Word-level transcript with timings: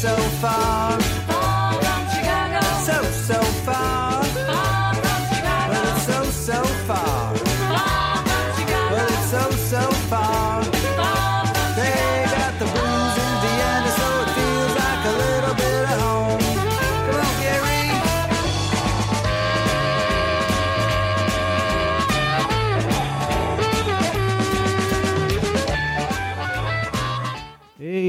so 0.00 0.14
far. 0.40 1.07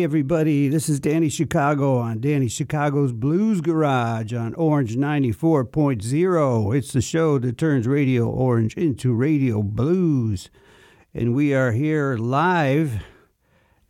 Everybody, 0.10 0.68
this 0.68 0.90
is 0.90 1.00
Danny 1.00 1.30
Chicago 1.30 1.98
on 1.98 2.20
Danny 2.20 2.48
Chicago's 2.48 3.12
Blues 3.12 3.62
Garage 3.62 4.34
on 4.34 4.56
Orange 4.56 4.96
94.0. 4.96 6.76
It's 6.76 6.92
the 6.92 7.00
show 7.00 7.38
that 7.38 7.60
turns 7.60 7.88
Radio 7.88 8.28
Orange 8.28 8.74
into 8.74 9.14
Radio 9.14 9.62
Blues. 9.62 10.50
And 11.14 11.36
we 11.36 11.54
are 11.54 11.74
here 11.74 12.18
live 12.18 13.04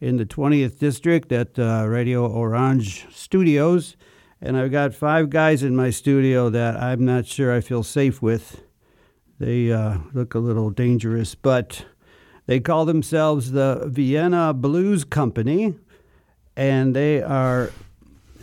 in 0.01 0.17
the 0.17 0.25
20th 0.25 0.77
District 0.77 1.31
at 1.31 1.57
uh, 1.57 1.85
Radio 1.87 2.27
Orange 2.27 3.07
Studios. 3.15 3.95
And 4.41 4.57
I've 4.57 4.73
got 4.73 4.93
five 4.93 5.29
guys 5.29 5.63
in 5.63 5.73
my 5.73 5.89
studio 5.89 6.49
that 6.49 6.75
I'm 6.75 7.05
not 7.05 7.27
sure 7.27 7.55
I 7.55 7.61
feel 7.61 7.83
safe 7.83 8.21
with. 8.21 8.61
They 9.39 9.71
uh, 9.71 9.99
look 10.11 10.35
a 10.35 10.39
little 10.39 10.69
dangerous, 10.69 11.33
but 11.33 11.85
they 12.45 12.59
call 12.59 12.83
themselves 12.83 13.51
the 13.51 13.85
Vienna 13.87 14.53
Blues 14.53 15.05
Company, 15.05 15.75
and 16.59 16.93
they 16.93 17.21
are 17.21 17.71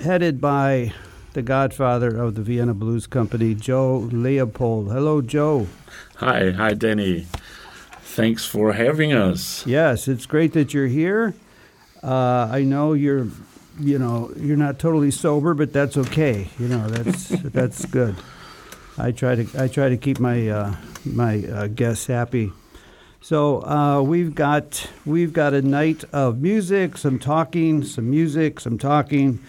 headed 0.02 0.40
by 0.40 0.90
the 1.34 1.42
godfather 1.42 2.16
of 2.16 2.34
the 2.34 2.40
Vienna 2.40 2.72
Blues 2.72 3.06
Company, 3.06 3.54
Joe 3.54 4.08
Leopold. 4.10 4.90
Hello, 4.90 5.20
Joe. 5.20 5.66
Hi, 6.16 6.50
hi, 6.50 6.72
Denny. 6.72 7.26
Thanks 8.00 8.46
for 8.46 8.72
having 8.72 9.12
us. 9.12 9.66
Yes, 9.66 10.08
it's 10.08 10.24
great 10.24 10.54
that 10.54 10.72
you're 10.72 10.86
here. 10.86 11.34
Uh, 12.02 12.48
I 12.50 12.62
know 12.62 12.94
you're, 12.94 13.26
you 13.78 13.98
know, 13.98 14.32
you're 14.34 14.56
not 14.56 14.78
totally 14.78 15.10
sober, 15.10 15.52
but 15.52 15.74
that's 15.74 15.98
okay. 15.98 16.48
You 16.58 16.68
know, 16.68 16.88
that's 16.88 17.28
that's 17.52 17.84
good. 17.84 18.16
I 18.96 19.12
try 19.12 19.34
to 19.34 19.62
I 19.62 19.68
try 19.68 19.90
to 19.90 19.96
keep 19.98 20.18
my 20.18 20.48
uh, 20.48 20.74
my 21.04 21.44
uh, 21.44 21.66
guests 21.66 22.06
happy. 22.06 22.50
So 23.26 23.60
uh, 23.66 24.02
we've 24.02 24.36
got 24.36 24.88
we've 25.04 25.32
got 25.32 25.52
a 25.52 25.60
night 25.60 26.04
of 26.12 26.40
music, 26.40 26.96
some 26.96 27.18
talking, 27.18 27.82
some 27.82 28.08
music, 28.08 28.60
some 28.60 28.78
talking, 28.78 29.40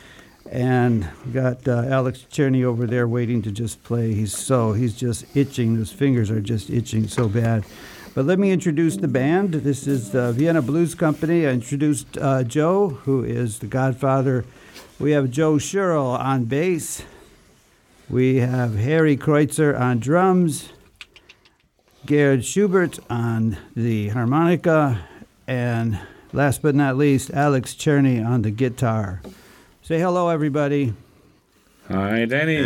and 0.49 1.07
we've 1.23 1.35
got 1.35 1.67
uh, 1.67 1.85
Alex 1.87 2.25
Cherny 2.31 2.63
over 2.63 2.87
there 2.87 3.07
waiting 3.07 3.43
to 3.43 3.51
just 3.51 3.83
play. 3.83 4.15
He's 4.15 4.35
so 4.35 4.73
he's 4.73 4.95
just 4.95 5.25
itching. 5.37 5.75
His 5.75 5.91
fingers 5.91 6.31
are 6.31 6.41
just 6.41 6.71
itching 6.71 7.07
so 7.07 7.29
bad. 7.29 7.65
But 8.15 8.25
let 8.25 8.39
me 8.39 8.49
introduce 8.49 8.97
the 8.97 9.07
band. 9.07 9.53
This 9.53 9.85
is 9.85 10.09
the 10.09 10.31
Vienna 10.31 10.63
Blues 10.63 10.95
Company. 10.95 11.45
I 11.45 11.51
introduced 11.51 12.17
uh, 12.17 12.41
Joe, 12.45 12.89
who 12.89 13.23
is 13.23 13.59
the 13.59 13.67
godfather. 13.67 14.43
We 14.97 15.11
have 15.11 15.29
Joe 15.29 15.59
Sherrill 15.59 16.17
on 16.17 16.45
bass. 16.45 17.03
We 18.09 18.37
have 18.37 18.73
Harry 18.73 19.15
Kreutzer 19.15 19.79
on 19.79 19.99
drums. 19.99 20.69
Gerhard 22.05 22.45
Schubert 22.45 22.99
on 23.09 23.57
the 23.75 24.09
harmonica, 24.09 24.99
and 25.45 25.99
last 26.31 26.61
but 26.61 26.73
not 26.75 26.95
least, 26.97 27.31
Alex 27.31 27.73
Cherney 27.73 28.25
on 28.25 28.43
the 28.43 28.51
guitar. 28.51 29.21
Say 29.81 29.99
hello, 29.99 30.29
everybody. 30.29 30.93
Hi, 31.89 32.25
Danny. 32.25 32.59
Oh, 32.59 32.63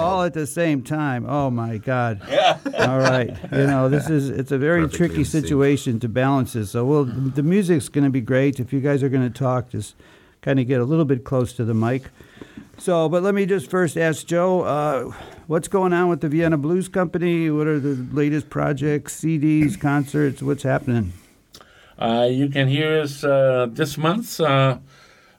all 0.00 0.22
at 0.22 0.34
the 0.34 0.46
same 0.46 0.82
time. 0.82 1.26
Oh 1.28 1.50
my 1.50 1.78
God! 1.78 2.20
Yeah. 2.28 2.58
All 2.78 2.98
right, 2.98 3.30
you 3.52 3.66
know 3.66 3.88
this 3.88 4.08
is 4.10 4.28
it's 4.30 4.52
a 4.52 4.58
very 4.58 4.82
Perfectly 4.82 4.98
tricky 5.08 5.18
in 5.20 5.24
sync. 5.24 5.44
situation 5.44 6.00
to 6.00 6.08
balance 6.08 6.52
this. 6.54 6.70
So, 6.72 6.84
well, 6.84 7.04
the 7.04 7.42
music's 7.42 7.88
going 7.88 8.04
to 8.04 8.10
be 8.10 8.20
great. 8.20 8.58
If 8.60 8.72
you 8.72 8.80
guys 8.80 9.02
are 9.02 9.08
going 9.08 9.30
to 9.30 9.36
talk, 9.38 9.70
just 9.70 9.94
kind 10.42 10.58
of 10.60 10.66
get 10.66 10.80
a 10.80 10.84
little 10.84 11.04
bit 11.04 11.24
close 11.24 11.52
to 11.54 11.64
the 11.64 11.74
mic. 11.74 12.04
So, 12.78 13.08
but 13.08 13.24
let 13.24 13.34
me 13.34 13.44
just 13.44 13.68
first 13.68 13.96
ask 13.96 14.24
Joe, 14.24 14.62
uh, 14.62 15.12
what's 15.48 15.66
going 15.66 15.92
on 15.92 16.08
with 16.08 16.20
the 16.20 16.28
Vienna 16.28 16.56
Blues 16.56 16.88
Company? 16.88 17.50
What 17.50 17.66
are 17.66 17.80
the 17.80 17.96
latest 18.14 18.50
projects, 18.50 19.20
CDs, 19.20 19.78
concerts? 19.78 20.42
What's 20.42 20.62
happening? 20.62 21.12
Uh, 21.98 22.28
you 22.30 22.48
can 22.48 22.68
hear 22.68 23.00
us 23.00 23.24
uh, 23.24 23.66
this 23.68 23.98
month 23.98 24.40
uh, 24.40 24.78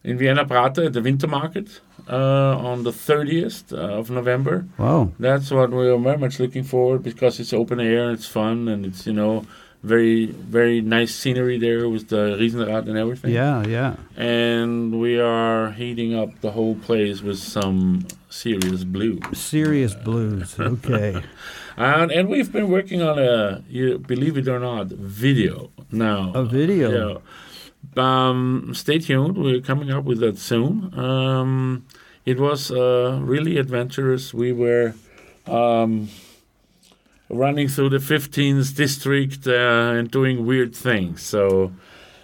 in 0.04 0.18
Vienna 0.18 0.46
Prater 0.46 0.84
at 0.84 0.94
the 0.94 1.02
Winter 1.02 1.28
Market 1.28 1.80
uh, 2.10 2.58
on 2.58 2.84
the 2.84 2.92
30th 2.92 3.72
of 3.72 4.12
November. 4.12 4.68
Wow. 4.78 5.14
That's 5.18 5.50
what 5.50 5.72
we 5.72 5.88
are 5.88 5.98
very 5.98 6.18
much 6.18 6.42
looking 6.42 6.66
forward 6.66 7.04
because 7.04 7.40
it's 7.40 7.54
open 7.54 7.80
air, 7.80 8.12
it's 8.12 8.28
fun, 8.28 8.68
and 8.68 8.86
it's, 8.86 9.08
you 9.08 9.14
know, 9.14 9.46
very, 9.84 10.26
very 10.26 10.82
nice 10.82 11.16
scenery 11.16 11.58
there 11.58 11.88
with 11.88 12.10
the 12.10 12.38
Riesenrad 12.40 12.88
and 12.90 12.98
everything. 12.98 13.32
Yeah, 13.32 13.66
yeah. 13.66 13.96
And 14.18 15.00
we 15.00 15.20
are 15.20 15.72
heating 15.72 16.16
up 16.16 16.42
the 16.42 16.52
whole 16.52 16.76
place 16.76 17.22
with 17.22 17.40
some 17.40 18.06
serious 18.30 18.84
blues. 18.84 19.22
Serious 19.34 19.96
blues. 19.96 20.58
Okay. 20.60 21.22
And, 21.78 22.12
and 22.12 22.28
we've 22.28 22.52
been 22.52 22.70
working 22.70 23.02
on 23.02 23.18
a, 23.18 23.64
you 23.70 24.00
believe 24.00 24.38
it 24.38 24.50
or 24.50 24.60
not, 24.60 24.88
video 24.88 25.72
now. 25.92 26.34
A 26.34 26.44
video? 26.44 27.22
Yeah. 27.96 28.30
Um, 28.30 28.74
stay 28.74 29.00
tuned. 29.00 29.38
We're 29.38 29.62
coming 29.62 29.90
up 29.90 30.04
with 30.04 30.20
that 30.20 30.38
soon. 30.38 30.94
Um, 31.00 31.86
it 32.26 32.38
was 32.38 32.70
uh, 32.70 33.20
really 33.22 33.58
adventurous. 33.58 34.34
We 34.34 34.52
were 34.52 34.94
um, 35.48 36.10
running 37.30 37.68
through 37.68 37.90
the 37.90 37.98
15th 37.98 38.76
district 38.76 39.48
uh, 39.48 39.94
and 39.98 40.12
doing 40.12 40.46
weird 40.46 40.76
things. 40.76 41.22
So 41.22 41.72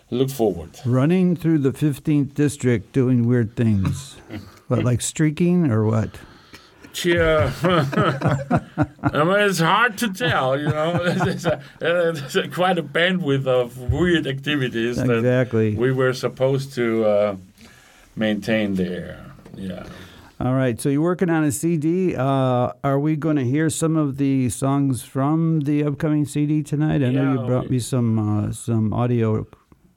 look 0.10 0.30
forward. 0.30 0.80
Running 0.86 1.36
through 1.36 1.60
the 1.60 1.72
15th 1.72 2.34
district 2.34 2.92
doing 2.92 3.28
weird 3.28 3.56
things. 3.56 4.18
what, 4.68 4.84
like 4.84 5.02
streaking 5.02 5.72
or 5.72 5.86
what? 5.86 6.18
Yeah, 7.04 7.52
I 9.04 9.24
mean, 9.26 9.40
it's 9.42 9.60
hard 9.60 9.98
to 9.98 10.14
tell, 10.14 10.58
you 10.58 10.70
know. 10.70 10.98
There's, 11.26 11.46
a, 11.46 11.62
there's 11.80 12.36
a, 12.38 12.48
quite 12.48 12.78
a 12.78 12.84
bandwidth 12.84 13.46
of 13.48 13.92
weird 13.92 14.26
activities 14.26 14.96
that 14.96 15.76
we 15.78 15.92
were 15.92 16.14
supposed 16.14 16.72
to 16.76 17.04
uh, 17.04 17.36
maintain 18.16 18.76
there. 18.76 19.26
Yeah. 19.56 19.86
All 20.46 20.54
right, 20.54 20.80
so 20.80 20.90
you're 20.90 21.02
working 21.02 21.32
on 21.32 21.44
a 21.44 21.52
CD. 21.52 22.16
Uh, 22.16 22.72
are 22.84 23.00
we 23.00 23.16
going 23.16 23.36
to 23.38 23.44
hear 23.44 23.68
some 23.72 23.96
of 23.98 24.18
the 24.18 24.50
songs 24.50 25.02
from 25.02 25.62
the 25.62 25.84
upcoming 25.84 26.24
CD 26.26 26.62
tonight? 26.62 27.02
I 27.02 27.10
know 27.10 27.34
you 27.34 27.48
brought 27.48 27.72
me 27.72 27.80
some 27.80 28.10
uh, 28.20 28.52
some 28.52 28.94
audio. 28.94 29.48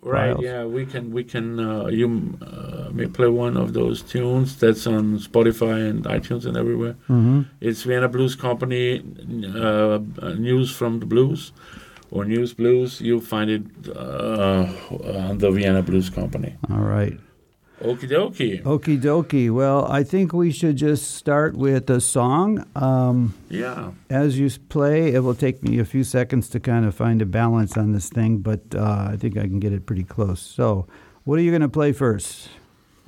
Right. 0.00 0.32
files. 0.32 0.42
Yeah, 0.42 0.64
we 0.64 0.86
can 0.86 1.12
we 1.12 1.22
can 1.22 1.60
uh, 1.60 1.86
you 1.88 2.38
uh, 2.40 2.88
may 2.92 3.08
play 3.08 3.28
one 3.28 3.58
of 3.58 3.74
those 3.74 4.00
tunes 4.00 4.56
that's 4.56 4.86
on 4.86 5.18
Spotify 5.18 5.90
and 5.90 6.04
iTunes 6.04 6.46
and 6.46 6.56
everywhere. 6.56 6.94
hmm 7.08 7.42
It's 7.60 7.82
Vienna 7.82 8.08
Blues 8.08 8.34
Company 8.34 9.02
uh, 9.54 9.98
news 10.38 10.70
from 10.70 11.00
the 11.00 11.04
blues 11.06 11.52
or 12.10 12.24
news 12.24 12.54
blues. 12.54 13.02
You'll 13.02 13.20
find 13.34 13.50
it 13.50 13.64
uh, 13.94 14.64
on 15.28 15.36
the 15.38 15.50
Vienna 15.50 15.82
Blues 15.82 16.08
Company. 16.08 16.56
All 16.70 16.86
right. 16.96 17.18
Okie 17.80 18.08
dokie. 18.10 18.62
Okie 18.64 19.00
dokie. 19.00 19.50
Well, 19.50 19.86
I 19.90 20.02
think 20.02 20.32
we 20.32 20.50
should 20.50 20.76
just 20.76 21.14
start 21.14 21.56
with 21.56 21.88
a 21.90 22.00
song. 22.00 22.64
Um, 22.74 23.34
Yeah. 23.48 23.92
as 24.10 24.36
you 24.38 24.50
play, 24.68 25.12
it 25.14 25.20
will 25.20 25.34
take 25.36 25.62
me 25.62 25.78
a 25.78 25.84
few 25.84 26.02
seconds 26.02 26.48
to 26.50 26.60
kind 26.60 26.84
of 26.84 26.94
find 26.94 27.22
a 27.22 27.26
balance 27.26 27.76
on 27.76 27.92
this 27.92 28.08
thing, 28.08 28.38
but 28.38 28.60
uh, 28.74 29.08
I 29.12 29.16
think 29.16 29.36
I 29.36 29.42
can 29.42 29.60
get 29.60 29.72
it 29.72 29.86
pretty 29.86 30.02
close. 30.04 30.40
So, 30.40 30.86
what 31.24 31.38
are 31.38 31.42
you 31.42 31.50
going 31.52 31.62
to 31.62 31.68
play 31.68 31.92
first? 31.92 32.48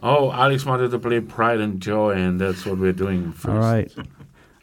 Oh, 0.03 0.31
Alex 0.31 0.65
wanted 0.65 0.93
to 0.93 0.99
play 1.01 1.21
Pride 1.21 1.61
and 1.61 1.81
Joy, 1.81 2.13
and 2.13 2.41
that's 2.41 2.65
what 2.65 2.79
we're 2.79 2.93
doing 2.93 3.33
first. 3.33 3.49
All 3.49 3.59
right. 3.59 3.91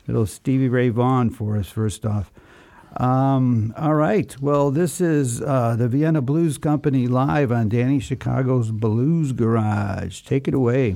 Little 0.08 0.26
Stevie 0.26 0.70
Ray 0.70 0.88
Vaughan 0.90 1.30
for 1.32 1.58
us, 1.58 1.68
first 1.68 2.06
off. 2.06 2.32
Um, 2.98 3.74
all 3.78 3.94
right. 3.94 4.36
Well, 4.42 4.72
this 4.72 5.00
is 5.00 5.42
uh, 5.42 5.76
the 5.78 5.88
Vienna 5.88 6.22
Blues 6.22 6.58
Company 6.58 7.08
live 7.08 7.52
on 7.52 7.70
Danny 7.70 8.00
Chicago's 8.00 8.72
Blues 8.72 9.34
Garage. 9.34 10.22
Take 10.22 10.48
it 10.48 10.56
away. 10.56 10.96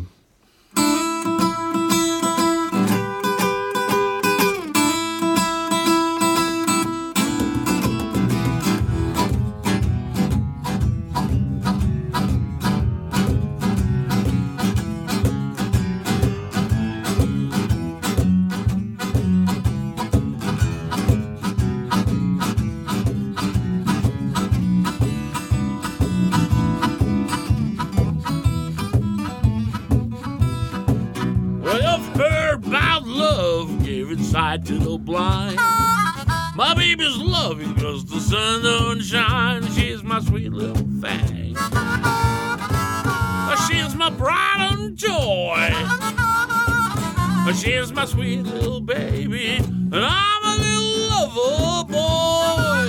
She's 47.53 47.91
my 47.91 48.05
sweet 48.05 48.43
little 48.43 48.81
baby. 48.81 49.57
And 49.57 49.93
I'm 49.93 50.43
a 50.43 50.55
little 50.57 50.97
lover 51.09 51.83
boy. 51.91 52.87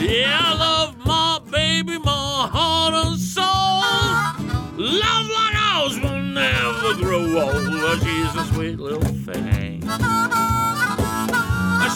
Yeah, 0.00 0.38
I 0.40 0.54
love 0.58 0.96
my 1.04 1.40
baby, 1.50 1.98
my 1.98 2.48
heart 2.50 2.94
and 2.94 3.18
soul. 3.18 3.44
Love 4.78 5.26
like 5.28 5.56
ours 5.56 6.00
will 6.00 6.20
never 6.20 6.94
grow 6.94 7.24
old. 7.42 8.00
She's 8.00 8.34
a 8.36 8.44
sweet 8.54 8.78
little 8.78 9.02
thing. 9.02 9.82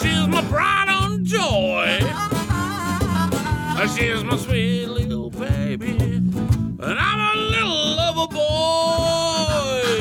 She's 0.02 0.26
my 0.26 0.43
pride 0.50 0.88
and 0.88 1.25
joy. 1.25 2.00
She's 3.96 4.25
my 4.25 4.37
sweet 4.37 4.87
little 4.88 5.31
baby. 5.31 5.96
And 5.96 6.81
I'm 6.81 7.20
a 7.20 7.40
little 7.40 7.96
lover 7.96 8.26
boy. 8.34 9.98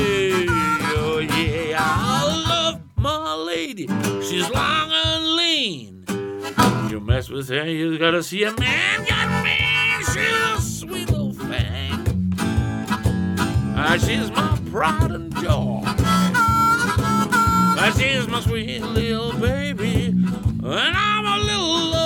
Lady. 3.78 4.24
She's 4.24 4.50
long 4.50 4.92
and 4.92 5.26
lean. 5.36 6.06
You 6.90 7.00
mess 7.00 7.30
with 7.30 7.50
her, 7.50 7.70
you 7.70 7.98
gotta 7.98 8.24
see 8.24 8.44
a 8.44 8.52
man 8.58 9.06
got 9.06 9.44
mean. 9.44 10.06
She's 10.14 10.42
a 10.42 10.62
sweet 10.62 11.10
little 11.10 11.34
thing. 11.34 12.34
Ah, 13.80 13.98
she's 14.00 14.32
my 14.32 14.60
pride 14.72 15.12
and 15.12 15.36
joy. 15.36 15.82
Ah, 17.80 17.94
she's 17.98 18.28
my 18.28 18.42
sweet 18.42 18.82
little 18.82 19.34
baby. 19.34 20.08
And 20.08 20.98
I'm 20.98 21.26
a 21.26 21.38
little 21.44 21.97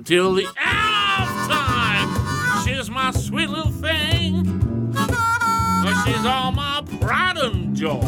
until 0.00 0.32
the 0.32 0.46
end 0.46 0.48
of 0.56 1.28
time. 1.50 2.64
She's 2.64 2.88
my 2.90 3.10
sweet 3.10 3.50
little 3.50 3.70
thing. 3.70 4.90
But 4.94 6.04
she's 6.04 6.24
all 6.24 6.52
my 6.52 6.82
pride 7.00 7.36
and 7.36 7.76
joy. 7.76 8.00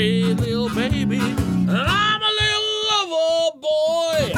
Little 0.00 0.68
baby. 0.70 1.20
I'm 1.20 2.22
a 2.22 2.32
little 2.40 2.66
lover 2.90 3.58
boy. 3.60 4.32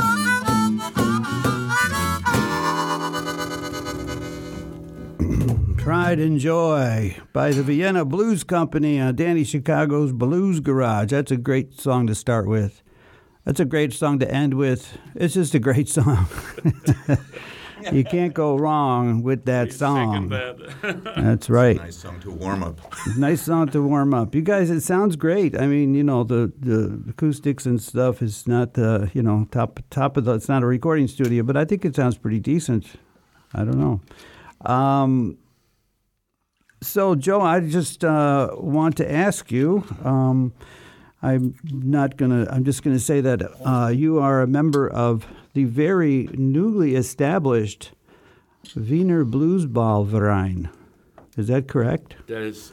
Pride 5.77 6.19
and 6.19 6.39
Joy 6.41 7.17
by 7.33 7.53
the 7.53 7.63
Vienna 7.63 8.05
Blues 8.05 8.43
Company 8.43 9.01
on 9.01 9.15
Danny 9.15 9.45
Chicago's 9.45 10.13
Blues 10.13 10.59
Garage. 10.59 11.11
That's 11.11 11.31
a 11.31 11.37
great 11.37 11.79
song 11.81 12.09
to 12.09 12.15
start 12.15 12.49
with. 12.49 12.83
That's 13.45 13.61
a 13.61 13.65
great 13.65 13.93
song 13.93 14.19
to 14.19 14.29
end 14.31 14.55
with. 14.55 14.99
It's 15.15 15.35
just 15.35 15.55
a 15.55 15.59
great 15.61 15.89
song. 15.97 16.27
You 17.93 18.05
can't 18.05 18.35
go 18.35 18.57
wrong 18.57 19.23
with 19.23 19.45
that 19.47 19.73
Second 19.73 19.79
song. 19.79 20.29
that. 20.29 21.15
That's 21.17 21.51
right. 21.51 21.77
Nice 21.77 21.97
song 21.97 22.21
to 22.21 22.31
warm 22.31 22.63
up. 22.63 22.81
Nice 23.17 23.43
song 23.43 23.69
to 23.69 23.83
warm 23.83 24.15
up. 24.15 24.35
You 24.35 24.43
guys, 24.43 24.71
it 24.71 24.83
sounds 24.83 25.17
great. 25.17 25.59
I 25.59 25.67
mean, 25.67 25.95
you 25.95 26.05
know, 26.05 26.25
the, 26.25 26.53
the 26.61 27.03
acoustics 27.11 27.67
and 27.67 27.81
stuff 27.83 28.23
is 28.23 28.47
not, 28.47 28.79
uh, 28.79 29.07
you 29.15 29.23
know, 29.23 29.49
top 29.51 29.81
top 29.91 30.17
of 30.17 30.25
the. 30.25 30.35
It's 30.35 30.49
not 30.49 30.63
a 30.63 30.67
recording 30.67 31.09
studio, 31.09 31.43
but 31.43 31.57
I 31.57 31.65
think 31.65 31.85
it 31.85 31.97
sounds 31.97 32.17
pretty 32.19 32.41
decent. 32.41 32.87
I 33.55 33.65
don't 33.65 33.79
know. 33.79 34.01
Um, 34.65 35.39
so, 36.81 37.15
Joe, 37.15 37.41
I 37.41 37.61
just 37.61 38.05
uh, 38.05 38.51
want 38.55 38.97
to 38.97 39.11
ask 39.11 39.53
you. 39.53 39.85
Um, 40.05 40.53
I'm 41.23 41.55
not 41.63 42.17
gonna. 42.17 42.49
I'm 42.51 42.65
just 42.65 42.83
gonna 42.83 42.99
say 42.99 43.21
that 43.21 43.43
uh, 43.65 43.89
you 43.89 44.19
are 44.19 44.43
a 44.43 44.47
member 44.47 44.89
of 44.91 45.25
the 45.55 45.65
very 45.65 46.29
newly 46.33 46.95
established 46.95 47.93
Wiener 48.77 49.25
Bluesballverein. 49.25 50.71
Is 51.37 51.49
that 51.49 51.69
correct? 51.69 52.17
that 52.27 52.43
is 52.43 52.73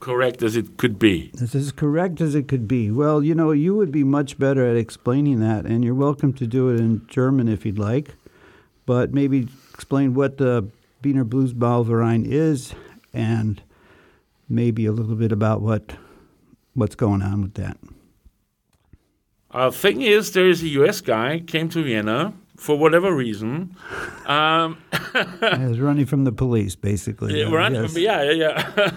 correct 0.00 0.42
as 0.42 0.56
it 0.56 0.76
could 0.76 0.98
be. 0.98 1.30
That's 1.34 1.54
as 1.54 1.70
correct 1.70 2.20
as 2.20 2.34
it 2.34 2.48
could 2.48 2.66
be. 2.66 2.90
Well, 2.90 3.22
you 3.22 3.34
know, 3.34 3.52
you 3.52 3.74
would 3.76 3.92
be 3.92 4.02
much 4.02 4.38
better 4.38 4.66
at 4.66 4.76
explaining 4.76 5.40
that, 5.40 5.64
and 5.64 5.84
you're 5.84 5.94
welcome 5.94 6.32
to 6.34 6.46
do 6.46 6.70
it 6.70 6.80
in 6.80 7.06
German 7.06 7.48
if 7.48 7.64
you'd 7.64 7.78
like. 7.78 8.16
But 8.84 9.14
maybe 9.14 9.48
explain 9.72 10.14
what 10.14 10.38
the 10.38 10.68
Wiener 11.04 11.24
Bluesballverein 11.24 12.26
is, 12.26 12.74
and 13.14 13.62
maybe 14.48 14.86
a 14.86 14.92
little 14.92 15.14
bit 15.14 15.32
about 15.32 15.62
what 15.62 15.94
what's 16.74 16.96
going 16.96 17.22
on 17.22 17.42
with 17.42 17.54
that. 17.54 17.76
Uh, 19.52 19.70
thing 19.70 20.00
is, 20.02 20.32
there 20.32 20.48
is 20.48 20.62
a 20.62 20.68
U.S. 20.68 21.00
guy 21.00 21.40
came 21.40 21.68
to 21.70 21.82
Vienna 21.82 22.32
for 22.56 22.78
whatever 22.78 23.14
reason. 23.14 23.76
Um, 24.26 24.78
was 25.42 25.80
running 25.80 26.06
from 26.06 26.24
the 26.24 26.32
police, 26.32 26.76
basically. 26.76 27.40
yeah, 27.40 27.50
run- 27.50 27.74
yes. 27.74 27.96
yeah, 27.96 28.22
yeah, 28.22 28.32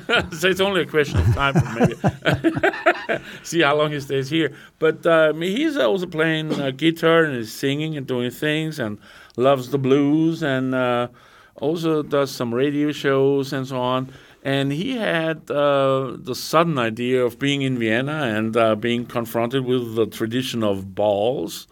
yeah. 0.07 0.29
so 0.29 0.47
it's 0.49 0.61
only 0.61 0.81
a 0.81 0.85
question 0.85 1.19
of 1.19 1.25
time, 1.33 1.53
for 1.55 1.79
maybe. 1.79 3.23
See 3.43 3.61
how 3.61 3.75
long 3.75 3.91
he 3.91 3.99
stays 3.99 4.29
here. 4.29 4.53
But 4.79 5.05
um, 5.05 5.41
he's 5.41 5.77
also 5.77 6.05
playing 6.05 6.53
uh, 6.53 6.71
guitar 6.71 7.23
and 7.23 7.35
he's 7.35 7.51
singing 7.51 7.97
and 7.97 8.05
doing 8.05 8.31
things. 8.31 8.79
And 8.79 8.99
loves 9.37 9.71
the 9.71 9.77
blues 9.77 10.43
and 10.43 10.73
uh, 10.73 11.07
also 11.55 12.03
does 12.03 12.31
some 12.31 12.53
radio 12.53 12.91
shows 12.91 13.51
and 13.51 13.67
so 13.67 13.77
on. 13.79 14.13
And 14.45 14.71
he 14.71 14.95
had 14.95 15.49
uh, 15.49 16.17
the 16.17 16.35
sudden 16.35 16.77
idea 16.77 17.25
of 17.25 17.39
being 17.39 17.63
in 17.63 17.79
Vienna 17.79 18.19
and 18.37 18.55
uh, 18.55 18.75
being 18.75 19.05
confronted 19.07 19.65
with 19.65 19.95
the 19.95 20.05
tradition 20.05 20.63
of 20.63 20.93
balls. 20.93 21.67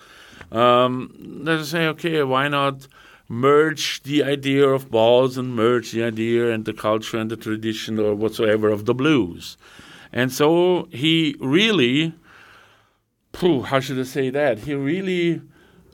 Um, 0.52 1.14
let's 1.44 1.70
say, 1.70 1.86
okay, 1.94 2.24
why 2.24 2.48
not 2.48 2.88
merge 3.30 4.02
the 4.04 4.24
idea 4.24 4.68
of 4.68 4.90
balls 4.90 5.38
and 5.38 5.56
merge 5.56 5.92
the 5.92 6.04
idea 6.04 6.52
and 6.52 6.66
the 6.66 6.74
culture 6.74 7.18
and 7.18 7.30
the 7.30 7.38
tradition 7.38 8.00
or 8.00 8.16
whatsoever 8.16 8.70
of 8.70 8.86
the 8.86 8.96
blues? 8.96 9.56
And 10.12 10.32
so 10.32 10.88
he 10.92 11.36
really, 11.40 12.14
phew, 13.34 13.62
how 13.64 13.80
should 13.82 14.00
I 14.00 14.04
say 14.04 14.32
that? 14.32 14.60
He 14.60 14.74
really. 14.74 15.42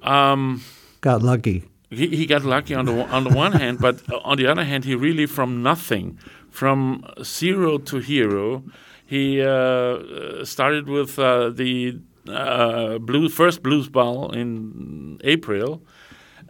Um, 0.02 0.62
Got 1.02 1.24
lucky. 1.24 1.64
he, 1.90 2.08
he 2.08 2.26
got 2.26 2.44
lucky 2.46 2.74
on 2.74 2.86
the 2.86 3.04
on 3.08 3.24
the 3.26 3.32
one 3.34 3.52
hand, 3.54 3.80
but 3.80 4.02
on 4.24 4.38
the 4.38 4.48
other 4.48 4.64
hand, 4.64 4.86
he 4.86 4.96
really 4.96 5.26
from 5.26 5.64
nothing, 5.64 6.18
from 6.52 7.04
zero 7.24 7.78
to 7.80 7.98
hero, 8.00 8.64
he 9.06 9.42
uh, 9.42 10.44
started 10.46 10.88
with 10.88 11.18
uh, 11.20 11.50
the 11.50 12.00
uh, 12.28 12.98
blue 13.00 13.30
first 13.30 13.64
blues 13.64 13.90
ball 13.90 14.32
in 14.32 15.20
April, 15.24 15.82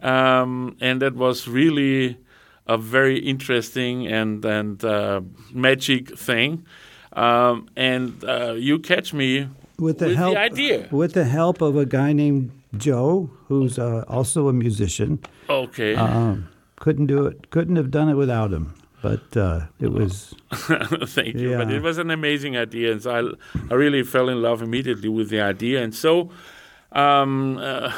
um, 0.02 0.76
and 0.80 1.00
that 1.02 1.14
was 1.14 1.48
really 1.48 2.16
a 2.66 2.76
very 2.76 3.18
interesting 3.18 4.06
and 4.06 4.44
and 4.44 4.84
uh, 4.84 5.20
magic 5.52 6.18
thing. 6.18 6.64
Um, 7.12 7.66
and 7.76 8.22
uh, 8.24 8.52
you 8.52 8.78
catch 8.78 9.12
me 9.12 9.48
With 9.78 9.98
the 9.98 10.06
with 10.08 10.16
help, 10.16 10.34
the 10.34 10.40
idea. 10.40 10.88
with 10.92 11.12
the 11.14 11.24
help 11.24 11.60
of 11.62 11.76
a 11.76 11.84
guy 11.86 12.12
named 12.12 12.50
Joe, 12.76 13.30
who's 13.48 13.78
uh, 13.78 14.04
also 14.06 14.48
a 14.48 14.52
musician. 14.52 15.18
Okay. 15.48 15.96
Um, 15.96 16.48
couldn't 16.76 17.06
do 17.06 17.26
it. 17.26 17.50
Couldn't 17.50 17.76
have 17.76 17.90
done 17.90 18.08
it 18.08 18.14
without 18.14 18.52
him. 18.52 18.74
But 19.02 19.36
uh, 19.36 19.60
it 19.80 19.92
was 19.92 20.34
Thank 20.52 21.36
you. 21.36 21.56
But 21.56 21.70
it 21.70 21.82
was 21.82 21.98
an 21.98 22.10
amazing 22.10 22.56
idea, 22.56 22.92
and 22.92 23.02
so 23.02 23.10
I, 23.10 23.70
I 23.70 23.74
really 23.74 24.02
fell 24.02 24.28
in 24.28 24.42
love 24.42 24.62
immediately 24.62 25.08
with 25.08 25.30
the 25.30 25.40
idea. 25.40 25.82
And 25.82 25.94
so, 25.94 26.30
um, 26.92 27.58
uh, 27.58 27.92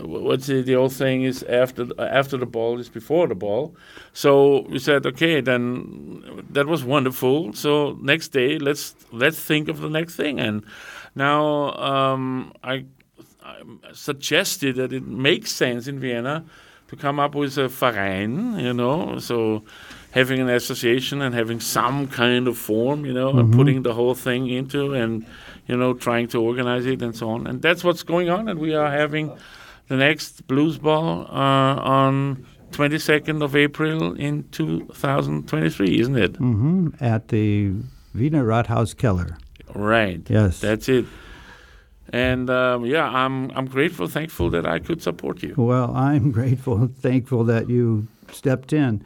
what's 0.00 0.46
the, 0.46 0.62
the 0.62 0.74
old 0.74 0.92
saying 0.92 1.22
is 1.22 1.42
after 1.44 1.86
after 1.98 2.36
the 2.36 2.46
ball 2.46 2.80
is 2.80 2.88
before 2.88 3.28
the 3.28 3.34
ball. 3.34 3.76
So 4.12 4.62
we 4.68 4.78
said, 4.78 5.06
okay, 5.06 5.40
then 5.40 6.44
that 6.50 6.66
was 6.66 6.82
wonderful. 6.82 7.52
So 7.52 7.96
next 8.00 8.28
day, 8.28 8.58
let's 8.58 8.96
let's 9.12 9.38
think 9.38 9.68
of 9.68 9.80
the 9.80 9.90
next 9.90 10.16
thing. 10.16 10.40
And 10.40 10.64
now 11.14 11.72
um, 11.74 12.52
I, 12.64 12.86
I 13.44 13.62
suggested 13.92 14.76
that 14.76 14.92
it 14.92 15.06
makes 15.06 15.52
sense 15.52 15.86
in 15.86 16.00
Vienna 16.00 16.44
to 16.88 16.96
come 16.96 17.20
up 17.20 17.34
with 17.34 17.58
a 17.58 17.68
Verein, 17.68 18.58
you 18.58 18.72
know, 18.72 19.18
so 19.18 19.62
having 20.12 20.40
an 20.40 20.48
association 20.48 21.20
and 21.22 21.34
having 21.34 21.60
some 21.60 22.06
kind 22.08 22.48
of 22.48 22.56
form, 22.56 23.04
you 23.04 23.12
know, 23.12 23.38
and 23.38 23.52
putting 23.52 23.82
the 23.82 23.92
whole 23.94 24.14
thing 24.14 24.48
into 24.48 24.94
and, 24.94 25.26
you 25.66 25.76
know, 25.76 25.92
trying 25.94 26.26
to 26.28 26.40
organize 26.40 26.86
it 26.86 27.02
and 27.02 27.14
so 27.14 27.28
on. 27.30 27.46
And 27.46 27.60
that's 27.62 27.84
what's 27.84 28.02
going 28.02 28.30
on. 28.30 28.48
And 28.48 28.58
we 28.58 28.74
are 28.74 28.90
having 28.90 29.30
the 29.88 29.96
next 29.96 30.46
Blues 30.46 30.78
Ball 30.78 31.26
uh, 31.30 31.76
on 31.82 32.46
22nd 32.72 33.42
of 33.42 33.54
April 33.54 34.14
in 34.14 34.44
2023, 34.50 36.00
isn't 36.00 36.16
it? 36.16 36.32
mhm, 36.34 37.00
at 37.00 37.28
the 37.28 37.72
Wiener 38.14 38.44
Rathaus 38.44 38.96
Keller. 38.96 39.36
Right. 39.74 40.22
Yes. 40.28 40.60
That's 40.60 40.88
it. 40.88 41.04
And 42.10 42.48
um, 42.48 42.86
yeah, 42.86 43.06
I'm 43.06 43.50
I'm 43.50 43.66
grateful, 43.66 44.08
thankful 44.08 44.48
that 44.50 44.66
I 44.66 44.78
could 44.78 45.02
support 45.02 45.42
you. 45.42 45.52
Well, 45.58 45.94
I'm 45.94 46.30
grateful 46.38 46.88
thankful 47.00 47.44
that 47.44 47.68
you 47.68 48.08
stepped 48.32 48.72
in. 48.72 49.04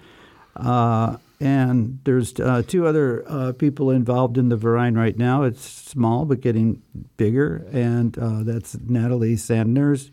Uh, 0.57 1.17
and 1.41 1.99
there's 2.05 2.39
uh, 2.39 2.63
two 2.67 2.87
other 2.87 3.25
uh, 3.27 3.53
people 3.53 3.91
involved 3.91 4.39
in 4.39 4.49
the 4.49 4.57
Verein 4.57 4.95
right 4.95 5.17
now. 5.19 5.43
It's 5.43 5.69
small 5.69 6.25
but 6.25 6.41
getting 6.41 6.83
bigger, 7.17 7.67
and 7.73 8.17
uh, 8.17 8.43
that's 8.45 8.77
Natalie 8.79 9.37
Sanders 9.37 10.13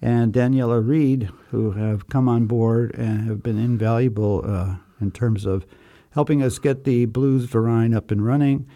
and 0.00 0.32
Daniela 0.32 0.86
Reed, 0.86 1.28
who 1.50 1.72
have 1.72 2.08
come 2.08 2.28
on 2.28 2.46
board 2.46 2.94
and 2.94 3.28
have 3.28 3.42
been 3.42 3.58
invaluable 3.58 4.42
uh, 4.46 4.76
in 5.00 5.10
terms 5.10 5.44
of 5.44 5.66
helping 6.12 6.42
us 6.42 6.58
get 6.58 6.84
the 6.84 7.04
Blues 7.04 7.44
Verein 7.44 7.94
up 7.94 8.10
and 8.10 8.24
running. 8.24 8.66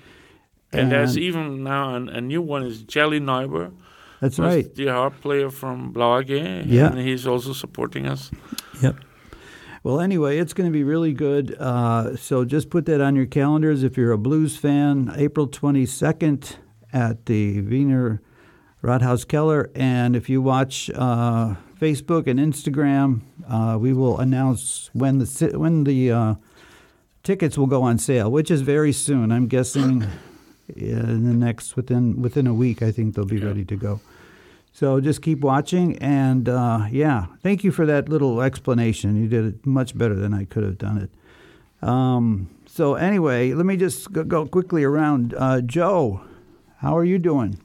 And, 0.72 0.90
there's 0.90 1.16
even 1.16 1.62
now 1.62 1.94
an, 1.94 2.08
a 2.08 2.20
new 2.20 2.42
one 2.42 2.64
is 2.64 2.82
Jelly 2.82 3.20
Neuber. 3.20 3.72
that's 4.20 4.38
right. 4.38 4.72
The 4.74 4.88
harp 4.88 5.20
player 5.20 5.50
from 5.50 5.92
Blauge. 5.92 6.64
Yeah. 6.66 6.88
And 6.88 6.98
he's 6.98 7.26
also 7.26 7.52
supporting 7.52 8.06
us. 8.06 8.30
Yep. 8.82 8.96
Well, 9.84 10.00
anyway, 10.00 10.38
it's 10.38 10.54
going 10.54 10.66
to 10.66 10.72
be 10.72 10.82
really 10.82 11.12
good. 11.12 11.54
Uh, 11.60 12.16
so 12.16 12.46
just 12.46 12.70
put 12.70 12.86
that 12.86 13.02
on 13.02 13.16
your 13.16 13.26
calendars 13.26 13.82
if 13.82 13.98
you're 13.98 14.12
a 14.12 14.18
blues 14.18 14.56
fan. 14.56 15.12
April 15.14 15.46
22nd 15.46 16.56
at 16.90 17.26
the 17.26 17.60
Wiener 17.60 18.22
Rathaus 18.82 19.28
Keller. 19.28 19.70
And 19.74 20.16
if 20.16 20.30
you 20.30 20.40
watch 20.40 20.90
uh, 20.94 21.56
Facebook 21.78 22.26
and 22.26 22.40
Instagram, 22.40 23.20
uh, 23.46 23.76
we 23.78 23.92
will 23.92 24.18
announce 24.18 24.88
when 24.94 25.18
the 25.18 25.52
when 25.54 25.84
the 25.84 26.10
uh, 26.10 26.34
tickets 27.22 27.58
will 27.58 27.66
go 27.66 27.82
on 27.82 27.98
sale, 27.98 28.30
which 28.30 28.50
is 28.50 28.62
very 28.62 28.92
soon. 28.92 29.30
I'm 29.30 29.48
guessing 29.48 30.06
in 30.74 31.24
the 31.26 31.34
next 31.34 31.76
within 31.76 32.22
within 32.22 32.46
a 32.46 32.54
week. 32.54 32.80
I 32.80 32.90
think 32.90 33.14
they'll 33.14 33.26
be 33.26 33.36
ready 33.36 33.66
to 33.66 33.76
go. 33.76 34.00
So 34.74 34.98
just 35.00 35.22
keep 35.22 35.38
watching, 35.38 35.96
and 35.98 36.48
uh, 36.48 36.86
yeah, 36.90 37.26
thank 37.44 37.62
you 37.62 37.70
for 37.70 37.86
that 37.86 38.08
little 38.08 38.42
explanation. 38.42 39.14
You 39.14 39.28
did 39.28 39.44
it 39.44 39.64
much 39.64 39.96
better 39.96 40.16
than 40.16 40.34
I 40.34 40.46
could 40.46 40.64
have 40.64 40.78
done 40.78 40.98
it. 40.98 41.88
Um, 41.88 42.48
so 42.66 42.94
anyway, 42.96 43.52
let 43.52 43.66
me 43.66 43.76
just 43.76 44.12
go, 44.12 44.24
go 44.24 44.46
quickly 44.46 44.82
around. 44.82 45.32
Uh, 45.38 45.60
Joe, 45.60 46.22
how 46.78 46.98
are 46.98 47.04
you 47.04 47.20
doing? 47.20 47.60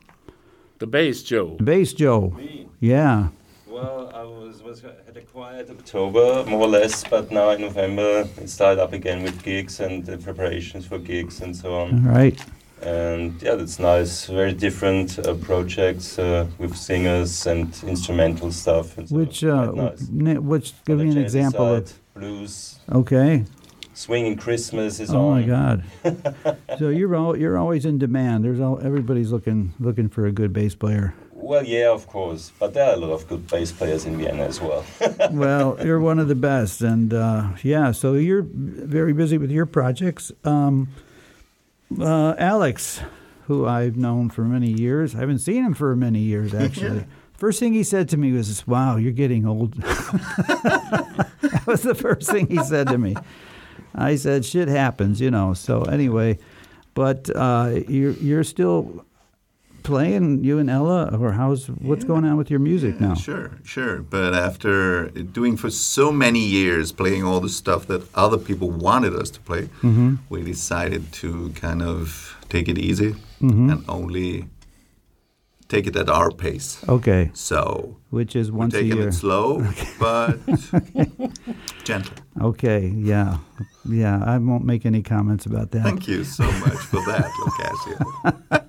The 0.77 0.85
bass, 0.85 1.23
Joe. 1.23 1.55
The 1.57 1.63
bass 1.63 1.93
Joe. 1.93 2.29
Me? 2.37 2.67
Yeah. 2.79 3.29
Well, 3.65 4.11
I 4.13 4.21
was, 4.21 4.61
was 4.61 4.81
had 4.81 5.17
a 5.17 5.21
quiet 5.21 5.71
October, 5.71 6.45
more 6.45 6.61
or 6.61 6.67
less, 6.67 7.03
but 7.03 7.31
now 7.31 7.49
in 7.49 7.61
November 7.61 8.29
it 8.37 8.49
started 8.49 8.79
up 8.79 8.93
again 8.93 9.23
with 9.23 9.41
gigs 9.41 9.79
and 9.79 10.05
the 10.05 10.19
preparations 10.19 10.85
for 10.85 10.99
gigs 10.99 11.41
and 11.41 11.55
so 11.55 11.73
on. 11.73 12.05
right. 12.05 12.39
And 12.81 13.41
yeah, 13.41 13.55
that's 13.55 13.79
nice. 13.79 14.25
Very 14.27 14.53
different 14.53 15.19
uh, 15.19 15.33
projects 15.35 16.17
uh, 16.17 16.47
with 16.57 16.75
singers 16.75 17.45
and 17.45 17.67
instrumental 17.83 18.51
stuff. 18.51 18.97
And 18.97 19.09
so 19.09 19.15
Which 19.15 19.43
uh, 19.43 19.71
nice. 19.71 20.09
n- 20.09 20.45
which 20.45 20.73
give 20.85 20.99
me 20.99 21.09
an 21.09 21.17
example 21.17 21.65
side, 21.75 21.83
of. 21.83 22.13
blues. 22.13 22.79
Okay. 22.91 23.43
Swinging 23.93 24.37
Christmas 24.37 25.01
is 25.01 25.09
Oh 25.13 25.27
on. 25.27 25.41
my 25.41 25.47
God. 25.47 25.83
so 26.79 26.87
you're 26.87 27.13
al- 27.15 27.35
you're 27.35 27.57
always 27.57 27.83
in 27.85 27.97
demand. 27.97 28.45
There's 28.45 28.61
all, 28.61 28.79
everybody's 28.81 29.31
looking 29.31 29.73
looking 29.79 30.07
for 30.07 30.25
a 30.25 30.31
good 30.31 30.53
bass 30.53 30.73
player. 30.73 31.13
Well, 31.33 31.65
yeah, 31.65 31.89
of 31.91 32.05
course, 32.07 32.51
but 32.59 32.73
there 32.73 32.85
are 32.89 32.93
a 32.93 32.97
lot 32.97 33.11
of 33.11 33.27
good 33.27 33.47
bass 33.47 33.71
players 33.71 34.05
in 34.05 34.17
Vienna 34.17 34.43
as 34.43 34.61
well. 34.61 34.85
well, 35.31 35.77
you're 35.83 35.99
one 35.99 36.19
of 36.19 36.27
the 36.27 36.35
best, 36.35 36.81
and 36.81 37.13
uh, 37.13 37.49
yeah. 37.63 37.91
So 37.91 38.13
you're 38.13 38.45
very 38.45 39.11
busy 39.13 39.37
with 39.37 39.49
your 39.51 39.65
projects. 39.65 40.31
Um, 40.45 40.89
uh, 41.99 42.35
Alex, 42.37 43.01
who 43.47 43.65
I've 43.65 43.97
known 43.97 44.29
for 44.29 44.43
many 44.43 44.69
years, 44.69 45.15
I 45.15 45.19
haven't 45.19 45.39
seen 45.39 45.63
him 45.63 45.73
for 45.73 45.95
many 45.95 46.19
years 46.19 46.53
actually. 46.65 47.05
First 47.33 47.59
thing 47.59 47.73
he 47.73 47.83
said 47.83 48.09
to 48.09 48.17
me 48.17 48.33
was, 48.33 48.67
"Wow, 48.67 48.97
you're 48.97 49.13
getting 49.13 49.45
old." 49.45 49.73
that 49.75 51.63
was 51.65 51.83
the 51.83 51.95
first 51.95 52.29
thing 52.29 52.47
he 52.47 52.61
said 52.63 52.87
to 52.87 52.97
me. 52.97 53.15
I 53.95 54.17
said, 54.17 54.43
"Shit 54.43 54.67
happens, 54.67 55.21
you 55.21 55.31
know." 55.31 55.53
So 55.53 55.83
anyway, 55.83 56.37
but 56.93 57.29
uh, 57.33 57.79
you're 57.87 58.11
you're 58.11 58.43
still 58.43 59.05
playing, 59.83 60.43
you 60.43 60.59
and 60.59 60.69
Ella, 60.69 61.15
or 61.17 61.31
how's 61.33 61.67
what's 61.67 62.03
going 62.03 62.25
on 62.25 62.37
with 62.37 62.49
your 62.49 62.59
music 62.59 62.99
now? 62.99 63.13
Sure, 63.15 63.51
sure. 63.63 64.01
But 64.01 64.33
after 64.33 65.09
doing 65.09 65.57
for 65.57 65.69
so 65.69 66.11
many 66.11 66.39
years, 66.45 66.91
playing 66.91 67.23
all 67.23 67.39
the 67.39 67.49
stuff 67.49 67.87
that 67.87 68.01
other 68.15 68.37
people 68.37 68.69
wanted 68.69 69.13
us 69.15 69.29
to 69.31 69.39
play, 69.39 69.69
Mm-hmm. 69.81 70.15
we 70.29 70.43
decided 70.43 71.11
to 71.21 71.49
kind 71.55 71.81
of 71.81 72.35
take 72.49 72.67
it 72.67 72.77
easy 72.77 73.15
Mm-hmm. 73.41 73.69
and 73.69 73.85
only 73.89 74.47
take 75.69 75.87
it 75.87 75.95
at 75.95 76.09
our 76.09 76.31
pace. 76.31 76.83
Okay, 76.89 77.29
So 77.33 77.95
which 78.09 78.35
is 78.35 78.51
we're 78.51 78.59
once 78.59 78.73
a 78.73 78.81
taking 78.81 78.97
year. 78.97 79.07
it 79.09 79.13
slow, 79.13 79.63
but 79.99 80.39
gentle. 81.83 82.15
Okay, 82.41 82.87
yeah, 82.95 83.37
yeah. 83.87 84.21
I 84.25 84.37
won't 84.37 84.65
make 84.65 84.85
any 84.85 85.01
comments 85.03 85.45
about 85.45 85.71
that. 85.71 85.83
Thank 85.83 86.07
you 86.07 86.23
so 86.23 86.43
much 86.43 86.77
for 86.91 87.01
that, 87.05 87.29
Lucasio. 87.39 88.65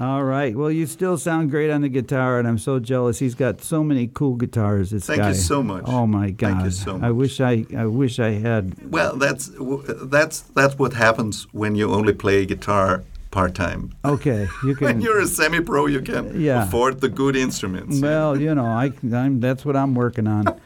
All 0.00 0.24
right. 0.24 0.56
Well, 0.56 0.70
you 0.70 0.86
still 0.86 1.16
sound 1.18 1.50
great 1.50 1.70
on 1.70 1.82
the 1.82 1.88
guitar, 1.88 2.38
and 2.38 2.48
I'm 2.48 2.58
so 2.58 2.78
jealous. 2.80 3.18
He's 3.20 3.34
got 3.34 3.62
so 3.62 3.84
many 3.84 4.08
cool 4.08 4.34
guitars. 4.34 4.90
This 4.90 5.06
Thank 5.06 5.20
guy. 5.20 5.28
you 5.28 5.34
so 5.34 5.62
much. 5.62 5.84
Oh 5.86 6.06
my 6.06 6.30
God! 6.30 6.50
Thank 6.52 6.64
you 6.64 6.70
so 6.70 6.92
much. 6.98 7.02
I 7.06 7.10
wish 7.12 7.40
I, 7.40 7.64
I 7.76 7.86
wish 7.86 8.18
I 8.18 8.30
had. 8.32 8.90
Well, 8.90 9.14
that's 9.16 9.50
that's 10.04 10.40
that's 10.40 10.78
what 10.78 10.94
happens 10.94 11.46
when 11.52 11.76
you 11.76 11.92
only 11.92 12.12
play 12.12 12.44
guitar 12.44 13.04
part 13.30 13.54
time. 13.54 13.92
Okay, 14.04 14.48
you 14.64 14.74
can. 14.78 14.84
When 14.86 15.00
you're 15.00 15.20
a 15.20 15.26
semi-pro, 15.26 15.86
you 15.86 16.00
can 16.00 16.40
Yeah. 16.40 16.64
afford 16.64 17.00
the 17.00 17.08
good 17.08 17.36
instruments. 17.36 18.00
Well, 18.00 18.40
you 18.40 18.52
know, 18.54 18.66
I, 18.66 18.92
I'm, 19.12 19.38
that's 19.40 19.64
what 19.64 19.76
I'm 19.76 19.94
working 19.94 20.26
on. 20.26 20.60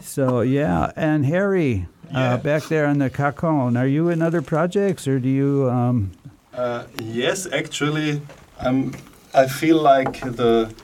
So 0.00 0.40
yeah, 0.40 0.92
and 0.96 1.24
Harry, 1.26 1.86
Yeah. 2.12 2.34
uh, 2.34 2.36
back 2.38 2.64
there 2.64 2.86
on 2.86 2.98
the 2.98 3.10
cajon, 3.10 3.76
are 3.76 3.86
you 3.86 4.08
in 4.08 4.22
other 4.22 4.42
projects 4.42 5.06
or 5.06 5.18
do 5.20 5.28
you? 5.28 5.68
Um, 5.70 6.10
Uh, 6.54 6.82
yes, 7.00 7.46
actually, 7.52 8.20
I'm. 8.60 8.94
I 9.32 9.46
feel 9.46 9.80
like 9.80 10.20
the 10.20 10.74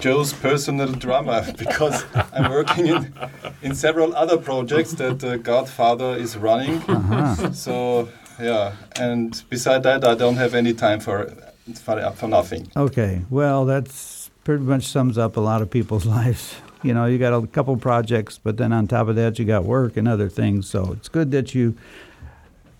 Joe's 0.00 0.32
personal 0.32 0.92
drummer 0.92 1.44
because 1.58 2.04
I'm 2.32 2.50
working 2.50 2.86
in 2.88 3.14
in 3.62 3.74
several 3.74 4.14
other 4.14 4.36
projects 4.36 4.92
that 4.94 5.20
the 5.20 5.38
Godfather 5.38 6.16
is 6.16 6.36
running. 6.36 6.82
Uh-huh. 6.88 7.52
So 7.52 8.08
yeah, 8.40 8.72
and 9.00 9.42
beside 9.48 9.82
that, 9.84 10.04
I 10.04 10.14
don't 10.14 10.36
have 10.36 10.54
any 10.54 10.74
time 10.74 11.00
for 11.00 11.32
for, 11.74 12.10
for 12.12 12.28
nothing. 12.28 12.70
okay, 12.76 13.22
well, 13.30 13.64
that's 13.64 14.30
pretty 14.44 14.62
much 14.62 14.84
sums 14.86 15.16
up 15.16 15.36
a 15.36 15.40
lot 15.40 15.62
of 15.62 15.70
people's 15.70 16.06
lives. 16.18 16.56
You 16.82 16.92
know, 16.92 17.06
you 17.06 17.16
got 17.16 17.32
a 17.32 17.46
couple 17.46 17.74
projects, 17.78 18.38
but 18.38 18.58
then 18.58 18.70
on 18.72 18.86
top 18.86 19.08
of 19.08 19.16
that, 19.16 19.38
you 19.38 19.46
got 19.46 19.64
work 19.64 19.96
and 19.96 20.06
other 20.06 20.28
things. 20.28 20.68
So 20.68 20.92
it's 20.92 21.08
good 21.08 21.30
that 21.30 21.54
you 21.54 21.74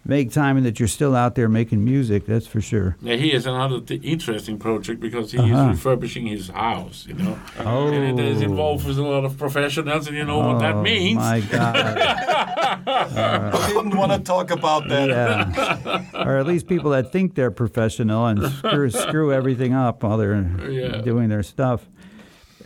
make 0.06 0.30
time 0.32 0.56
and 0.56 0.66
that 0.66 0.78
you're 0.78 0.88
still 0.88 1.16
out 1.16 1.34
there 1.34 1.48
making 1.48 1.82
music. 1.84 2.26
That's 2.26 2.46
for 2.46 2.60
sure. 2.60 2.96
Yeah, 3.00 3.16
he 3.16 3.30
has 3.30 3.46
another 3.46 3.80
th- 3.80 4.02
interesting 4.02 4.58
project 4.58 5.00
because 5.00 5.32
he 5.32 5.38
Uh-huh. 5.38 5.70
is 5.70 5.76
refurbishing 5.76 6.26
his 6.26 6.48
house, 6.48 7.06
you 7.08 7.14
know. 7.14 7.38
Oh. 7.60 7.88
And 7.88 8.18
it 8.20 8.24
is 8.26 8.42
involved 8.42 8.86
with 8.86 8.98
a 8.98 9.02
lot 9.02 9.24
of 9.24 9.36
professionals, 9.38 10.06
and 10.06 10.16
you 10.16 10.24
know 10.24 10.38
what 10.38 10.58
that 10.60 10.74
Oh, 10.76 10.82
means. 10.82 11.16
My 11.16 11.40
God. 11.40 11.76
I 12.86 13.66
didn't 13.68 13.96
want 13.96 14.12
to 14.12 14.18
talk 14.18 14.50
about 14.50 14.88
that. 14.88 15.08
Yeah. 15.08 16.04
or 16.26 16.36
at 16.38 16.46
least 16.46 16.66
people 16.66 16.90
that 16.90 17.12
think 17.12 17.34
they're 17.34 17.50
professional 17.50 18.26
and 18.26 18.42
screw, 18.52 18.90
screw 18.90 19.32
everything 19.32 19.72
up 19.74 20.02
while 20.02 20.18
they're 20.18 20.40
Yeah. 20.70 21.00
doing 21.00 21.28
their 21.28 21.42
stuff. 21.42 21.86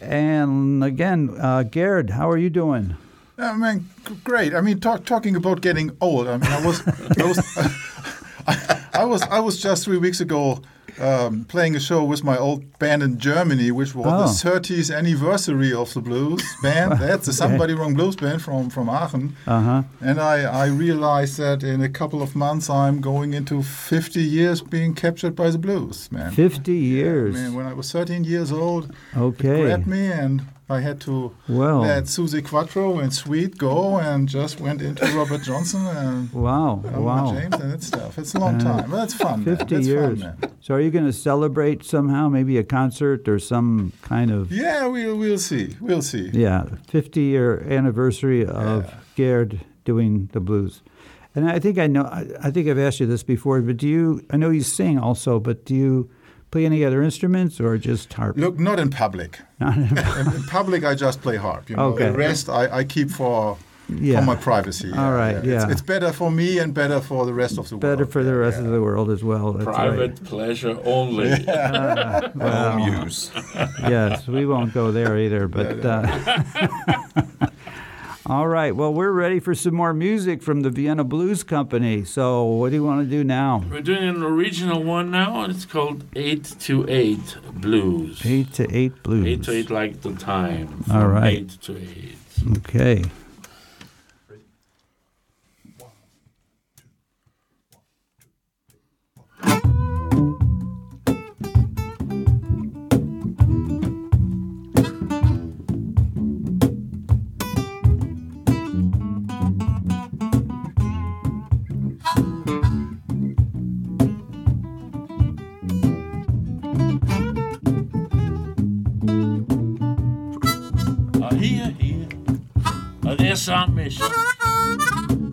And 0.00 0.82
again, 0.84 1.30
uh, 1.40 1.64
Garrett, 1.64 2.10
how 2.10 2.30
are 2.30 2.36
you 2.38 2.50
doing? 2.50 2.96
I 3.38 3.56
mean, 3.56 3.88
great. 4.24 4.54
I 4.54 4.60
mean, 4.60 4.80
talk, 4.80 5.04
talking 5.04 5.36
about 5.36 5.60
getting 5.60 5.90
old. 6.00 6.26
I 6.28 6.36
mean, 6.38 6.50
I 6.50 6.66
was, 6.66 6.82
I 6.86 7.24
was, 7.24 7.38
I, 8.94 9.04
was, 9.04 9.22
I 9.22 9.40
was 9.40 9.60
just 9.60 9.84
three 9.84 9.98
weeks 9.98 10.20
ago 10.20 10.60
um, 11.00 11.44
playing 11.44 11.76
a 11.76 11.80
show 11.80 12.02
with 12.02 12.24
my 12.24 12.36
old 12.36 12.76
band 12.80 13.02
in 13.04 13.18
Germany, 13.18 13.70
which 13.70 13.94
was 13.94 14.06
Oh. 14.44 14.50
the 14.50 14.58
30th 14.58 14.92
anniversary 14.96 15.72
of 15.72 15.94
the 15.94 16.00
blues 16.00 16.42
band. 16.62 16.92
That's 16.98 17.26
the 17.26 17.32
Somebody 17.32 17.74
Wrong 17.74 17.94
Blues 17.94 18.16
band 18.16 18.42
from 18.42 18.70
from 18.70 18.88
Aachen. 18.88 19.36
Uh 19.46 19.60
huh. 19.60 19.82
And 20.00 20.18
I, 20.20 20.42
I 20.42 20.66
realized 20.66 21.36
that 21.38 21.62
in 21.62 21.80
a 21.82 21.88
couple 21.88 22.20
of 22.22 22.34
months 22.34 22.68
I'm 22.68 23.00
going 23.00 23.32
into 23.34 23.62
50 23.62 24.20
years 24.20 24.60
being 24.62 24.94
captured 24.94 25.36
by 25.36 25.50
the 25.50 25.58
blues, 25.58 26.10
man. 26.10 26.32
50 26.32 26.72
years. 26.74 27.34
Man, 27.34 27.54
when 27.54 27.66
I 27.66 27.74
was 27.74 27.92
13 27.92 28.24
years 28.24 28.50
old, 28.50 28.92
Okay. 29.16 29.62
grabbed 29.62 29.86
me 29.86 30.06
and 30.10 30.42
I 30.70 30.80
had 30.80 31.00
to 31.02 31.34
Well. 31.48 31.80
let 31.80 32.04
Suzi 32.04 32.44
Quatro 32.44 32.98
and 32.98 33.12
Sweet 33.12 33.56
go 33.56 33.96
and 33.98 34.28
just 34.28 34.60
went 34.60 34.82
into 34.82 35.04
Robert 35.16 35.42
Johnson 35.42 35.86
and 35.86 36.30
Wow. 36.32 36.82
Wow. 36.84 37.32
James 37.34 37.54
and 37.54 37.72
that 37.72 37.82
stuff. 37.82 38.18
It's 38.18 38.34
a 38.34 38.38
long 38.38 38.56
uh, 38.56 38.64
time, 38.64 38.90
but 38.90 38.96
that's 38.98 39.14
fun. 39.14 39.44
50 39.44 39.64
That's 39.74 39.86
years. 39.86 40.20
Fun, 40.20 40.36
man. 40.40 40.52
so 40.60 40.74
are 40.74 40.80
you 40.80 40.90
going 40.90 41.06
to 41.06 41.12
celebrate 41.12 41.84
somehow, 41.84 42.28
maybe 42.28 42.58
a 42.58 42.64
concert 42.64 43.28
or 43.28 43.38
some 43.38 43.92
kind 44.02 44.30
of 44.30 44.52
Yeah, 44.52 44.86
we'll 44.86 45.16
we'll 45.16 45.38
see. 45.38 45.74
We'll 45.80 46.02
see. 46.02 46.28
Yeah, 46.34 46.64
50 46.88 47.20
year 47.20 47.60
anniversary 47.68 48.44
of 48.44 48.92
Gerd 49.16 49.60
doing 49.84 50.28
the 50.32 50.40
blues. 50.40 50.82
And 51.34 51.48
I 51.48 51.58
think 51.60 51.78
I 51.78 51.86
know, 51.86 52.02
I, 52.04 52.26
I 52.42 52.50
think 52.50 52.68
I've 52.68 52.78
asked 52.78 53.00
you 53.00 53.06
this 53.06 53.22
before, 53.22 53.60
but 53.62 53.76
do 53.76 53.86
you, 53.88 54.24
I 54.30 54.36
know 54.36 54.50
you 54.50 54.62
sing 54.62 54.98
also, 54.98 55.38
but 55.40 55.64
do 55.64 55.74
you 55.74 56.10
play 56.50 56.64
any 56.66 56.84
other 56.84 57.02
instruments 57.02 57.60
or 57.60 57.76
just 57.78 58.12
harp? 58.12 58.36
Look, 58.36 58.58
not 58.58 58.78
in 58.80 58.90
public. 58.90 59.38
Not 59.60 59.76
in- 59.76 59.98
In, 59.98 60.34
in 60.36 60.42
public, 60.44 60.84
I 60.84 60.94
just 60.94 61.20
play 61.22 61.36
harp. 61.36 61.68
You 61.70 61.76
know, 61.76 61.86
Okay. 61.94 62.10
the 62.10 62.16
rest 62.16 62.48
I, 62.48 62.78
I 62.80 62.84
keep 62.84 63.10
for 63.10 63.56
Yeah. 63.88 64.20
for 64.20 64.26
my 64.26 64.36
privacy. 64.36 64.92
All 64.92 65.12
right, 65.12 65.36
It's, 65.36 65.46
yeah. 65.46 65.70
it's 65.72 65.80
better 65.82 66.12
for 66.12 66.30
me 66.30 66.58
and 66.58 66.72
better 66.74 67.00
for 67.00 67.24
the 67.26 67.32
rest 67.34 67.58
of 67.58 67.68
the 67.68 67.76
Better 67.76 67.88
world. 67.88 67.98
Better 67.98 68.12
for 68.12 68.22
the 68.22 68.34
rest 68.36 68.58
yeah. 68.58 68.66
of 68.66 68.70
the 68.72 68.80
world 68.82 69.10
as 69.10 69.22
well. 69.24 69.52
That's 69.54 69.64
Private 69.64 69.98
right. 70.20 70.24
pleasure 70.24 70.78
only. 70.84 71.30
Home 72.40 72.78
use. 73.02 73.30
Yes, 73.80 74.26
we 74.28 74.44
won't 74.46 74.72
go 74.74 74.92
there 74.92 75.16
either, 75.18 75.48
but. 75.48 75.84
Uh, 75.84 76.02
all 78.28 78.46
right. 78.48 78.74
Well, 78.76 78.92
we're 78.92 79.10
ready 79.10 79.40
for 79.40 79.54
some 79.54 79.74
more 79.74 79.94
music 79.94 80.42
from 80.42 80.60
the 80.60 80.70
Vienna 80.70 81.04
Blues 81.04 81.42
Company. 81.42 82.04
So, 82.04 82.44
what 82.44 82.70
do 82.70 82.76
you 82.76 82.84
want 82.84 83.04
to 83.04 83.10
do 83.10 83.24
now? 83.24 83.64
We're 83.70 83.80
doing 83.80 84.08
an 84.08 84.22
original 84.22 84.82
one 84.82 85.10
now, 85.10 85.42
and 85.42 85.54
it's 85.54 85.64
called 85.64 86.04
8 86.14 86.44
to 86.60 86.86
8 86.88 87.36
Blues. 87.54 88.20
Eight 88.24 88.52
to 88.54 88.76
eight 88.76 89.02
blues. 89.02 89.26
8 89.26 89.42
to 89.44 89.52
8 89.52 89.70
like 89.70 90.00
the 90.02 90.14
time. 90.14 90.84
All 90.92 91.08
right. 91.08 91.38
8 91.38 91.60
to 91.62 91.76
8. 91.76 92.16
Okay. 92.58 93.04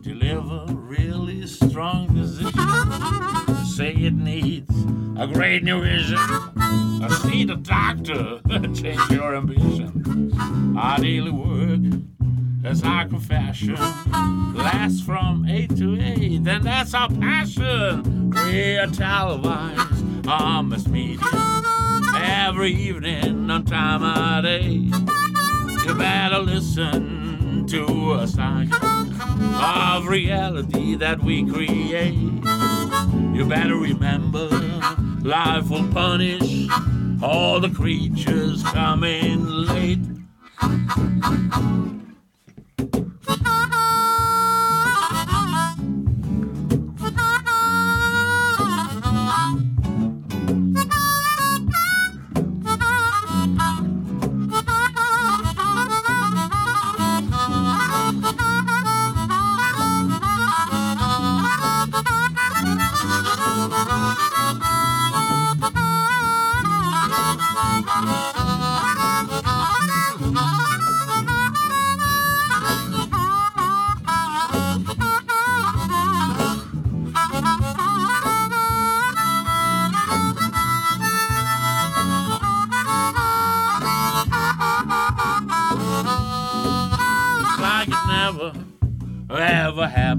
Deliver 0.02 0.66
really 0.70 1.46
strong 1.46 2.08
position. 2.08 2.54
Say 3.66 3.92
it 3.92 4.14
needs 4.14 4.74
a 5.18 5.28
great 5.28 5.62
new 5.62 5.82
vision. 5.82 6.18
I 6.18 7.20
see 7.22 7.44
the 7.44 7.56
doctor, 7.56 8.40
change 8.74 9.12
your 9.12 9.36
ambition. 9.36 10.32
Our 10.78 11.00
daily 11.00 11.32
work, 11.32 11.82
that's 12.62 12.82
our 12.84 13.06
confession. 13.10 13.76
Lasts 14.56 15.02
from 15.02 15.46
8 15.46 15.76
to 15.76 16.02
8, 16.02 16.44
then 16.46 16.64
that's 16.64 16.94
our 16.94 17.10
passion. 17.10 18.30
We're 18.30 18.88
televised 18.88 20.28
on 20.28 20.70
mass 20.70 20.88
media. 20.88 21.20
Every 22.16 22.72
evening 22.72 23.52
on 23.52 23.66
time 23.66 24.02
of 24.02 24.44
day. 24.46 24.90
You 25.86 25.94
better 25.94 26.40
listen 26.40 27.15
to 27.68 28.14
a 28.14 28.28
sign 28.28 28.70
of 28.74 30.08
reality 30.08 30.96
that 30.96 31.20
we 31.24 31.44
create. 31.50 32.14
You 33.34 33.46
better 33.48 33.76
remember 33.76 34.50
life 35.22 35.70
will 35.70 35.88
punish 35.92 36.68
all 37.24 37.60
the 37.60 37.70
creatures 37.70 38.62
coming 38.64 39.46
late. 39.46 40.15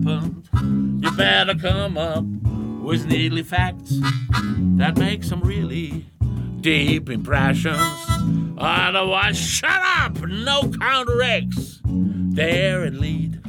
You 0.04 1.10
better 1.16 1.54
come 1.54 1.96
up 1.96 2.24
with 2.82 3.06
needly 3.06 3.42
facts 3.42 3.98
that 4.76 4.96
make 4.98 5.24
some 5.24 5.40
really 5.40 6.06
deep 6.60 7.08
impressions. 7.08 7.80
Otherwise, 8.58 9.38
shut 9.38 9.80
up! 9.98 10.18
No 10.26 10.70
counteracts. 10.80 11.80
There 11.84 12.84
and 12.84 12.98
lead. 12.98 13.40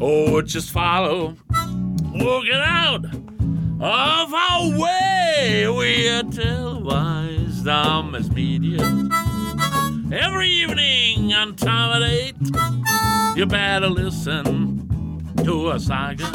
Or 0.00 0.42
just 0.42 0.70
follow. 0.70 1.36
Work 1.50 2.46
it 2.46 2.54
out. 2.54 3.04
of 3.04 4.32
our 4.32 4.78
way. 4.78 5.66
We 5.68 6.08
are 6.08 6.22
televised 6.22 7.66
on 7.66 8.12
mass 8.12 8.28
media. 8.28 8.80
Every 10.12 10.48
evening 10.48 11.32
on 11.32 11.56
time 11.56 12.02
at 12.02 12.08
8, 12.08 13.36
you 13.36 13.46
better 13.46 13.88
listen 13.88 14.71
to 15.44 15.70
a 15.70 15.80
saga 15.80 16.30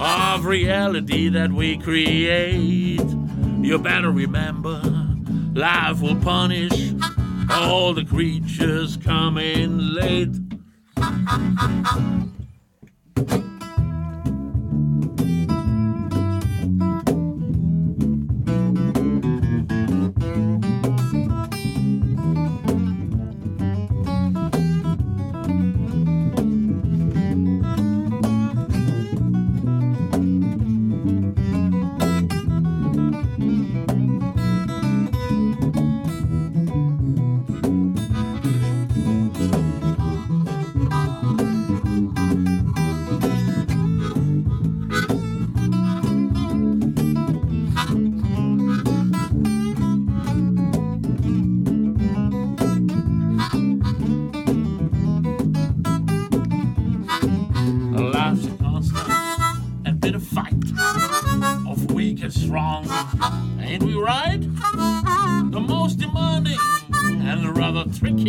of 0.00 0.44
reality 0.44 1.28
that 1.28 1.50
we 1.52 1.76
create. 1.78 3.00
You 3.60 3.78
better 3.78 4.10
remember, 4.10 4.80
life 5.54 6.00
will 6.00 6.16
punish 6.16 6.92
all 7.50 7.92
the 7.92 8.04
creatures 8.04 8.96
coming 8.96 9.78
late. 9.78 10.34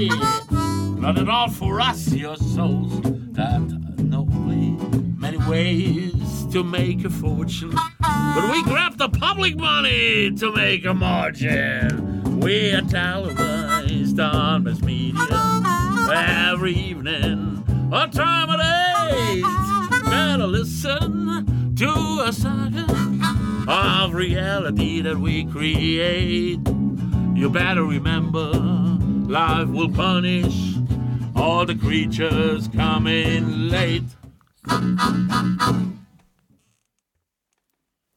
Tricky. 0.08 0.26
Not 1.00 1.18
at 1.18 1.30
all 1.30 1.50
for 1.50 1.82
us, 1.82 2.12
your 2.14 2.36
souls 2.36 3.02
that 3.02 3.62
way, 4.46 4.76
many 5.18 5.38
ways 5.50 6.46
to 6.52 6.64
make 6.64 7.04
a 7.06 7.10
fortune. 7.10 7.72
But 8.00 8.52
we 8.52 8.64
grab 8.64 8.98
the 8.98 9.10
public 9.10 9.56
money 9.58 10.32
to 10.36 10.52
make 10.54 10.86
a 10.86 10.94
margin. 10.94 12.40
We 12.40 12.72
are 12.72 12.82
televised 12.82 14.20
on 14.20 14.64
mass 14.64 14.82
media 14.82 15.64
every 16.14 16.74
evening 16.74 17.64
on 17.92 18.12
time 18.12 18.50
of 18.50 18.60
eight. 18.60 19.44
Better 20.06 20.48
listen 20.48 21.74
to 21.76 22.24
a 22.26 22.34
saga 22.34 22.86
of 23.68 24.14
reality 24.14 25.02
that 25.02 25.18
we 25.18 25.46
create. 25.46 26.60
You 27.34 27.50
better 27.50 27.84
remember, 27.84 28.52
life 29.32 29.70
will 29.70 29.90
punish 29.90 30.76
all 31.38 31.66
the 31.66 31.74
creatures 31.74 32.68
coming 32.68 33.70
late. 33.70 34.04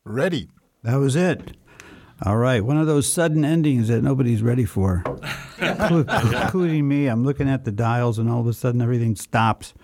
Ready. 0.04 0.48
That 0.82 0.96
was 0.96 1.14
it. 1.14 1.56
All 2.24 2.36
right, 2.36 2.64
one 2.64 2.76
of 2.78 2.86
those 2.86 3.10
sudden 3.10 3.44
endings 3.44 3.88
that 3.88 4.02
nobody's 4.02 4.40
ready 4.42 4.64
for, 4.64 5.02
including 5.60 6.86
me. 6.88 7.06
I'm 7.06 7.24
looking 7.24 7.48
at 7.48 7.64
the 7.64 7.72
dials, 7.72 8.18
and 8.18 8.30
all 8.30 8.40
of 8.40 8.46
a 8.46 8.52
sudden 8.52 8.80
everything 8.80 9.14
stops. 9.16 9.74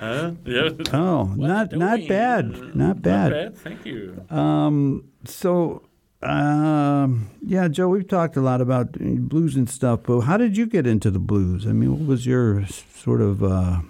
Huh? 0.00 0.32
Yeah. 0.44 0.70
Oh, 0.92 1.24
What 1.26 1.46
not 1.46 1.72
not 1.72 2.00
bad, 2.08 2.74
not 2.74 3.02
bad. 3.02 3.30
Not 3.30 3.30
bad. 3.30 3.56
Thank 3.58 3.86
you. 3.86 4.24
Um, 4.30 5.04
so, 5.24 5.82
um, 6.24 7.30
yeah, 7.42 7.68
Joe, 7.68 7.88
we've 7.88 8.08
talked 8.08 8.36
a 8.36 8.40
lot 8.40 8.60
about 8.60 8.92
blues 8.92 9.56
and 9.56 9.68
stuff, 9.68 10.00
but 10.04 10.20
how 10.20 10.36
did 10.36 10.56
you 10.56 10.66
get 10.66 10.86
into 10.86 11.10
the 11.10 11.18
blues? 11.18 11.66
I 11.66 11.72
mean, 11.72 11.90
what 11.90 12.06
was 12.06 12.26
your 12.26 12.66
sort 12.66 13.20
of 13.20 13.42
uh, 13.42 13.80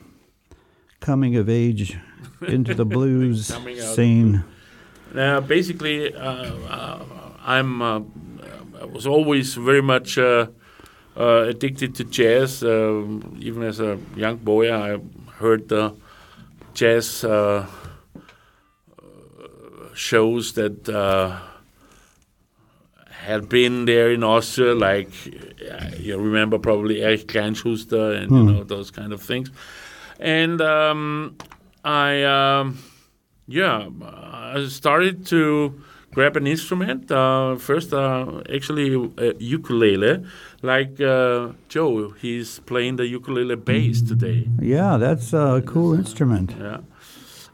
coming 1.01 1.37
of 1.37 1.49
age 1.49 1.99
into 2.47 2.75
the 2.75 2.85
blues 2.97 3.51
Coming 3.51 3.79
out 3.79 3.85
of 3.85 3.95
scene? 3.95 4.45
Now, 5.15 5.41
basically, 5.41 6.13
uh, 6.15 6.55
uh, 6.69 7.05
I'm 7.45 7.81
uh, 7.83 8.01
I 8.81 8.85
was 8.87 9.07
always 9.07 9.55
very 9.55 9.83
much 9.83 10.19
uh, 10.19 10.49
uh, 11.17 11.45
addicted 11.49 11.95
to 11.97 12.05
jazz. 12.05 12.63
Um 12.63 13.37
even 13.41 13.63
as 13.63 13.81
a 13.81 13.99
young 14.17 14.37
boy, 14.37 14.75
I 14.75 14.99
heard 15.39 15.69
the 15.69 15.95
jazz 16.75 17.23
uh, 17.25 17.67
uh, 18.99 19.95
shows 19.95 20.53
that 20.55 20.89
uh, 20.89 21.39
had 23.25 23.49
been 23.49 23.85
there 23.87 24.11
in 24.11 24.23
Austria, 24.23 24.75
like 24.75 25.11
uh, 25.71 25.91
you 25.99 26.19
remember 26.19 26.59
probably 26.59 27.03
Erich 27.03 27.27
Kleinschuster 27.27 28.07
and 28.19 28.31
you 28.31 28.43
know 28.53 28.65
those 28.65 28.91
kind 28.91 29.13
of 29.13 29.21
things. 29.23 29.51
And 30.21 30.61
um, 30.61 31.37
I. 31.85 32.23
Um, 32.23 32.79
yeah, 33.47 33.89
I 34.03 34.67
started 34.69 35.27
to 35.27 35.81
grab 36.13 36.37
an 36.37 36.47
instrument. 36.47 37.11
Uh, 37.11 37.57
first, 37.57 37.93
uh, 37.93 38.43
actually, 38.55 38.95
uh, 39.19 39.33
ukulele. 39.39 40.25
Like 40.63 41.01
uh, 41.01 41.49
Joe, 41.69 42.11
he's 42.11 42.61
playing 42.61 42.97
the 42.97 43.07
ukulele 43.07 43.57
bass 43.57 44.01
today. 44.01 44.49
Yeah, 44.61 44.97
that's 44.97 45.33
a 45.33 45.63
cool 45.67 45.95
instrument. 45.95 46.55
Yeah. 46.59 46.79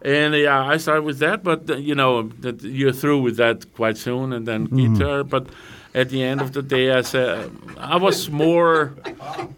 And 0.02 0.34
yeah, 0.34 0.64
I 0.64 0.78
started 0.78 1.02
with 1.04 1.18
that, 1.18 1.42
but 1.42 1.68
uh, 1.68 1.76
you 1.76 1.94
know 1.94 2.22
that 2.40 2.62
you're 2.62 2.92
through 2.92 3.20
with 3.20 3.36
that 3.36 3.72
quite 3.74 3.98
soon, 3.98 4.32
and 4.32 4.46
then 4.46 4.64
guitar. 4.64 5.24
But 5.24 5.48
at 5.94 6.08
the 6.08 6.22
end 6.22 6.40
of 6.40 6.52
the 6.52 6.62
day, 6.62 6.92
I 6.92 7.02
said 7.02 7.50
I 7.76 7.96
was 7.96 8.30
more 8.30 8.94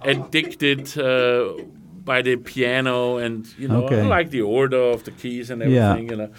addicted 0.01 0.99
uh, 0.99 1.55
by 2.05 2.23
the 2.23 2.37
piano, 2.37 3.17
and 3.19 3.47
you 3.59 3.69
know 3.69 3.85
Okay. 3.85 4.01
I 4.01 4.07
like 4.19 4.31
the 4.31 4.43
order 4.43 4.83
of 4.95 5.03
the 5.05 5.11
keys 5.13 5.51
and 5.51 5.61
Yeah. 5.63 5.69
everything. 5.91 6.11
You 6.11 6.17
know, 6.17 6.31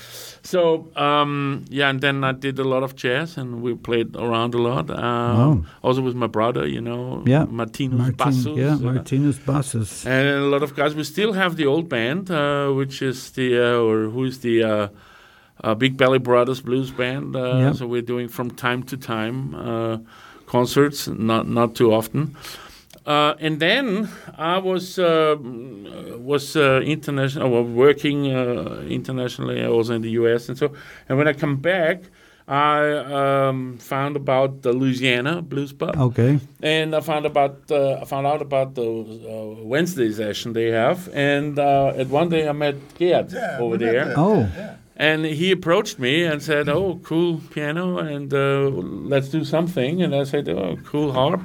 so 0.41 0.88
um, 0.95 1.63
yeah, 1.69 1.89
and 1.89 1.99
then 2.02 2.23
I 2.23 2.32
did 2.34 2.60
a 2.60 2.63
lot 2.63 2.84
of 2.84 2.95
jazz, 2.95 3.38
and 3.38 3.62
we 3.62 3.73
played 3.76 4.15
around 4.15 4.54
a 4.56 4.62
lot. 4.69 4.89
Um, 4.89 5.38
Wow. 5.38 5.63
Also 5.82 6.02
with 6.02 6.15
my 6.15 6.28
brother, 6.28 6.67
you 6.67 6.82
know, 6.82 7.23
Yeah, 7.26 7.45
Martinus 7.49 7.97
Martin, 7.99 8.15
Bassus. 8.17 8.58
yeah, 8.58 8.76
Martinus 8.76 9.38
Bassus. 9.39 10.06
and 10.06 10.28
a 10.28 10.47
lot 10.54 10.63
of 10.63 10.76
guys. 10.76 10.95
We 10.95 11.04
still 11.04 11.34
have 11.34 11.56
the 11.56 11.65
old 11.65 11.88
band, 11.89 12.30
uh, 12.32 12.69
which 12.80 13.02
is 13.02 13.32
the 13.32 13.47
uh, 13.58 13.80
or 13.88 14.10
who 14.13 14.23
is 14.26 14.39
the 14.39 14.63
uh, 14.63 14.88
uh, 15.63 15.76
Big 15.76 15.95
Belly 15.97 16.19
Brothers 16.19 16.62
blues 16.62 16.91
band. 16.91 17.36
Uh. 17.36 17.73
So 17.73 17.86
we're 17.88 18.02
doing 18.13 18.28
from 18.30 18.52
time 18.52 18.84
to 18.84 18.97
time 18.97 19.56
uh, 19.56 19.97
concerts, 20.45 21.08
not 21.08 21.47
not 21.47 21.76
too 21.76 21.93
often. 21.93 22.36
Uh, 23.06 23.34
and 23.39 23.60
then 23.60 24.08
I 24.38 24.58
was 24.60 24.98
uh, 24.98 25.36
was 25.39 26.56
uh, 26.56 26.82
international, 26.86 27.50
well, 27.52 27.63
working 27.63 28.32
uh, 28.32 28.84
internationally, 28.88 29.66
also 29.66 29.94
in 29.96 30.02
the 30.02 30.12
U.S. 30.12 30.48
and 30.50 30.58
so. 30.58 30.72
And 31.10 31.18
when 31.18 31.28
I 31.28 31.34
come 31.34 31.58
back, 31.58 32.04
I 32.48 32.89
um, 33.48 33.78
found 33.78 34.16
about 34.16 34.62
the 34.63 34.74
Louisiana 34.74 35.42
Blues 35.42 35.74
Pub. 35.74 35.98
Okay. 35.98 36.39
And 36.62 36.96
I 36.96 37.00
found 37.02 37.26
about 37.26 37.70
uh, 37.72 38.00
I 38.02 38.06
found 38.06 38.26
out 38.28 38.42
about 38.42 38.76
the 38.76 38.84
uh, 38.84 39.63
Wednesday 39.63 40.12
session 40.12 40.54
they 40.54 40.72
have, 40.72 41.10
and 41.13 41.60
uh, 41.60 41.94
at 41.96 42.08
one 42.08 42.30
day 42.30 42.48
I 42.48 42.52
met 42.54 42.76
Gerd 42.98 43.34
over 43.60 43.78
there, 43.78 44.13
Oh, 44.18 44.50
and 44.95 45.25
he 45.25 45.51
approached 45.51 45.97
me 45.99 46.23
and 46.23 46.41
said, 46.41 46.69
"Oh, 46.69 46.99
cool 47.03 47.41
piano, 47.51 47.97
and 47.97 48.34
uh, 48.34 48.69
let's 49.10 49.29
do 49.29 49.43
something." 49.43 50.01
And 50.03 50.13
I 50.15 50.23
said, 50.25 50.47
"Oh, 50.49 50.77
cool 50.86 51.12
harp, 51.12 51.41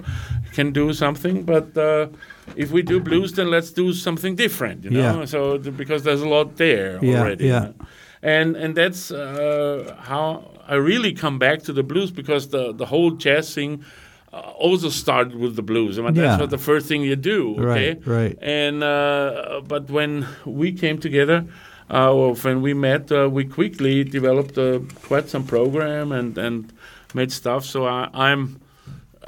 can 0.52 0.72
do 0.72 0.92
something, 0.92 1.44
but 1.44 1.76
uh, 1.76 2.08
if 2.56 2.70
we 2.70 2.82
do 2.82 3.00
blues, 3.00 3.32
then 3.32 3.50
let's 3.50 3.70
do 3.72 3.92
something 3.92 4.36
different, 4.36 4.84
you 4.84 4.90
know." 4.90 5.20
Yeah. 5.20 5.24
So 5.26 5.58
because 5.58 6.02
there's 6.02 6.22
a 6.22 6.28
lot 6.28 6.56
there 6.56 6.98
Yeah, 7.02 7.20
already, 7.20 7.46
yeah. 7.46 7.60
you 7.60 7.66
know. 7.68 7.74
and 8.22 8.56
and 8.56 8.74
that's 8.74 9.10
uh, 9.10 9.96
how 10.00 10.50
I 10.68 10.74
really 10.74 11.12
come 11.14 11.38
back 11.38 11.62
to 11.62 11.72
the 11.72 11.82
blues 11.82 12.10
because 12.10 12.48
the 12.48 12.72
the 12.74 12.86
whole 12.86 13.10
jazz 13.12 13.54
thing. 13.54 13.84
Uh, 14.30 14.40
also 14.68 14.90
started 14.90 15.34
with 15.36 15.56
the 15.56 15.62
blues. 15.62 15.98
I 15.98 16.02
mean, 16.02 16.14
Yeah. 16.14 16.22
that's 16.26 16.40
what 16.40 16.50
the 16.50 16.58
first 16.58 16.86
thing 16.86 17.00
you 17.02 17.16
do. 17.16 17.52
Okay, 17.56 17.64
Right, 17.64 18.06
right. 18.06 18.38
and 18.42 18.82
uh, 18.84 19.62
but 19.66 19.88
when 19.90 20.26
we 20.44 20.70
came 20.72 20.98
together, 20.98 21.44
uh, 21.90 22.12
when 22.44 22.62
we 22.62 22.74
met, 22.74 23.10
uh, 23.12 23.28
we 23.30 23.44
quickly 23.44 24.04
developed 24.04 24.58
uh, 24.58 24.80
quite 25.08 25.28
some 25.28 25.44
program 25.44 26.12
and 26.12 26.38
and 26.38 26.72
made 27.14 27.32
stuff. 27.32 27.64
So 27.64 27.86
I, 27.86 28.08
I'm 28.12 28.60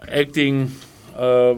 acting 0.09 0.71
uh, 1.17 1.55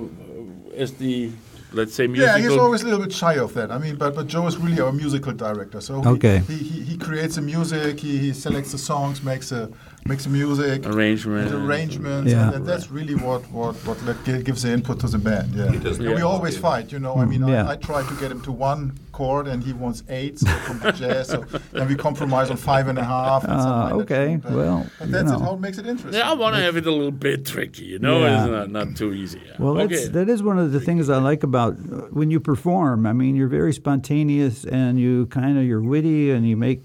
as 0.76 0.92
the 0.94 1.30
let's 1.74 1.94
say 1.94 2.06
musical. 2.06 2.38
Yeah, 2.38 2.48
he's 2.48 2.58
always 2.58 2.82
a 2.82 2.84
little 2.86 3.00
bit 3.00 3.12
shy 3.12 3.34
of 3.38 3.54
that. 3.54 3.70
I 3.70 3.78
mean, 3.78 3.96
but 3.96 4.14
but 4.14 4.26
Joe 4.26 4.46
is 4.46 4.56
really 4.58 4.80
our 4.80 4.92
musical 4.92 5.32
director. 5.32 5.80
So 5.80 6.02
Okay. 6.06 6.38
he, 6.40 6.56
he, 6.56 6.80
he 6.82 6.96
creates 6.98 7.36
the 7.36 7.42
music, 7.42 7.98
he, 8.00 8.18
he 8.18 8.32
selects 8.32 8.72
the 8.72 8.78
songs, 8.78 9.22
makes 9.22 9.48
the 9.50 9.72
makes 10.04 10.24
the 10.24 10.30
music, 10.30 10.86
arrangement. 10.86 11.52
arrangements, 11.52 12.30
Yeah. 12.30 12.52
and 12.54 12.66
that's 12.66 12.90
really 12.90 13.14
what 13.14 13.42
what 13.50 13.74
what 13.86 13.98
gives 14.24 14.62
the 14.62 14.70
input 14.72 15.00
to 15.00 15.08
the 15.08 15.18
band. 15.18 15.54
Yeah, 15.54 15.70
does 15.82 15.98
and 15.98 16.08
we 16.08 16.14
Yeah. 16.16 16.22
always 16.32 16.56
fight. 16.58 16.92
You 16.92 16.98
know, 16.98 17.14
I 17.16 17.24
mean, 17.24 17.46
Yeah. 17.46 17.66
I, 17.68 17.72
I 17.72 17.76
try 17.76 18.02
to 18.06 18.14
get 18.20 18.30
him 18.30 18.40
to 18.42 18.52
one 18.52 18.92
chord, 19.12 19.46
and 19.46 19.62
he 19.62 19.72
wants 19.72 20.02
eight 20.08 20.38
so 20.38 20.48
from 20.50 20.78
the 20.80 20.90
jazz. 20.92 21.28
So 21.28 21.44
then 21.72 21.88
we 21.88 21.94
compromise 21.94 22.50
on 22.50 22.56
five 22.56 22.88
and 22.88 22.98
a 22.98 23.04
half. 23.04 23.44
And 23.44 23.52
Ah, 23.52 23.84
like 23.84 23.94
okay. 24.04 24.36
That. 24.36 24.42
But- 24.42 24.52
Well, 24.52 24.86
but 24.98 25.06
you 25.08 25.12
that's 25.12 25.30
it, 25.32 25.38
how 25.40 25.54
it 25.54 25.60
makes 25.60 25.78
it 25.78 25.86
interesting. 25.86 26.14
Yeah, 26.20 26.30
I 26.30 26.34
want 26.34 26.56
to 26.56 26.62
have 26.62 26.76
it 26.76 26.86
a 26.86 26.90
little 26.90 27.10
bit 27.10 27.44
tricky, 27.46 27.84
you 27.84 27.98
know. 27.98 28.20
Yeah. 28.20 28.42
It's 28.44 28.50
not, 28.50 28.70
not 28.70 28.96
too 28.96 29.12
easy. 29.12 29.40
yeah. 29.46 29.56
Well, 29.58 29.74
that's, 29.74 29.92
okay. 29.92 30.08
that 30.08 30.28
is 30.28 30.42
one 30.42 30.58
of 30.58 30.72
the 30.72 30.80
things 30.80 31.08
I 31.10 31.18
like 31.18 31.42
about 31.42 31.74
uh, 31.74 32.08
when 32.10 32.30
you 32.30 32.40
perform. 32.40 33.06
I 33.06 33.12
mean, 33.12 33.36
you're 33.36 33.48
very 33.48 33.72
spontaneous 33.72 34.64
and 34.64 34.98
you 34.98 35.26
kind 35.26 35.58
of 35.58 35.64
you're 35.64 35.82
witty 35.82 36.30
and 36.30 36.48
you 36.48 36.56
make 36.56 36.82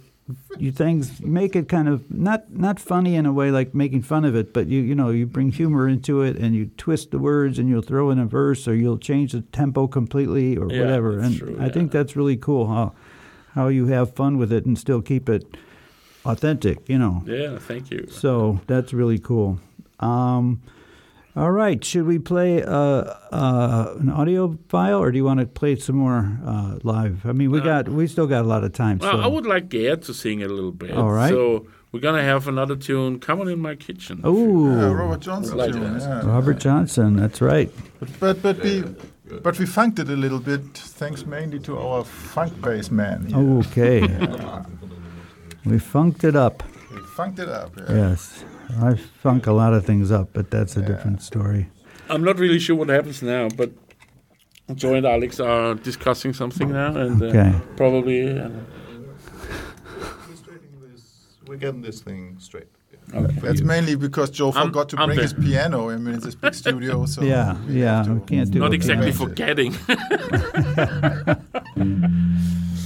you 0.58 0.72
things 0.72 1.22
make 1.22 1.56
it 1.56 1.70
kind 1.70 1.88
of 1.88 2.12
not 2.12 2.52
not 2.52 2.80
funny 2.80 3.16
in 3.16 3.26
a 3.26 3.32
way 3.32 3.50
like 3.52 3.74
making 3.74 4.02
fun 4.02 4.26
of 4.26 4.36
it, 4.36 4.54
but 4.54 4.68
you 4.68 4.82
you 4.82 4.94
know 4.96 5.10
you 5.10 5.26
bring 5.26 5.52
humor 5.52 5.88
into 5.88 6.22
it 6.22 6.36
and 6.38 6.54
you 6.56 6.70
twist 6.78 7.12
the 7.12 7.20
words 7.20 7.60
and 7.60 7.70
you'll 7.70 7.82
throw 7.82 8.10
in 8.10 8.20
a 8.20 8.26
verse 8.26 8.68
or 8.68 8.76
you'll 8.76 8.98
change 8.98 9.32
the 9.32 9.42
tempo 9.42 9.88
completely 9.88 10.58
or 10.58 10.70
Yeah, 10.72 10.82
whatever. 10.82 11.20
And 11.20 11.38
true, 11.38 11.58
I 11.60 11.70
think 11.70 11.92
that's 11.92 12.16
really 12.16 12.38
cool 12.38 12.68
how 12.68 12.94
how 13.54 13.68
you 13.70 13.88
have 13.88 14.16
fun 14.16 14.38
with 14.38 14.52
it 14.52 14.66
and 14.66 14.78
still 14.78 15.02
keep 15.02 15.30
it 15.30 15.46
authentic. 16.26 16.90
You 16.90 16.98
know. 17.00 17.24
yeah, 17.26 17.58
thank 17.58 17.90
you. 17.92 18.08
So 18.10 18.60
that's 18.68 18.94
really 18.94 19.20
cool. 19.20 19.60
Um, 20.00 20.62
all 21.38 21.52
right, 21.52 21.84
should 21.86 22.08
we 22.08 22.18
play 22.18 22.64
uh, 22.64 22.72
uh, 22.72 23.94
an 24.00 24.10
audio 24.10 24.58
file, 24.70 24.98
or 24.98 25.12
do 25.12 25.18
you 25.18 25.24
want 25.24 25.40
to 25.40 25.46
play 25.46 25.76
some 25.76 25.98
more 25.98 26.40
uh, 26.44 26.80
live? 26.82 27.28
I 27.28 27.32
mean, 27.32 27.52
we 27.52 27.62
got 27.62 27.88
we 27.88 28.08
still 28.08 28.26
got 28.26 28.44
a 28.44 28.48
lot 28.48 28.64
of 28.64 28.74
time. 28.74 28.98
Well, 28.98 29.12
so. 29.12 29.20
I 29.20 29.28
would 29.28 29.46
like 29.46 29.70
Gerd 29.70 30.02
to 30.04 30.14
sing 30.16 30.42
a 30.42 30.48
little 30.48 30.72
bit. 30.72 30.98
All 30.98 31.12
right. 31.12 31.30
So 31.30 31.68
we're 31.92 32.00
gonna 32.00 32.24
have 32.24 32.48
another 32.48 32.76
tune 32.76 33.20
coming 33.20 33.50
in 33.50 33.60
my 33.60 33.76
kitchen. 33.76 34.22
Oh, 34.24 34.66
Yeah, 34.66 34.92
Robert 34.92 35.20
Johnson. 35.20 35.58
Like 35.58 35.74
tune, 35.74 36.00
yeah. 36.00 36.26
Robert 36.26 36.58
Johnson. 36.58 37.16
That's 37.18 37.40
right. 37.40 37.72
But 38.20 38.42
but 38.42 38.58
we 38.64 38.84
but 39.44 39.60
we 39.60 39.68
funked 39.68 40.00
it 40.00 40.10
a 40.10 40.16
little 40.16 40.40
bit 40.40 40.64
thanks 40.74 41.24
mainly 41.28 41.60
to 41.60 41.78
our 41.78 42.04
funk 42.04 42.60
bass 42.62 42.90
man. 42.90 43.28
here. 43.28 43.38
Okay, 43.38 44.02
we 45.66 45.78
funked 45.78 46.24
it 46.24 46.36
up. 46.36 46.64
We 46.92 47.02
funked 47.16 47.38
it 47.38 47.50
up. 47.50 47.78
Yeah. 47.78 48.10
Yes, 48.10 48.44
I 48.82 48.96
funk 48.96 49.48
a 49.48 49.52
lot 49.54 49.74
of 49.74 49.86
things 49.86 50.12
up, 50.12 50.30
but 50.34 50.52
that's 50.52 50.76
a 50.78 50.82
different 50.82 51.22
story. 51.22 51.70
I'm 52.10 52.24
not 52.24 52.38
really 52.40 52.60
sure 52.60 52.76
what 52.76 52.90
happens 52.90 53.22
now, 53.22 53.48
but 53.56 53.72
Joe 54.76 54.94
and 54.96 55.06
Alex 55.06 55.40
are 55.40 55.76
discussing 55.76 56.34
something 56.34 56.72
now, 56.72 56.96
and 56.96 57.22
uh, 57.24 57.60
probably. 57.76 58.38
Uh, 58.40 58.50
We're 61.48 61.56
getting 61.56 61.82
this 61.82 62.02
thing 62.02 62.36
straight. 62.40 62.68
okay. 63.14 63.34
That's 63.40 63.62
mainly 63.62 63.96
because 63.96 64.30
Joe 64.32 64.52
I'm- 64.52 64.68
forgot 64.68 64.90
to 64.90 64.98
I'm 65.00 65.08
bring 65.08 65.16
there. 65.18 65.24
his 65.24 65.34
piano. 65.34 65.90
I 65.90 65.96
mean, 65.96 66.16
it's 66.16 66.26
this 66.26 66.36
big 66.36 66.54
studio, 66.54 67.06
so 67.14 67.22
Yeah, 67.22 67.56
we 67.66 67.82
yeah, 67.82 68.06
we 68.06 68.20
can't 68.20 68.52
do 68.52 68.60
Not 68.60 68.74
exactly 68.74 69.14
forgetting. 69.14 69.74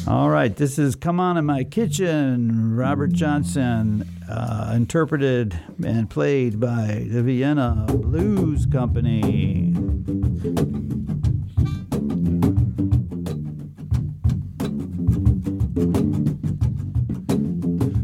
All 0.08 0.30
right, 0.30 0.56
this 0.56 0.80
is 0.80 0.96
"Come 0.96 1.20
On 1.20 1.38
in 1.38 1.46
My 1.46 1.64
Kitchen." 1.64 2.76
Robert 2.76 3.14
Johnson, 3.14 4.08
uh, 4.30 4.74
interpreted 4.76 5.58
and 5.86 6.10
played 6.10 6.60
by 6.60 7.06
the 7.10 7.22
Vienna 7.22 7.86
Blues 7.88 8.66
Company. 8.66 9.74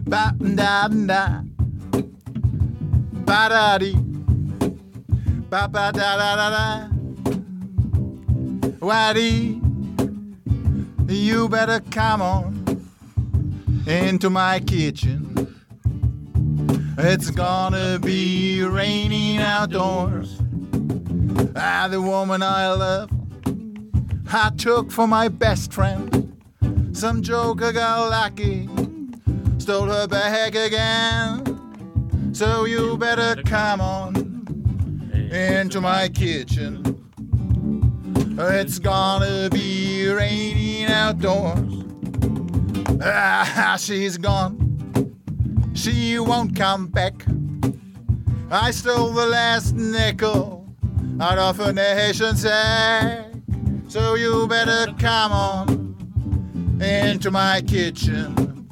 Ba 0.05 0.33
da 0.55 0.87
da 0.87 1.41
ba 3.25 3.49
da 3.49 3.77
dee 3.77 3.97
ba 5.49 5.67
ba 5.67 5.91
da 5.91 6.17
da 6.17 6.35
da 6.35 6.49
da 6.49 6.87
Waddy, 8.79 9.56
you 11.15 11.49
better 11.49 11.79
come 11.91 12.21
on 12.21 12.81
into 13.87 14.29
my 14.29 14.59
kitchen. 14.59 15.55
It's 16.97 17.29
gonna 17.31 17.99
be 17.99 18.63
raining 18.63 19.37
outdoors. 19.37 20.41
Ah, 21.55 21.87
the 21.89 22.01
woman 22.01 22.43
I 22.43 22.71
love, 22.73 23.09
I 24.31 24.51
took 24.57 24.91
for 24.91 25.07
my 25.07 25.27
best 25.27 25.73
friend. 25.73 26.35
Some 26.91 27.21
joker 27.21 27.71
got 27.71 28.09
lucky 28.09 28.67
stole 29.67 29.87
her 29.87 30.07
back 30.07 30.55
again. 30.55 31.43
So 32.33 32.63
you 32.63 32.97
better 32.97 33.35
come 33.43 33.81
on 33.81 34.15
into 35.29 35.81
my 35.81 36.07
kitchen. 36.07 37.06
It's 38.39 38.77
gonna 38.77 39.49
be 39.49 40.07
raining 40.07 40.85
outdoors. 40.85 41.83
Ah, 43.01 43.75
she's 43.79 44.17
gone. 44.19 44.63
She 45.73 46.19
won't 46.19 46.55
come 46.55 46.85
back. 46.85 47.25
I 48.51 48.69
stole 48.69 49.11
the 49.11 49.25
last 49.25 49.73
nickel 49.73 50.67
out 51.19 51.39
of 51.39 51.59
a 51.59 51.73
nation 51.73 52.37
sack. 52.37 53.25
So 53.87 54.13
you 54.13 54.47
better 54.47 54.93
come 54.99 55.31
on 55.31 56.79
into 56.79 57.31
my 57.31 57.61
kitchen. 57.61 58.67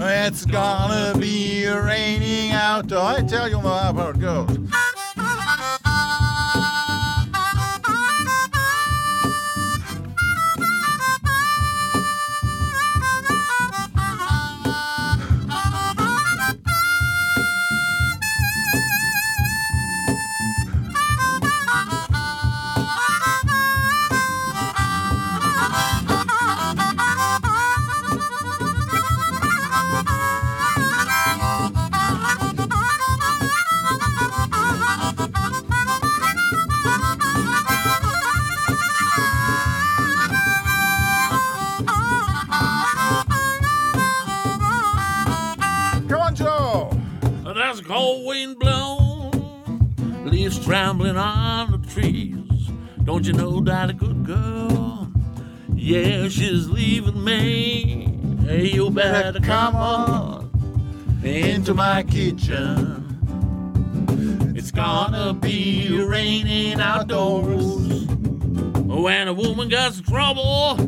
It's 0.00 0.46
gonna 0.46 1.18
be 1.18 1.66
raining 1.66 2.52
outdoor. 2.52 3.02
I 3.02 3.22
tell 3.22 3.46
you 3.46 3.58
how 3.58 4.08
it 4.08 4.18
goes. 4.18 4.56
Wind 48.38 48.58
blowing, 48.60 50.24
leaves 50.24 50.64
trembling 50.64 51.16
on 51.16 51.72
the 51.72 51.78
trees. 51.88 52.70
Don't 53.02 53.26
you 53.26 53.32
know 53.32 53.60
that 53.60 53.90
a 53.90 53.92
good 53.92 54.24
girl? 54.24 55.10
Yeah, 55.74 56.28
she's 56.28 56.68
leaving 56.68 57.24
me. 57.24 58.16
Hey, 58.42 58.66
you 58.68 58.90
better 58.90 59.40
come 59.40 59.74
on 59.74 60.50
into 61.24 61.74
my 61.74 62.04
kitchen. 62.04 63.04
It's 64.56 64.70
gonna 64.70 65.34
be 65.34 66.00
raining 66.00 66.80
outdoors. 66.80 68.06
When 68.06 69.26
a 69.26 69.32
woman 69.32 69.68
gets 69.68 69.98
in 69.98 70.04
trouble, 70.04 70.78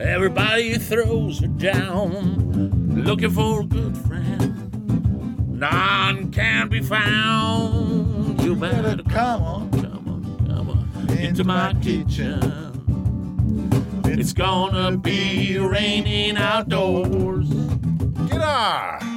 everybody 0.00 0.78
throws 0.78 1.38
her 1.38 1.46
down. 1.46 3.04
Looking 3.04 3.30
for 3.30 3.60
a 3.60 3.64
good 3.64 3.96
friend, 3.98 4.15
none 5.56 6.30
can 6.30 6.68
be 6.68 6.80
found. 6.80 8.40
You 8.42 8.54
better 8.54 9.02
come 9.02 9.42
on, 9.42 9.70
come 9.70 10.08
on, 10.08 10.46
come 10.46 10.70
on 10.70 11.18
into 11.18 11.44
my 11.44 11.74
kitchen. 11.82 12.66
It's 14.04 14.32
gonna 14.32 14.96
be 14.96 15.58
raining 15.58 16.36
outdoors. 16.36 17.48
Guitar. 18.28 18.98
Come 19.00 19.15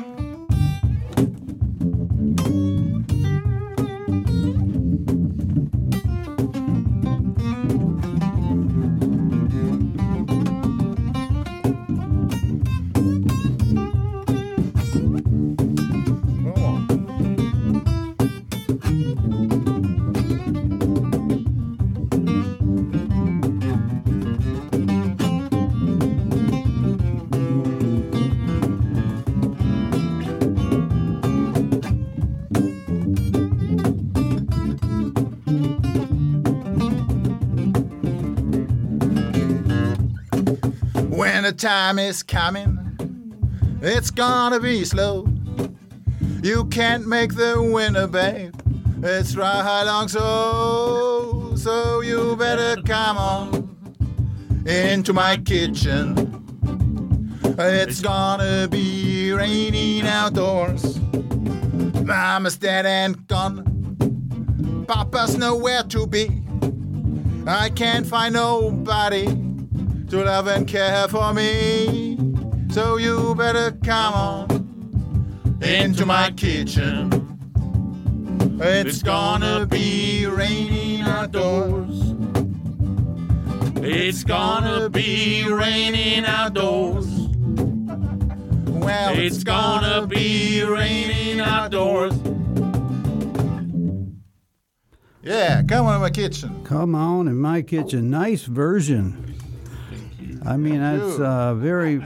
the 41.49 41.55
time 41.55 41.97
is 41.97 42.21
coming, 42.21 42.77
it's 43.81 44.11
gonna 44.11 44.59
be 44.59 44.85
slow. 44.85 45.27
You 46.43 46.65
can't 46.65 47.07
make 47.07 47.33
the 47.33 47.55
winner, 47.59 48.05
babe. 48.05 48.53
It's 49.01 49.35
right 49.35 49.81
along 49.81 50.09
so, 50.09 51.53
so 51.55 52.01
you 52.01 52.35
better 52.35 52.79
come 52.83 53.17
on 53.17 53.75
into 54.67 55.11
my 55.11 55.37
kitchen. 55.37 56.13
It's 57.57 57.99
gonna 57.99 58.67
be 58.69 59.31
raining 59.31 60.05
outdoors. 60.05 60.99
Mama's 62.03 62.57
dead 62.57 62.85
and 62.85 63.25
gone. 63.25 64.85
Papa's 64.87 65.35
nowhere 65.35 65.81
to 65.81 66.05
be. 66.05 66.43
I 67.47 67.71
can't 67.71 68.05
find 68.05 68.35
nobody 68.35 69.48
to 70.09 70.23
love 70.23 70.47
and 70.47 70.67
care 70.67 71.07
for 71.07 71.33
me. 71.33 72.17
So 72.71 72.97
you 72.97 73.35
better 73.35 73.71
come 73.83 74.13
on 74.13 75.59
into 75.61 76.05
my 76.05 76.31
kitchen. 76.31 77.11
It's 78.61 79.03
gonna 79.03 79.65
be 79.65 80.25
raining 80.25 81.01
outdoors. 81.01 82.15
It's 83.81 84.23
gonna 84.23 84.89
be 84.89 85.45
raining 85.49 86.25
outdoors. 86.25 87.07
Well, 88.67 89.17
It's 89.17 89.43
gonna 89.43 90.07
be 90.07 90.63
raining 90.63 91.39
outdoors. 91.39 92.13
Yeah, 95.21 95.61
come 95.63 95.85
on 95.85 95.95
in 95.95 96.01
my 96.01 96.09
kitchen. 96.09 96.63
Come 96.63 96.95
on 96.95 97.27
in 97.27 97.37
my 97.37 97.61
kitchen. 97.61 98.09
Nice 98.09 98.43
version. 98.45 99.28
I 100.45 100.57
mean, 100.57 100.79
that's 100.79 101.19
uh, 101.19 101.55
very, 101.55 101.97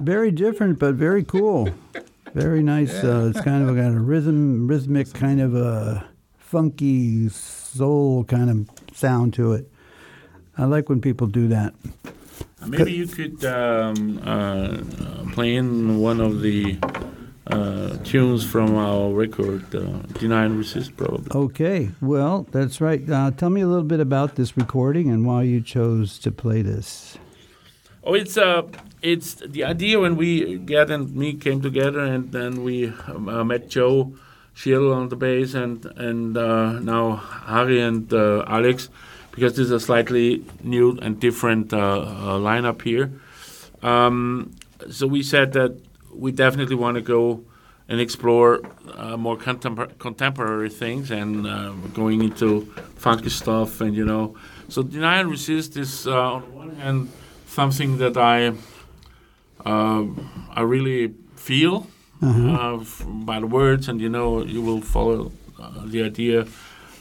very 0.00 0.30
different, 0.30 0.78
but 0.78 0.94
very 0.94 1.24
cool. 1.24 1.68
Very 2.34 2.62
nice. 2.62 2.92
Uh, 3.02 3.30
it's 3.30 3.40
kind 3.40 3.68
of 3.68 3.76
got 3.76 3.92
a 3.92 3.98
rhythm, 3.98 4.66
rhythmic 4.66 5.12
kind 5.14 5.40
of 5.40 5.54
a 5.54 6.06
funky 6.38 7.28
soul 7.28 8.24
kind 8.24 8.50
of 8.50 8.96
sound 8.96 9.34
to 9.34 9.52
it. 9.52 9.70
I 10.58 10.64
like 10.64 10.88
when 10.88 11.00
people 11.00 11.26
do 11.26 11.48
that. 11.48 11.74
Maybe 12.66 12.92
you 12.92 13.06
could 13.06 13.44
um, 13.44 14.18
uh, 14.24 14.30
uh, 14.30 15.30
play 15.32 15.54
in 15.54 15.98
one 15.98 16.20
of 16.20 16.40
the 16.40 16.78
uh, 17.46 17.96
tunes 18.02 18.44
from 18.44 18.74
our 18.74 19.12
record, 19.12 19.74
uh, 19.74 20.00
Deny 20.18 20.46
and 20.46 20.58
Resist, 20.58 20.96
probably. 20.96 21.28
Okay, 21.32 21.90
well, 22.00 22.46
that's 22.50 22.80
right. 22.80 23.08
Uh, 23.08 23.30
tell 23.30 23.50
me 23.50 23.60
a 23.60 23.66
little 23.66 23.84
bit 23.84 24.00
about 24.00 24.34
this 24.34 24.56
recording 24.56 25.10
and 25.10 25.24
why 25.24 25.42
you 25.42 25.60
chose 25.60 26.18
to 26.20 26.32
play 26.32 26.62
this. 26.62 27.18
Oh, 28.08 28.14
it's 28.14 28.36
uh, 28.36 28.62
it's 29.02 29.34
the 29.34 29.64
idea 29.64 29.98
when 29.98 30.14
we 30.14 30.58
Gerd 30.58 30.90
and 30.90 31.12
me 31.16 31.34
came 31.34 31.60
together, 31.60 31.98
and 31.98 32.30
then 32.30 32.62
we 32.62 32.92
um, 33.08 33.28
uh, 33.28 33.42
met 33.42 33.68
Joe 33.68 34.12
Schill 34.54 34.92
on 34.92 35.08
the 35.08 35.16
bass, 35.16 35.54
and 35.54 35.84
and 35.96 36.38
uh, 36.38 36.78
now 36.78 37.16
Harry 37.16 37.80
and 37.80 38.12
uh, 38.12 38.44
Alex, 38.46 38.90
because 39.32 39.56
this 39.56 39.66
is 39.66 39.72
a 39.72 39.80
slightly 39.80 40.44
new 40.62 40.96
and 41.02 41.18
different 41.18 41.72
uh, 41.72 41.78
uh, 41.78 42.38
lineup 42.38 42.82
here. 42.82 43.10
Um, 43.82 44.54
so 44.88 45.08
we 45.08 45.24
said 45.24 45.52
that 45.54 45.76
we 46.14 46.30
definitely 46.30 46.76
want 46.76 46.94
to 46.94 47.02
go 47.02 47.42
and 47.88 48.00
explore 48.00 48.60
uh, 48.94 49.16
more 49.16 49.36
contempor- 49.36 49.98
contemporary 49.98 50.70
things 50.70 51.10
and 51.10 51.42
going 51.92 52.22
into 52.22 52.66
funky 52.94 53.30
stuff, 53.30 53.80
and 53.80 53.96
you 53.96 54.04
know. 54.04 54.36
So 54.68 54.84
deny 54.84 55.18
and 55.18 55.28
resist 55.28 55.76
is 55.76 56.06
on 56.06 56.42
one 56.54 56.76
hand 56.76 57.08
something 57.46 57.98
that 57.98 58.16
I 58.16 58.52
uh, 59.64 60.04
I 60.54 60.60
really 60.62 61.14
feel 61.36 61.86
uh, 62.22 62.78
f- 62.80 63.04
by 63.06 63.40
the 63.40 63.46
words, 63.46 63.88
and 63.88 64.00
you 64.00 64.08
know 64.08 64.42
you 64.44 64.62
will 64.62 64.80
follow 64.80 65.32
uh, 65.60 65.82
the 65.84 66.02
idea 66.02 66.46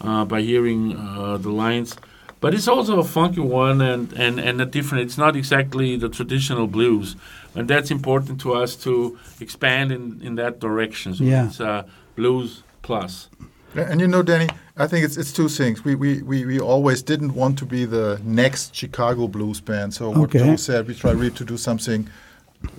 uh, 0.02 0.26
by 0.26 0.42
hearing 0.42 0.96
uh, 0.98 1.38
the 1.38 1.50
lines. 1.50 1.96
But 2.42 2.54
it's 2.54 2.68
also 2.68 3.00
a 3.00 3.04
funky 3.04 3.40
one 3.40 3.82
and, 3.82 4.12
and, 4.14 4.40
and 4.40 4.62
a 4.62 4.66
different. 4.66 5.06
It's 5.06 5.18
not 5.18 5.36
exactly 5.36 5.96
the 5.98 6.10
traditional 6.10 6.68
blues, 6.68 7.16
and 7.56 7.68
that's 7.68 7.90
important 7.92 8.40
to 8.42 8.54
us 8.54 8.76
to 8.84 9.18
expand 9.40 9.92
in, 9.92 10.22
in 10.22 10.36
that 10.36 10.60
direction. 10.60 11.16
So 11.16 11.24
Yeah. 11.24 11.48
it's 11.48 11.60
uh, 11.60 11.84
blues 12.16 12.64
plus. 12.84 13.30
And 13.76 14.00
you 14.00 14.08
know, 14.08 14.22
Danny, 14.22 14.48
I 14.78 14.88
think 14.88 15.06
it's 15.06 15.16
it's 15.18 15.32
two 15.32 15.48
things. 15.48 15.86
We 15.86 15.96
we, 15.96 16.22
we, 16.22 16.46
we 16.46 16.60
always 16.60 17.02
didn't 17.02 17.34
want 17.34 17.58
to 17.60 17.66
be 17.66 17.86
the 17.86 18.20
next 18.24 18.76
Chicago 18.76 19.28
blues 19.28 19.62
band. 19.62 19.94
So 19.94 20.10
what 20.10 20.36
Okay. 20.36 20.40
Joe 20.40 20.56
said, 20.58 20.88
we 20.88 20.94
try 20.94 21.12
really 21.12 21.32
to 21.32 21.46
do 21.46 21.56
something, 21.58 22.10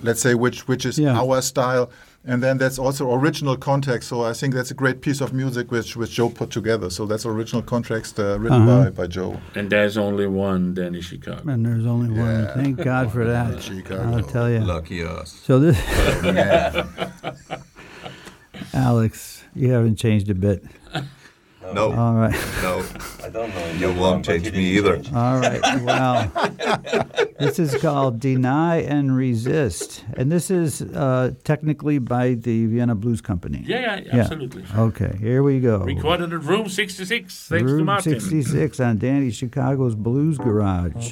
let's 0.03 0.21
say, 0.21 0.35
which 0.35 0.67
which 0.67 0.85
is 0.85 0.99
Yeah. 0.99 1.19
our 1.19 1.41
style. 1.41 1.89
And 2.29 2.43
then 2.43 2.57
that's 2.57 2.77
also 2.77 3.13
original 3.13 3.55
context. 3.55 4.09
So 4.09 4.23
I 4.23 4.33
think 4.33 4.53
that's 4.53 4.69
a 4.69 4.73
great 4.73 4.99
piece 5.01 5.21
of 5.21 5.31
music 5.33 5.71
which 5.71 5.95
which 5.95 6.11
Joe 6.11 6.29
put 6.29 6.51
together. 6.51 6.89
So 6.89 7.05
that's 7.07 7.25
original 7.25 7.61
context 7.63 8.19
uh, 8.19 8.37
written 8.37 8.67
Uh-huh. 8.67 8.83
by, 8.83 8.89
by 8.89 9.07
Joe. 9.07 9.39
And 9.55 9.69
there's 9.69 9.97
only 9.97 10.27
one 10.27 10.73
Danny 10.73 11.01
Chicago. 11.01 11.41
And 11.49 11.65
there's 11.65 11.85
only 11.85 12.09
one. 12.11 12.47
Thank 12.53 12.83
God 12.83 13.11
for 13.11 13.25
that. 13.25 13.61
Chicago. 13.63 14.17
I'll 14.17 14.23
tell 14.23 14.49
you. 14.51 14.59
Lucky 14.59 15.03
us. 15.03 15.31
So 15.45 15.57
this, 15.59 15.77
Alex, 18.73 19.43
you 19.55 19.71
haven't 19.71 19.95
changed 19.95 20.29
a 20.29 20.35
bit. 20.35 20.63
No, 21.73 21.93
All 21.93 22.13
right. 22.13 22.31
no, 22.61 22.83
I 23.23 23.29
don't 23.29 23.53
know. 23.53 23.67
you 23.73 23.79
that 23.79 23.87
one, 23.89 23.97
won't 23.99 24.25
change 24.25 24.51
me 24.51 24.77
either. 24.77 24.95
change. 24.95 25.13
All 25.13 25.39
right. 25.39 25.61
Well, 25.83 26.31
this 27.39 27.59
is 27.59 27.75
called 27.81 28.19
Deny 28.19 28.77
and 28.77 29.15
Resist. 29.15 30.03
And 30.15 30.31
this 30.31 30.49
is 30.51 30.81
uh, 30.81 31.31
technically 31.43 31.99
by 31.99 32.33
the 32.33 32.65
Vienna 32.65 32.95
Blues 32.95 33.21
Company. 33.21 33.63
Yeah, 33.65 33.99
yeah, 33.99 34.19
absolutely. 34.19 34.63
Okay, 34.75 35.15
here 35.19 35.43
we 35.43 35.59
go. 35.59 35.79
Recorded 35.79 36.33
at 36.33 36.43
Room 36.43 36.67
66, 36.67 37.47
thanks 37.47 37.63
to 37.71 37.75
Room 37.77 37.85
Martin. 37.85 38.19
66 38.19 38.79
on 38.79 38.97
Danny 38.97 39.31
Chicago's 39.31 39.95
Blues 39.95 40.37
Garage. 40.37 41.11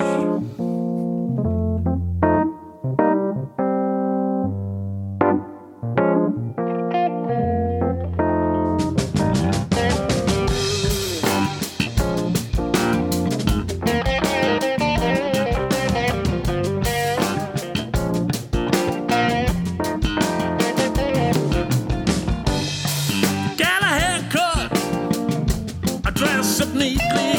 Dress 26.46 26.74
neatly, 26.74 27.36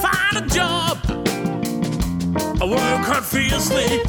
find 0.00 0.36
a 0.36 0.46
job, 0.48 0.98
I 2.60 2.64
work 2.64 3.06
hard 3.06 3.24
fiercely, 3.24 4.00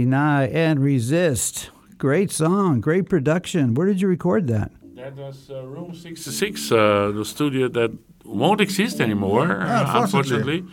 Deny 0.00 0.44
and 0.48 0.78
resist. 0.78 1.70
Great 1.96 2.30
song, 2.30 2.82
great 2.82 3.08
production. 3.08 3.72
Where 3.72 3.86
did 3.86 3.98
you 4.02 4.08
record 4.08 4.46
that? 4.48 4.70
That 4.94 5.16
was 5.16 5.50
uh, 5.50 5.62
Room 5.66 5.94
66, 5.94 6.70
uh, 6.70 7.12
the 7.14 7.24
studio 7.24 7.68
that 7.68 7.90
won't 8.26 8.60
exist 8.60 9.00
anymore, 9.00 9.46
uh, 9.52 9.80
unfortunately. 9.96 10.58
unfortunately. 10.58 10.64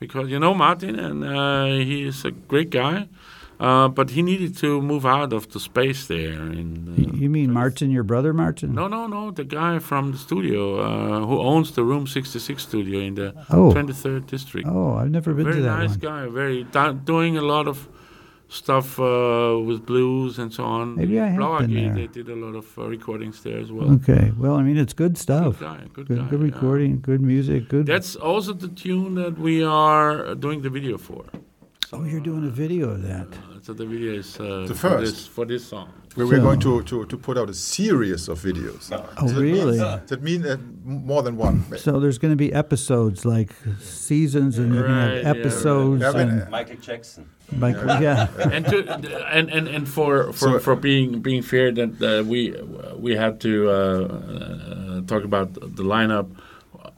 Because 0.00 0.28
you 0.30 0.40
know 0.40 0.52
Martin, 0.52 0.98
and 0.98 1.22
uh, 1.24 1.66
he 1.88 2.02
is 2.08 2.24
a 2.24 2.32
great 2.32 2.70
guy, 2.70 3.06
uh, 3.60 3.86
but 3.86 4.10
he 4.10 4.20
needed 4.20 4.56
to 4.56 4.82
move 4.82 5.06
out 5.06 5.32
of 5.32 5.42
the 5.52 5.60
space 5.60 6.08
there. 6.08 6.42
In, 6.60 6.68
uh, 6.88 7.16
You 7.22 7.30
mean 7.30 7.52
Martin, 7.52 7.88
your 7.92 8.02
brother 8.12 8.32
Martin? 8.32 8.74
no, 8.74 8.88
no, 8.88 9.06
no, 9.06 9.30
the 9.30 9.44
guy 9.44 9.78
from 9.78 10.10
the 10.10 10.18
studio 10.18 10.60
uh, 10.80 11.20
who 11.28 11.38
owns 11.38 11.70
the 11.76 11.84
Room 11.84 12.08
66 12.08 12.60
studio 12.60 12.98
in 13.08 13.14
the 13.14 13.28
Oh. 13.48 13.70
23rd 13.72 14.26
district. 14.26 14.66
Oh, 14.68 14.94
I've 15.00 15.12
never 15.18 15.32
been 15.34 15.44
very 15.44 15.58
to 15.58 15.62
that 15.62 15.78
nice 15.78 15.90
one. 15.90 15.98
guy, 16.08 16.22
very 16.42 16.64
do- 16.64 16.98
doing 17.12 17.36
a 17.36 17.42
lot 17.54 17.68
of 17.68 17.76
stuff 18.52 18.98
uh, 19.00 19.58
with 19.68 19.84
blues 19.86 20.38
and 20.38 20.52
so 20.52 20.64
on. 20.64 20.96
Maybe 20.96 21.18
I 21.20 21.28
have 21.28 21.40
Blauer 21.40 21.60
been 21.60 21.70
AG, 21.76 21.84
there. 21.84 21.94
They 21.94 22.06
did 22.06 22.28
a 22.28 22.36
lot 22.36 22.54
of 22.54 22.66
uh, 22.78 22.86
recordings 22.88 23.42
there 23.42 23.58
as 23.58 23.70
well. 23.72 23.90
Okay. 23.94 24.32
Well, 24.38 24.54
I 24.54 24.62
mean, 24.62 24.76
it's 24.76 24.92
good 24.92 25.16
stuff. 25.18 25.58
Good 25.58 25.64
guy, 25.66 25.80
good, 25.94 26.08
Good, 26.08 26.18
guy. 26.18 26.28
good 26.28 26.40
yeah. 26.40 26.46
recording, 26.54 27.00
good 27.00 27.20
music, 27.20 27.68
good. 27.68 27.86
That's 27.86 28.14
also 28.16 28.52
the 28.52 28.68
tune 28.68 29.14
that 29.16 29.38
we 29.38 29.64
are 29.64 30.34
doing 30.34 30.62
the 30.62 30.70
video 30.70 30.98
for. 30.98 31.24
oh, 31.94 32.04
you're 32.04 32.20
doing 32.30 32.44
a 32.46 32.50
video 32.50 32.90
of 32.90 33.02
that. 33.02 33.28
Uh, 33.32 33.60
so 33.60 33.72
the 33.74 33.86
video 33.86 34.12
is 34.14 34.38
uh, 34.40 34.64
The 34.66 34.74
for 34.74 34.88
first. 34.90 35.04
this 35.14 35.26
for 35.26 35.44
this 35.46 35.64
song. 35.72 35.88
We 36.16 36.24
we're 36.24 36.36
So- 36.36 36.42
going 36.42 36.60
to, 36.60 36.82
to, 36.90 36.96
to 37.12 37.16
put 37.16 37.36
out 37.38 37.48
a 37.48 37.54
series 37.54 38.28
of 38.28 38.36
videos. 38.42 38.82
Oh, 38.92 39.28
really? 39.40 39.78
That 39.78 40.20
mean 40.22 40.44
uh, 40.44 40.52
m- 40.52 41.06
more 41.12 41.22
than 41.22 41.36
one. 41.38 41.56
So 41.78 42.00
there's 42.00 42.18
going 42.18 42.32
to 42.38 42.42
be 42.46 42.52
episodes 42.52 43.24
like 43.24 43.50
seasons, 43.80 44.58
and 44.58 44.74
you're 44.74 44.86
going 44.88 45.08
to 45.08 45.14
Right, 45.16 45.24
have 45.24 45.36
yeah, 45.36 45.42
episodes. 45.42 46.02
right. 46.02 46.14
Yeah, 46.14 46.20
and, 46.22 46.50
Michael 46.50 46.76
Jackson. 46.88 47.28
Like, 47.58 47.76
yeah. 48.00 48.28
and 48.52 48.64
to 48.66 48.76
and, 49.32 49.50
and, 49.50 49.68
and 49.68 49.88
for 49.88 50.32
for, 50.32 50.38
So- 50.52 50.58
for 50.58 50.76
being 50.76 51.20
being 51.20 51.42
fair 51.42 51.72
that 51.72 52.02
uh, 52.02 52.24
we 52.24 52.54
we 52.96 53.14
had 53.16 53.40
to 53.40 53.70
uh, 53.70 53.74
uh, 53.76 55.00
talk 55.06 55.24
about 55.24 55.54
the 55.54 55.82
lineup 55.84 56.28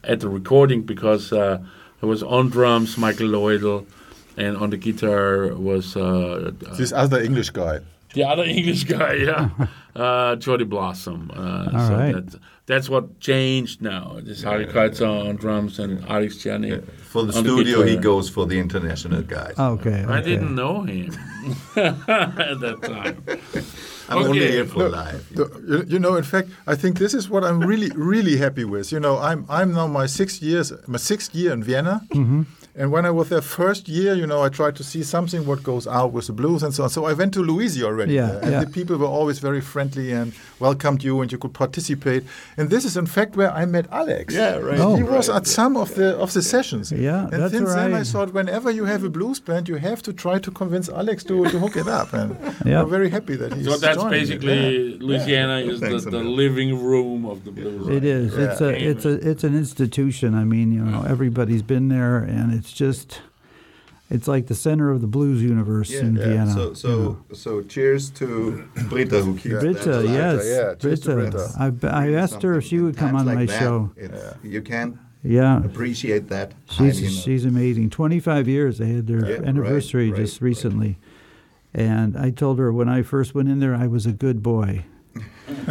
at 0.02 0.20
the 0.20 0.28
recording 0.28 0.82
because 0.82 1.32
uh, 1.32 1.58
it 2.02 2.06
was 2.06 2.22
on 2.22 2.50
drums 2.50 2.96
Michael 2.98 3.28
Lloydel 3.28 3.86
and 4.36 4.56
on 4.56 4.70
the 4.70 4.76
guitar 4.76 5.54
was 5.54 5.96
uh, 5.96 6.50
uh, 6.66 6.74
This 6.76 6.92
other 6.92 7.20
English 7.22 7.50
guy. 7.50 7.80
the 8.14 8.24
other 8.24 8.44
English 8.58 8.84
guy, 8.84 9.14
yeah, 9.14 9.48
uh, 9.96 10.36
Jordy 10.36 10.64
Blossom. 10.64 11.30
Uh, 11.34 11.38
All 11.72 11.86
so 11.88 11.94
right. 11.96 12.14
that, 12.14 12.38
that's 12.66 12.88
what 12.88 13.20
changed 13.20 13.82
now. 13.82 14.18
This 14.22 14.42
Harry 14.42 14.66
Kreitz 14.66 15.00
on 15.06 15.36
drums 15.36 15.78
and 15.78 16.04
Alex 16.08 16.38
Gianni. 16.38 16.80
For 17.12 17.22
the 17.24 17.36
on 17.36 17.44
the 17.44 17.50
studio, 17.50 17.82
he 17.82 17.96
goes 17.96 18.28
for 18.30 18.46
the 18.46 18.58
international 18.58 19.22
guys. 19.22 19.54
Okay. 19.58 20.04
I 20.08 20.18
okay. 20.18 20.22
didn't 20.30 20.54
know 20.54 20.82
him 20.82 21.12
at 21.76 22.06
that 22.60 22.78
time. 22.82 23.22
I'm 24.08 24.18
only 24.18 24.46
here 24.50 24.66
for 24.66 24.88
live. 24.88 25.26
The- 25.34 25.64
you, 25.66 25.84
you 25.94 25.98
know, 25.98 26.16
in 26.16 26.24
fact, 26.24 26.48
I 26.66 26.74
think 26.74 26.98
this 26.98 27.14
is 27.14 27.30
what 27.30 27.42
I'm 27.42 27.60
really, 27.60 27.90
really 27.94 28.36
happy 28.36 28.64
with. 28.64 28.92
You 28.92 29.00
know, 29.00 29.18
I'm 29.18 29.46
I'm 29.48 29.72
now 29.72 29.86
my 29.86 30.06
sixth 30.06 30.42
years, 30.42 30.72
my 30.86 30.98
sixth 30.98 31.34
year 31.34 31.52
in 31.52 31.62
Vienna, 31.62 32.00
Mm-hmm. 32.10 32.42
And 32.76 32.90
when 32.90 33.04
I 33.06 33.10
was 33.10 33.28
there 33.28 33.40
first 33.40 33.88
year, 33.88 34.14
you 34.14 34.26
know, 34.26 34.42
I 34.42 34.48
tried 34.48 34.74
to 34.76 34.84
see 34.84 35.02
something 35.02 35.46
what 35.46 35.62
goes 35.62 35.86
out 35.86 36.12
with 36.12 36.26
the 36.26 36.32
blues 36.32 36.62
and 36.62 36.74
so 36.74 36.82
on. 36.84 36.90
So 36.90 37.04
I 37.04 37.12
went 37.12 37.32
to 37.34 37.40
Louisi 37.40 37.82
already, 37.82 38.14
Yeah, 38.14 38.26
there, 38.26 38.40
and 38.42 38.50
yeah. 38.52 38.64
the 38.64 38.70
people 38.70 38.96
were 38.96 39.06
always 39.18 39.38
very 39.38 39.60
friendly 39.60 40.10
and 40.12 40.32
welcomed 40.58 41.04
you, 41.04 41.20
and 41.20 41.30
you 41.30 41.38
could 41.38 41.54
participate. 41.54 42.24
And 42.56 42.70
this 42.70 42.84
is 42.84 42.96
in 42.96 43.06
fact 43.06 43.36
where 43.36 43.52
I 43.52 43.64
met 43.64 43.86
Alex. 43.92 44.34
Yeah, 44.34 44.56
right. 44.56 44.78
Oh. 44.80 44.96
He 44.96 45.02
was 45.02 45.28
at 45.28 45.46
some 45.46 45.76
of 45.76 45.94
the 45.94 46.16
of 46.16 46.32
the 46.32 46.42
sessions. 46.42 46.90
Yeah, 46.92 47.24
and 47.32 47.42
that's 47.42 47.52
since 47.54 47.72
then 47.74 47.94
I 47.94 48.02
thought 48.02 48.32
whenever 48.32 48.70
you 48.70 48.84
have 48.86 49.04
a 49.04 49.10
blues 49.10 49.38
band, 49.40 49.68
you 49.68 49.76
have 49.76 50.02
to 50.02 50.12
try 50.12 50.38
to 50.40 50.50
convince 50.50 50.88
Alex 50.88 51.22
to, 51.24 51.44
to 51.52 51.58
hook 51.58 51.76
it 51.76 51.88
up. 51.88 52.12
And 52.12 52.36
Yeah. 52.64 52.82
we're 52.82 52.90
very 52.98 53.10
happy 53.10 53.36
that 53.36 53.52
he's 53.52 53.66
So 53.66 53.76
that's 53.76 53.96
joining 53.98 54.14
it. 54.14 54.40
basically 54.40 54.98
Louisiana 54.98 55.58
is 55.70 55.80
the, 55.80 55.86
Thanks, 55.88 56.04
the 56.04 56.18
Emil. 56.18 56.32
living 56.44 56.70
room 56.82 57.24
of 57.26 57.44
the 57.44 57.50
blues. 57.52 57.88
It 57.88 58.04
is. 58.04 58.34
It's 58.36 58.60
a. 58.60 58.70
It's 58.90 59.04
a. 59.04 59.30
It's 59.30 59.44
an 59.44 59.54
institution. 59.56 60.34
I 60.34 60.44
mean, 60.44 60.72
you 60.72 60.80
know, 60.82 61.02
everybody's 61.14 61.62
been 61.62 61.88
there, 61.88 62.18
and 62.18 62.52
it's 62.54 62.63
just. 62.72 63.20
It's 64.10 64.28
like 64.28 64.46
the 64.48 64.54
center 64.54 64.90
of 64.90 65.00
the 65.00 65.06
blues 65.06 65.42
universe 65.42 65.90
in 65.90 66.16
Vienna. 66.18 66.52
So, 66.52 66.68
you 66.68 66.74
so, 66.74 66.88
know. 66.90 67.18
so 67.32 67.62
cheers 67.62 68.10
to 68.10 68.68
Britta 68.90 69.22
who 69.22 69.32
keeps 69.34 69.54
that 69.54 69.60
Britta, 69.60 70.00
alive. 70.00 70.10
yes, 70.10 70.46
yeah, 70.46 70.74
cheers 70.74 71.00
to 71.00 71.14
Britta. 71.14 71.30
Britta. 71.80 71.86
I, 71.88 72.02
I 72.10 72.12
asked 72.12 72.42
her 72.42 72.54
if 72.58 72.64
she 72.64 72.78
would 72.80 72.98
come 72.98 73.16
on 73.16 73.24
like 73.24 73.34
my 73.36 73.46
that, 73.46 73.58
show. 73.58 73.90
it's- 73.96 74.36
You 74.42 74.60
can 74.60 74.98
Yeah, 75.22 75.64
appreciate 75.64 76.28
that. 76.28 76.52
she's 76.68 76.76
highly 76.76 76.98
enough. 76.98 77.12
she's 77.24 77.44
amazing. 77.46 77.90
Twenty 77.90 78.20
five 78.20 78.46
years. 78.46 78.76
They 78.76 78.88
had 78.92 79.06
their 79.06 79.24
Yeah, 79.28 79.48
anniversary 79.48 80.10
right, 80.10 80.20
just 80.20 80.34
right. 80.40 80.46
recently, 80.48 80.98
and 81.72 82.14
I 82.16 82.28
told 82.30 82.58
her 82.58 82.70
when 82.74 82.90
I 82.90 83.00
first 83.02 83.34
went 83.34 83.48
in 83.48 83.58
there, 83.58 83.74
I 83.74 83.86
was 83.86 84.04
a 84.04 84.12
good 84.12 84.42
boy. 84.42 84.84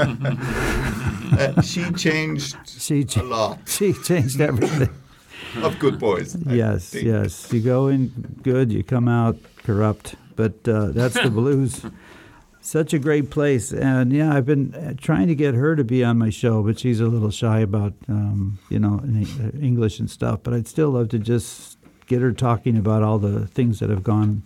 Uh, 1.33 1.59
she 1.61 1.91
changed 1.93 2.55
She 2.67 3.05
a 3.17 3.23
lot 3.23 3.59
she 3.67 3.93
changed 3.93 4.39
everything. 4.39 4.89
of 5.61 5.79
good 5.79 5.99
boys. 5.99 6.35
Yes, 6.45 6.93
yes. 6.93 7.51
You 7.51 7.61
go 7.61 7.87
in 7.87 8.07
good, 8.43 8.71
you 8.71 8.83
come 8.83 9.07
out 9.07 9.37
corrupt. 9.63 10.15
But 10.35 10.67
uh, 10.67 10.87
that's 10.87 11.15
the 11.15 11.29
blues. 11.41 11.85
Such 12.61 12.93
a 12.93 12.99
great 12.99 13.29
place, 13.29 13.73
and 13.73 14.13
yeah, 14.13 14.33
I've 14.33 14.45
been 14.45 14.73
uh, 14.73 14.93
trying 14.97 15.27
to 15.27 15.35
get 15.35 15.53
her 15.53 15.75
to 15.75 15.83
be 15.83 16.01
on 16.01 16.17
my 16.17 16.29
show, 16.29 16.63
but 16.63 16.79
she's 16.79 17.01
a 17.01 17.07
little 17.07 17.29
shy 17.29 17.59
about 17.59 17.93
um, 18.07 18.57
you 18.69 18.79
know 18.79 19.01
uh, 19.03 19.49
English 19.59 19.99
and 19.99 20.09
stuff. 20.09 20.39
But 20.43 20.53
I'd 20.53 20.67
still 20.67 20.91
love 20.91 21.09
to 21.09 21.19
just 21.19 21.77
get 22.07 22.21
her 22.21 22.31
talking 22.31 22.77
about 22.77 23.03
all 23.03 23.19
the 23.19 23.47
things 23.47 23.79
that 23.79 23.89
have 23.89 24.03
gone. 24.03 24.43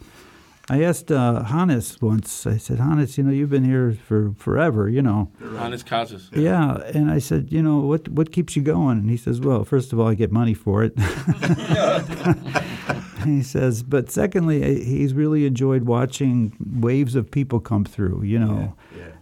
I 0.69 0.83
asked 0.83 1.11
uh, 1.11 1.43
Hannes 1.43 2.01
once. 2.01 2.45
I 2.45 2.57
said, 2.57 2.79
Hannes, 2.79 3.17
you 3.17 3.23
know, 3.23 3.31
you've 3.31 3.49
been 3.49 3.63
here 3.63 3.97
for 4.05 4.33
forever, 4.37 4.89
you 4.89 5.01
know. 5.01 5.31
Hannes 5.39 5.81
Casas. 5.81 6.29
Yeah, 6.33 6.81
and 6.93 7.09
I 7.09 7.19
said, 7.19 7.53
you 7.53 7.63
know, 7.63 7.79
what 7.79 8.09
what 8.09 8.33
keeps 8.33 8.57
you 8.57 8.61
going? 8.61 8.99
And 8.99 9.09
he 9.09 9.15
says, 9.15 9.39
well, 9.39 9.63
first 9.63 9.93
of 9.93 9.99
all, 9.99 10.09
I 10.09 10.13
get 10.13 10.29
money 10.31 10.53
for 10.53 10.83
it. 10.83 10.91
he 13.23 13.41
says, 13.43 13.81
but 13.81 14.11
secondly, 14.11 14.83
he's 14.83 15.13
really 15.13 15.45
enjoyed 15.45 15.83
watching 15.83 16.53
waves 16.59 17.15
of 17.15 17.31
people 17.31 17.61
come 17.61 17.85
through. 17.85 18.23
You 18.23 18.39
know, 18.39 18.75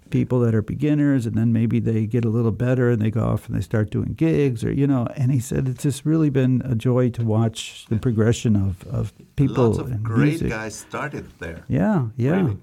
people 0.09 0.39
that 0.41 0.53
are 0.55 0.61
beginners, 0.61 1.25
and 1.25 1.35
then 1.35 1.51
maybe 1.51 1.79
they 1.79 2.05
get 2.05 2.23
a 2.25 2.29
little 2.29 2.51
better, 2.51 2.89
and 2.91 3.01
they 3.01 3.09
go 3.11 3.23
off 3.23 3.47
and 3.47 3.55
they 3.57 3.61
start 3.61 3.89
doing 3.89 4.13
gigs, 4.13 4.63
or 4.63 4.71
you 4.71 4.87
know. 4.87 5.07
And 5.15 5.31
he 5.31 5.39
said 5.39 5.67
it's 5.67 5.83
just 5.83 6.05
really 6.05 6.29
been 6.29 6.61
a 6.65 6.75
joy 6.75 7.09
to 7.11 7.23
watch 7.23 7.85
the 7.89 7.97
progression 7.97 8.55
of 8.55 8.85
of 8.87 9.13
people 9.35 9.67
Lots 9.71 9.79
of 9.79 10.03
great 10.03 10.29
music. 10.41 10.49
guys 10.49 10.75
started 10.75 11.27
there. 11.39 11.63
Yeah, 11.67 12.07
yeah. 12.17 12.31
Really. 12.41 12.57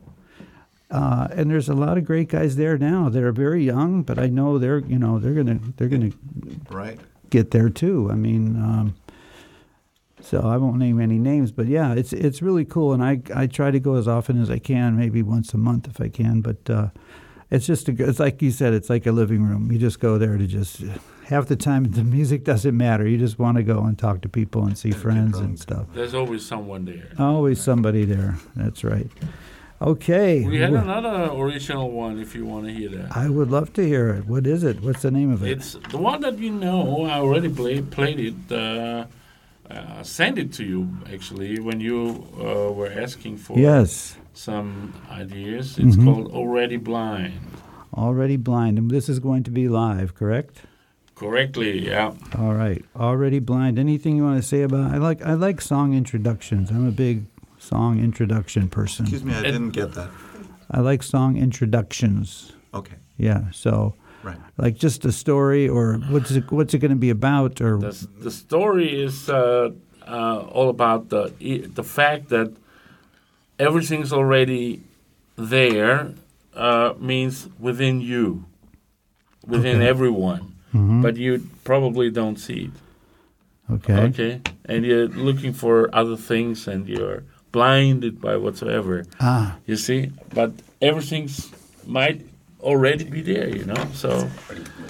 Uh, 0.91 1.27
and 1.33 1.51
there's 1.51 1.71
a 1.71 1.75
lot 1.75 1.97
of 1.97 2.05
great 2.05 2.29
guys 2.29 2.57
there 2.57 2.77
now. 2.77 3.09
They're 3.09 3.33
very 3.33 3.65
young, 3.65 4.03
but 4.03 4.19
I 4.19 4.27
know 4.27 4.59
they're 4.59 4.81
you 4.81 4.99
know 4.99 5.19
they're 5.19 5.35
gonna 5.35 5.59
they're 5.77 5.89
gonna 5.89 6.11
Right. 6.71 7.01
get 7.31 7.51
there 7.51 7.71
too. 7.71 8.09
I 8.11 8.15
mean, 8.15 8.57
um, 8.57 8.95
so 10.21 10.41
I 10.43 10.57
won't 10.59 10.77
name 10.79 11.01
any 11.01 11.19
names, 11.19 11.51
but 11.51 11.67
yeah, 11.67 11.95
it's 11.95 12.13
it's 12.13 12.43
really 12.43 12.65
cool, 12.67 12.93
and 12.93 13.03
I 13.03 13.23
I 13.35 13.47
try 13.47 13.71
to 13.71 13.81
go 13.81 13.95
as 13.95 14.07
often 14.07 14.41
as 14.41 14.51
I 14.51 14.59
can, 14.59 14.97
maybe 14.97 15.23
once 15.23 15.55
a 15.55 15.59
month 15.59 15.89
if 15.89 15.99
I 16.01 16.09
can. 16.09 16.43
But 16.43 16.69
uh, 16.71 16.89
it's 17.53 17.67
just 17.67 17.89
a, 17.89 18.09
it's 18.09 18.19
like 18.19 18.41
you 18.41 18.51
said, 18.51 18.73
it's 18.73 18.89
like 18.89 19.07
a 19.07 19.13
living 19.13 19.43
room. 19.45 19.71
You 19.71 19.79
just 19.79 20.01
go 20.01 20.17
there 20.17 20.39
to 20.39 20.47
just 20.47 20.83
half 21.27 21.47
the 21.47 21.57
time 21.57 21.85
the 21.85 22.03
music 22.03 22.45
doesn't 22.45 22.75
matter. 22.75 23.07
You 23.07 23.19
just 23.19 23.39
want 23.39 23.59
to 23.59 23.63
go 23.63 23.85
and 23.85 23.99
talk 23.99 24.23
to 24.23 24.29
people 24.29 24.65
and 24.65 24.77
see 24.77 24.91
friends 24.91 25.39
and 25.39 25.61
stuff. 25.61 25.87
There's 25.93 26.15
always 26.15 26.45
someone 26.47 26.87
there. 26.87 27.11
Always 27.19 27.61
somebody 27.61 28.07
there. 28.07 28.37
That's 28.57 28.83
right. 28.85 29.11
Okay. 29.83 30.47
We 30.47 30.61
had 30.61 30.73
another 30.73 31.31
original 31.33 31.91
one 31.91 32.19
if 32.19 32.35
you 32.35 32.47
want 32.47 32.67
to 32.67 32.73
hear 32.73 32.89
that. 32.89 33.15
I 33.15 33.29
would 33.29 33.51
love 33.51 33.75
to 33.75 33.87
hear 33.87 34.09
it. 34.15 34.27
What 34.27 34.47
is 34.47 34.65
it? 34.65 34.81
What's 34.81 35.03
the 35.03 35.11
name 35.11 35.31
of 35.31 35.43
it? 35.43 35.51
It's 35.51 35.77
the 35.91 35.99
one 35.99 36.23
that 36.23 36.39
you 36.39 36.51
know. 36.51 37.05
I 37.05 37.19
already 37.19 37.51
play, 37.51 37.83
played 37.83 38.19
it. 38.19 38.51
Uh, 38.51 39.07
uh, 39.71 40.03
sent 40.03 40.39
it 40.39 40.53
to 40.55 40.65
you 40.65 40.89
actually 41.13 41.59
when 41.61 41.81
you 41.81 42.27
uh, 42.39 42.73
were 42.73 42.91
asking 42.91 43.37
for 43.37 43.59
yes. 43.59 44.17
Some 44.35 44.93
ideas. 45.11 45.79
It's 45.79 45.97
Mhm. 45.97 46.05
called 46.05 46.33
Already 46.33 46.77
Blind. 46.77 47.35
Already 47.95 48.37
blind. 48.37 48.79
And 48.79 48.91
this 48.91 49.09
is 49.09 49.19
going 49.19 49.43
to 49.43 49.51
be 49.51 49.69
live, 49.69 50.15
correct? 50.15 50.63
Correctly, 51.15 51.87
yeah. 51.87 52.13
All 52.39 52.55
right. 52.55 52.83
Already 52.97 53.39
blind. 53.39 53.79
Anything 53.79 54.17
you 54.17 54.25
want 54.25 54.41
to 54.43 54.49
say 54.49 54.63
about? 54.63 54.91
I 54.93 54.97
like 54.97 55.21
I 55.25 55.35
like 55.35 55.61
song 55.61 55.93
introductions. 55.95 56.71
I'm 56.71 56.89
a 56.89 56.91
big 56.91 57.27
song 57.59 57.99
introduction 58.03 58.69
person. 58.69 59.05
Excuse 59.05 59.25
me, 59.25 59.35
I 59.35 59.43
didn't 59.43 59.71
get 59.71 59.93
that. 59.95 60.09
I 60.71 60.81
like 60.81 61.03
song 61.03 61.37
introductions. 61.37 62.53
Okay, 62.75 62.97
Yeah. 63.19 63.43
So 63.53 63.95
right. 64.25 64.39
like 64.57 64.77
just 64.77 65.05
a 65.05 65.13
story 65.13 65.69
or 65.69 65.99
what's 66.11 66.31
it 66.31 66.51
what's 66.51 66.73
it 66.75 66.79
going 66.79 66.91
to 66.93 66.97
be 67.09 67.11
about 67.11 67.61
or 67.61 67.79
The, 67.79 68.09
the 68.23 68.31
story 68.31 68.89
is 69.05 69.29
uh, 69.29 69.71
uh, 70.09 70.39
all 70.57 70.71
about 70.71 71.11
the 71.11 71.31
the 71.75 71.85
fact 71.85 72.31
that 72.31 72.49
everything's 73.67 74.13
already 74.13 74.81
there 75.37 76.11
uh, 76.55 76.93
means 76.99 77.49
within 77.59 78.01
you, 78.01 78.45
within 79.47 79.77
Okay. 79.79 79.89
everyone, 79.89 80.41
Mhm. 80.75 81.03
but 81.03 81.17
you 81.17 81.41
probably 81.65 82.11
don't 82.11 82.39
see 82.39 82.63
it. 82.69 82.75
okay. 83.75 84.01
Okay, 84.09 84.41
and 84.69 84.85
you're 84.85 85.09
looking 85.09 85.53
for 85.55 85.89
other 85.95 86.17
things, 86.17 86.69
and 86.69 86.89
you're 86.89 87.23
blinded 87.53 88.21
by 88.21 88.37
whatsoever. 88.37 89.05
Ah, 89.21 89.57
You 89.67 89.77
see, 89.77 90.11
but 90.35 90.51
everything's 90.81 91.51
might 91.87 92.21
already 92.63 93.05
be 93.05 93.21
there. 93.23 93.49
You 93.49 93.65
know, 93.65 93.87
so 93.93 94.29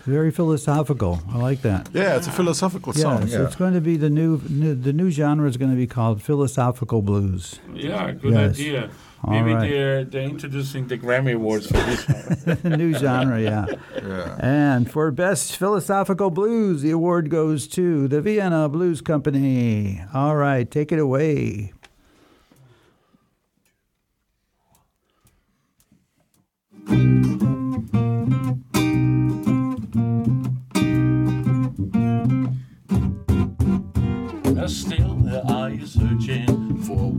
very 0.05 0.31
philosophical. 0.31 1.21
I 1.33 1.39
like 1.39 1.63
that. 1.63 1.89
Yeah, 1.93 2.17
it's 2.17 2.27
a 2.27 2.33
philosophical 2.33 2.93
Yeah, 2.95 3.03
song. 3.03 3.27
so 3.29 3.39
Yeah. 3.41 3.47
it's 3.47 3.57
going 3.57 3.75
to 3.75 3.81
be 3.81 3.97
the 3.97 4.11
new, 4.11 4.41
new 4.49 4.75
the 4.75 4.93
new 4.93 5.11
genre 5.11 5.49
is 5.49 5.57
going 5.57 5.71
to 5.71 5.77
be 5.77 5.87
called 5.87 6.23
philosophical 6.23 7.03
blues. 7.03 7.61
yeah, 7.75 8.11
good 8.13 8.33
Yes. 8.33 8.55
idea. 8.59 8.91
All 9.25 9.31
Maybe 9.35 9.55
right. 9.55 9.71
they're 9.71 10.05
they're 10.05 10.23
introducing 10.29 10.89
the 10.89 10.99
Grammy 10.99 11.35
Awards 11.35 11.69
for 11.69 11.75
this 11.75 12.65
new 12.65 12.93
genre, 12.93 13.41
yeah. 13.41 13.67
Yeah. 13.95 14.37
And 14.41 14.91
for 14.91 15.13
best 15.13 15.57
philosophical 15.57 16.31
blues, 16.31 16.83
the 16.83 16.91
award 16.91 17.31
goes 17.31 17.69
to 17.69 18.09
the 18.09 18.21
Vienna 18.21 18.69
Blues 18.69 19.01
Company. 19.01 20.03
All 20.13 20.35
right, 20.35 20.69
take 20.69 20.91
it 20.91 20.99
away. 20.99 21.73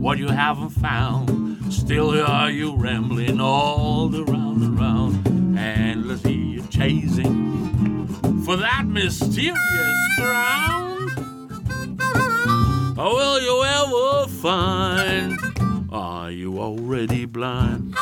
What 0.04 0.18
you 0.18 0.28
haven't 0.28 0.68
found. 0.68 1.72
Still 1.72 2.10
are 2.10 2.50
you 2.50 2.76
rambling 2.76 3.40
all 3.40 4.14
around 4.14 4.62
and 4.62 4.78
around. 4.78 5.56
Endlessly 5.56 6.34
you're 6.34 6.66
chasing 6.66 8.06
for 8.44 8.58
that 8.58 8.84
mysterious 8.84 9.98
ground. 10.18 11.10
Or 12.98 13.14
will 13.14 13.40
you 13.40 13.64
ever 13.64 14.28
find? 14.42 15.40
Are 15.90 16.30
you 16.30 16.58
already 16.58 17.24
blind? 17.24 17.96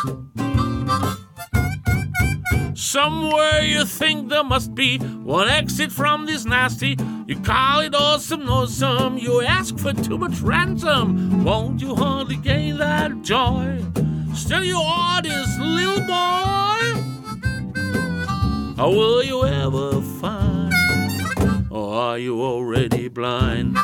Somewhere 2.82 3.62
you 3.62 3.84
think 3.84 4.28
there 4.28 4.42
must 4.42 4.74
be 4.74 4.98
one 4.98 5.48
exit 5.48 5.92
from 5.92 6.26
this 6.26 6.44
nasty. 6.44 6.96
You 7.28 7.38
call 7.38 7.78
it 7.78 7.94
awesome, 7.94 8.50
awesome. 8.50 9.16
You 9.18 9.40
ask 9.40 9.78
for 9.78 9.92
too 9.92 10.18
much 10.18 10.40
ransom. 10.40 11.44
Won't 11.44 11.80
you 11.80 11.94
hardly 11.94 12.36
gain 12.36 12.78
that 12.78 13.22
joy? 13.22 13.80
Still, 14.34 14.64
you 14.64 14.78
are 14.78 15.22
this 15.22 15.58
little 15.60 16.00
boy. 16.00 16.82
Or 18.82 18.90
will 18.90 19.22
you 19.22 19.44
ever 19.44 20.02
find? 20.20 20.74
Or 21.70 21.94
are 21.94 22.18
you 22.18 22.42
already 22.42 23.06
blind? 23.06 23.78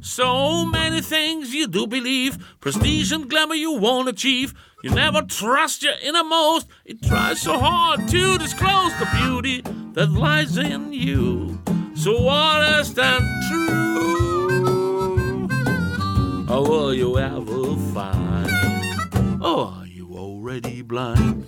So 0.00 0.64
many 0.64 1.00
things 1.00 1.52
you 1.52 1.66
do 1.66 1.88
believe, 1.88 2.38
prestige 2.60 3.10
and 3.10 3.28
glamour 3.28 3.56
you 3.56 3.72
won't 3.72 4.08
achieve. 4.08 4.54
You 4.84 4.90
never 4.90 5.22
trust 5.22 5.82
your 5.82 5.94
innermost. 6.02 6.68
It 6.84 7.02
tries 7.02 7.40
so 7.40 7.58
hard 7.58 8.06
to 8.06 8.36
disclose 8.36 8.92
the 8.98 9.08
beauty 9.16 9.62
that 9.94 10.10
lies 10.10 10.58
in 10.58 10.92
you. 10.92 11.58
So 11.94 12.28
honest 12.28 12.98
and 12.98 13.24
true. 13.48 15.48
Oh, 16.50 16.58
or 16.58 16.68
will 16.68 16.92
you 16.92 17.18
ever 17.18 17.76
find? 17.94 18.50
Or 19.40 19.40
oh, 19.40 19.74
are 19.80 19.86
you 19.86 20.12
already 20.12 20.82
blind? 20.82 21.46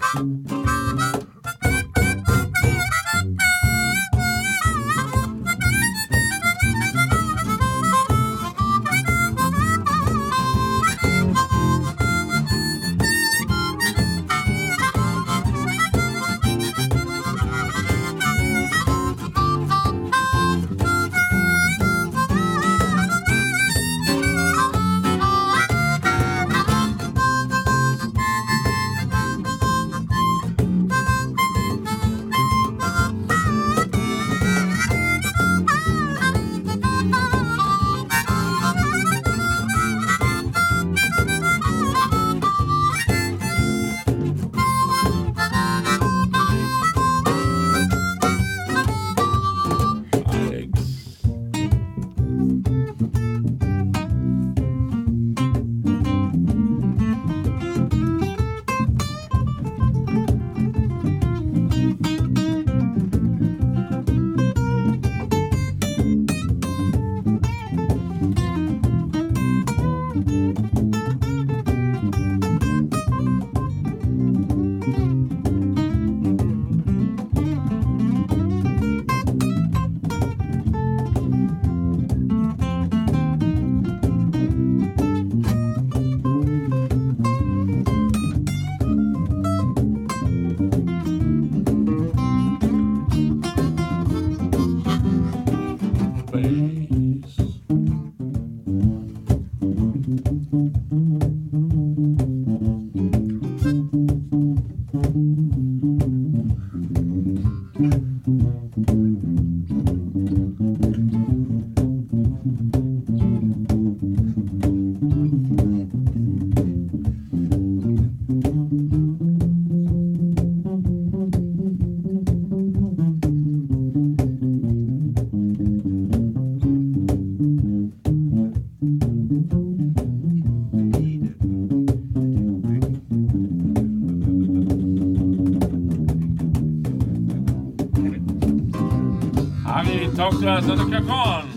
kaaslane, 140.47 140.83
tõuke 140.85 141.03
kaasa! 141.11 141.56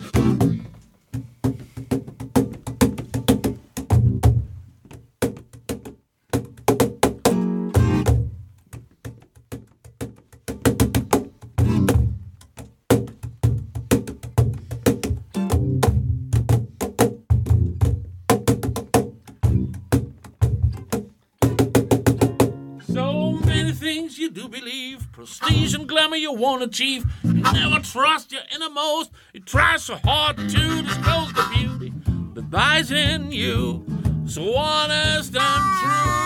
You 26.20 26.34
won't 26.34 26.64
achieve. 26.64 27.06
You 27.24 27.34
never 27.34 27.80
trust 27.80 28.32
your 28.32 28.42
innermost. 28.54 29.12
You 29.34 29.40
try 29.42 29.78
so 29.78 29.96
hard 30.04 30.38
to 30.38 30.82
disclose 30.84 31.34
the 31.34 31.48
beauty 31.54 31.94
that 32.34 32.52
lies 32.52 32.92
in 32.92 33.32
you. 33.32 33.86
So 34.28 34.56
honest 34.56 35.36
and 35.36 35.64
true. 35.80 36.20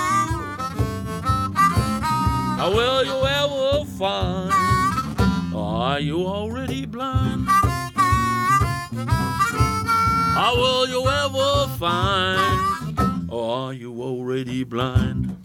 How 2.58 2.72
will 2.74 3.04
you 3.06 3.26
ever 3.26 3.86
find? 3.98 4.54
Are 5.56 6.00
you 6.00 6.26
already 6.26 6.86
blind? 6.86 7.48
How 10.36 10.56
will 10.56 10.88
you 10.88 11.08
ever 11.08 11.68
find? 11.78 13.30
Are 13.32 13.74
you 13.74 14.02
already 14.02 14.64
blind? 14.64 15.43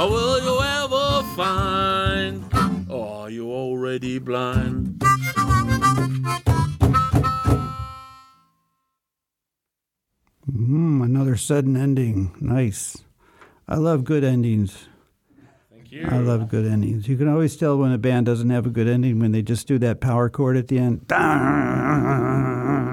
How 0.00 0.08
will 0.08 0.40
you 0.40 0.56
ever 0.62 1.22
find? 1.36 2.42
Or 2.88 3.24
are 3.24 3.28
you 3.28 3.52
already 3.52 4.18
blind? 4.18 4.98
Mm, 10.50 11.04
another 11.04 11.36
sudden 11.36 11.76
ending. 11.76 12.34
Nice. 12.40 13.04
I 13.68 13.74
love 13.76 14.04
good 14.04 14.24
endings. 14.24 14.88
Thank 15.70 15.92
you. 15.92 16.06
I 16.10 16.16
love 16.16 16.48
good 16.48 16.64
endings. 16.64 17.06
You 17.06 17.18
can 17.18 17.28
always 17.28 17.54
tell 17.58 17.76
when 17.76 17.92
a 17.92 17.98
band 17.98 18.24
doesn't 18.24 18.48
have 18.48 18.64
a 18.64 18.70
good 18.70 18.88
ending 18.88 19.20
when 19.20 19.32
they 19.32 19.42
just 19.42 19.66
do 19.66 19.78
that 19.80 20.00
power 20.00 20.30
chord 20.30 20.56
at 20.56 20.68
the 20.68 20.78
end. 20.78 21.04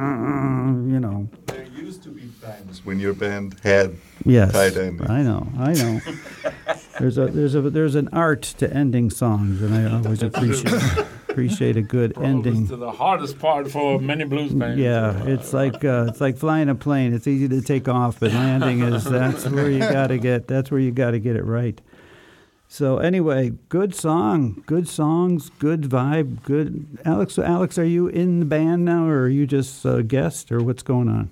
You 0.87 1.01
know. 1.01 1.29
There 1.45 1.63
used 1.63 2.01
to 2.03 2.09
be 2.09 2.31
times 2.41 2.83
when 2.85 2.99
your 2.99 3.13
band 3.13 3.55
had 3.63 3.95
Yes. 4.25 4.51
tight 4.51 4.75
endings. 4.75 5.09
I 5.09 5.21
know. 5.21 5.47
I 5.57 5.73
know. 5.73 6.01
There's 6.99 7.17
a 7.17 7.27
there's 7.27 7.55
a 7.55 7.61
there's 7.61 7.95
an 7.95 8.09
art 8.11 8.41
to 8.59 8.71
ending 8.73 9.09
songs, 9.09 9.61
and 9.61 9.73
I 9.73 9.93
always 9.95 10.23
appreciate 10.23 10.73
appreciate 11.29 11.77
a 11.77 11.81
good 11.81 12.17
ending. 12.17 12.67
to 12.67 12.75
the 12.75 12.91
hardest 12.91 13.37
part 13.37 13.69
for 13.69 13.99
many 13.99 14.23
blues 14.23 14.53
bands. 14.53 14.79
Yeah, 14.79 15.23
it's 15.25 15.53
like 15.53 15.85
uh, 15.85 16.07
it's 16.09 16.19
like 16.19 16.37
flying 16.37 16.69
a 16.69 16.75
plane. 16.75 17.13
It's 17.13 17.27
easy 17.27 17.47
to 17.49 17.61
take 17.61 17.87
off, 17.87 18.19
but 18.19 18.31
landing 18.31 18.81
is 18.81 19.03
that's 19.03 19.47
where 19.47 19.69
you 19.69 19.79
got 19.79 20.07
to 20.07 20.17
get 20.17 20.47
that's 20.47 20.71
where 20.71 20.79
you 20.79 20.91
got 20.91 21.11
to 21.11 21.19
get 21.19 21.35
it 21.35 21.43
right. 21.43 21.79
So 22.69 22.97
anyway, 22.97 23.53
good 23.69 23.95
song, 23.95 24.63
good 24.65 24.89
songs, 24.89 25.51
good 25.59 25.83
vibe, 25.83 26.43
good. 26.43 26.97
Alex, 27.05 27.39
Alex, 27.39 27.77
are 27.77 27.85
you 27.85 28.07
in 28.07 28.39
the 28.39 28.45
band 28.45 28.83
now, 28.83 29.07
or 29.07 29.21
are 29.21 29.29
you 29.29 29.47
just 29.47 29.85
a 29.85 30.03
guest, 30.03 30.51
or 30.51 30.61
what's 30.61 30.83
going 30.83 31.07
on? 31.07 31.29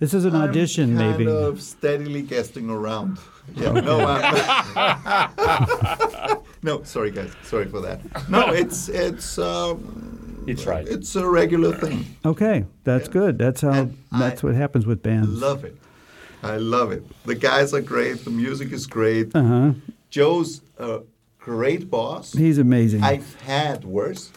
This 0.00 0.14
is 0.14 0.24
an 0.24 0.34
I'm 0.36 0.48
audition, 0.48 0.96
kind 0.96 1.18
maybe. 1.18 1.30
of 1.30 1.60
steadily 1.60 2.22
guesting 2.22 2.70
around. 2.70 3.18
Yeah, 3.56 3.72
no, 3.72 4.00
I'm, 4.00 4.22
no, 6.62 6.82
sorry 6.84 7.10
guys, 7.10 7.32
sorry 7.42 7.66
for 7.66 7.80
that. 7.80 8.00
No, 8.28 8.48
it's 8.52 8.88
it's 8.88 9.38
um, 9.38 10.42
He 10.46 10.54
tried. 10.54 10.86
it's 10.88 11.16
a 11.16 11.26
regular 11.28 11.72
thing. 11.74 12.04
Okay, 12.24 12.64
that's 12.84 13.06
Yeah. 13.08 13.12
good. 13.12 13.38
That's 13.38 13.60
how. 13.62 13.72
And 13.72 13.96
that's 14.12 14.44
I 14.44 14.46
what 14.48 14.54
happens 14.56 14.86
with 14.86 15.02
bands. 15.02 15.42
I 15.42 15.46
love 15.46 15.64
it. 15.64 15.76
I 16.42 16.56
love 16.58 16.92
it. 16.92 17.02
The 17.24 17.34
guys 17.34 17.74
are 17.74 17.80
great. 17.80 18.24
The 18.24 18.30
music 18.30 18.70
is 18.72 18.86
great. 18.86 19.34
Uh 19.34 19.42
huh. 19.42 19.72
Joe's 20.10 20.60
a 20.78 21.00
great 21.48 21.90
boss. 21.90 22.32
He's 22.32 22.58
amazing. 22.58 23.02
I've 23.02 23.34
had 23.42 23.84
worse. 23.84 24.30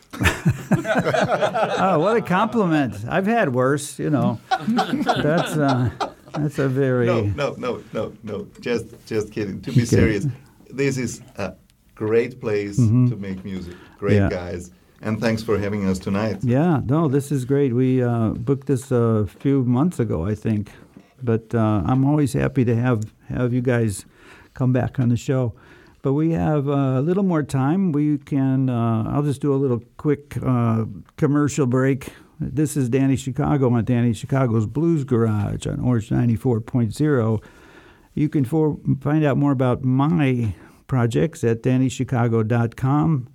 Oh, 0.74 1.99
what 2.03 2.16
a 2.18 2.22
compliment! 2.22 2.95
I've 3.09 3.28
had 3.28 3.53
worse. 3.53 3.99
You 3.99 4.09
know, 4.09 4.39
that's 4.68 5.57
uh, 5.57 5.89
that's 6.34 6.59
a 6.59 6.68
very 6.70 7.05
No, 7.05 7.22
no, 7.36 7.53
no, 7.57 7.84
no, 7.93 8.14
no. 8.24 8.47
Just, 8.62 8.86
just 9.05 9.32
kidding. 9.32 9.62
To 9.62 9.72
be 9.72 9.86
serious, 9.86 10.26
this 10.70 10.97
is 10.97 11.22
a 11.38 11.53
great 11.95 12.39
place 12.39 12.78
to 12.78 13.16
make 13.18 13.43
music. 13.43 13.76
Great 13.99 14.14
Mm-hmm. 14.22 14.32
Yeah. 14.32 14.51
guys, 14.51 14.72
and 15.01 15.20
thanks 15.20 15.43
for 15.43 15.57
having 15.59 15.88
us 15.88 15.99
tonight. 15.99 16.38
yeah. 16.43 16.82
No, 16.86 17.07
this 17.07 17.32
is 17.32 17.45
great. 17.45 17.74
We 17.74 18.01
uh, 18.01 18.30
booked 18.30 18.68
this 18.68 18.91
a 18.91 19.28
few 19.39 19.64
months 19.64 19.99
ago, 19.99 20.26
I 20.26 20.36
think, 20.36 20.72
but 21.22 21.53
uh, 21.53 21.82
I'm 21.86 22.05
always 22.05 22.34
happy 22.34 22.64
to 22.66 22.76
have 22.76 22.99
have 23.30 23.53
you 23.53 23.62
guys 23.62 24.05
come 24.53 24.72
back 24.74 24.99
on 24.99 25.09
the 25.09 25.18
show. 25.18 25.53
But 26.01 26.13
we 26.13 26.31
have 26.31 26.67
uh, 26.67 26.97
a 26.97 27.01
little 27.01 27.23
more 27.23 27.43
time. 27.43 27.91
We 27.91 28.17
can. 28.17 28.69
Uh, 28.69 29.03
I'll 29.07 29.23
just 29.23 29.41
do 29.41 29.53
a 29.53 29.55
little 29.55 29.83
quick 29.97 30.35
uh, 30.43 30.85
commercial 31.17 31.67
break. 31.67 32.13
This 32.39 32.75
is 32.75 32.89
Danny 32.89 33.15
Chicago 33.15 33.71
on 33.71 33.85
Danny 33.85 34.13
Chicago's 34.13 34.65
Blues 34.65 35.03
Garage 35.03 35.67
on 35.67 35.79
Orange 35.79 36.09
94.0. 36.09 37.43
You 38.15 38.29
can 38.29 38.45
for, 38.45 38.79
find 38.99 39.23
out 39.23 39.37
more 39.37 39.51
about 39.51 39.83
my 39.83 40.55
projects 40.87 41.43
at 41.43 41.61
DannyChicago.com. 41.61 43.27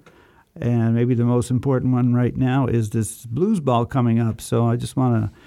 And 0.56 0.94
maybe 0.94 1.14
the 1.14 1.24
most 1.24 1.50
important 1.50 1.92
one 1.92 2.14
right 2.14 2.36
now 2.36 2.66
is 2.66 2.90
this 2.90 3.26
blues 3.26 3.60
ball 3.60 3.86
coming 3.86 4.18
up. 4.18 4.40
So 4.40 4.66
I 4.66 4.74
just 4.74 4.96
want 4.96 5.24
to 5.24 5.38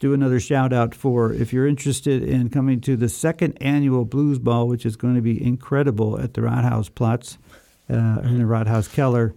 do 0.00 0.14
another 0.14 0.40
shout 0.40 0.72
out 0.72 0.94
for 0.94 1.32
if 1.32 1.52
you're 1.52 1.66
interested 1.66 2.22
in 2.22 2.48
coming 2.48 2.80
to 2.82 2.96
the 2.96 3.08
second 3.08 3.58
annual 3.60 4.04
blues 4.04 4.38
ball, 4.38 4.68
which 4.68 4.86
is 4.86 4.96
going 4.96 5.14
to 5.14 5.20
be 5.20 5.42
incredible 5.42 6.18
at 6.18 6.34
the 6.34 6.40
Rathaus 6.40 6.92
Platz 6.94 7.38
uh, 7.90 8.20
in 8.24 8.38
the 8.38 8.44
Rathaus 8.44 8.92
Keller. 8.92 9.34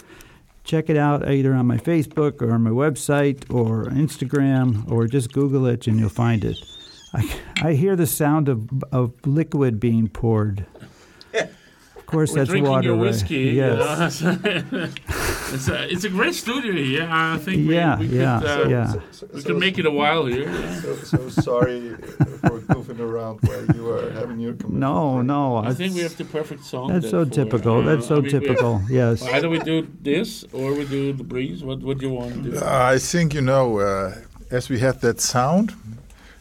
Check 0.64 0.90
it 0.90 0.98
out 0.98 1.28
either 1.28 1.54
on 1.54 1.68
my 1.68 1.78
Facebook 1.78 2.42
or 2.42 2.54
on 2.54 2.64
my 2.64 2.70
website 2.70 3.44
or 3.54 3.86
Instagram 3.86 4.90
or 4.90 5.08
just 5.08 5.34
Google 5.34 5.66
it 5.66 5.88
and 5.88 6.00
you'll 6.00 6.10
find 6.10 6.46
it. 6.46 6.58
I, 7.14 7.40
I 7.62 7.74
hear 7.74 7.96
the 7.96 8.08
sound 8.08 8.48
of, 8.48 8.70
of 8.92 9.14
liquid 9.26 9.80
being 9.80 10.08
poured. 10.08 10.66
Of 12.10 12.14
course, 12.14 12.32
We're 12.32 12.38
that's 12.38 12.50
drinking 12.50 12.72
water. 12.72 12.88
your 12.88 12.96
right? 12.96 13.02
whiskey. 13.04 13.36
Yes. 13.62 14.22
you 14.22 14.28
know. 14.32 14.40
it's, 15.54 15.68
a, 15.70 15.92
it's 15.94 16.04
a 16.06 16.10
great 16.10 16.34
studio 16.34 16.74
here. 16.74 17.08
I 17.08 17.38
think 17.38 17.68
we, 17.68 17.76
Yeah, 17.76 18.00
we 18.00 18.08
yeah, 18.08 18.40
could, 18.40 18.66
uh, 18.66 18.68
yeah. 18.68 18.94
we 19.32 19.44
can 19.44 19.60
make 19.60 19.78
it 19.78 19.86
a 19.86 19.92
while 19.92 20.26
here. 20.26 20.52
So, 20.82 20.96
so 20.96 21.30
sorry 21.30 21.92
for 21.92 22.62
goofing 22.62 23.00
around 23.00 23.42
while 23.44 23.64
you 23.76 23.84
were 23.84 24.10
having 24.10 24.40
your 24.40 24.54
commercial 24.54 24.80
No, 24.80 25.22
no. 25.22 25.58
I 25.58 25.72
think 25.76 25.94
we 25.94 26.00
have 26.02 26.18
the 26.18 26.26
perfect 26.26 26.64
song. 26.66 26.88
That's 26.92 27.12
so 27.12 27.26
for, 27.26 27.32
typical. 27.32 27.78
uh, 27.88 27.96
That's 27.96 28.08
so 28.08 28.16
I 28.16 28.22
mean, 28.22 28.24
we- 28.24 28.30
typical. 28.40 28.82
Yes. 28.90 29.22
Either 29.22 29.48
we 29.48 29.60
do 29.60 29.88
this 30.02 30.46
or 30.52 30.74
we 30.74 30.86
do 30.86 31.14
the 31.14 31.24
breeze. 31.24 31.64
What 31.64 31.82
would 31.82 32.02
you 32.02 32.10
want 32.10 32.44
to 32.44 32.50
do? 32.50 32.60
I 32.66 32.98
think 32.98 33.36
you 33.36 33.42
know, 33.42 33.78
uh, 33.78 34.16
as 34.50 34.68
we 34.68 34.80
have 34.80 35.02
that 35.02 35.22
sound, 35.22 35.76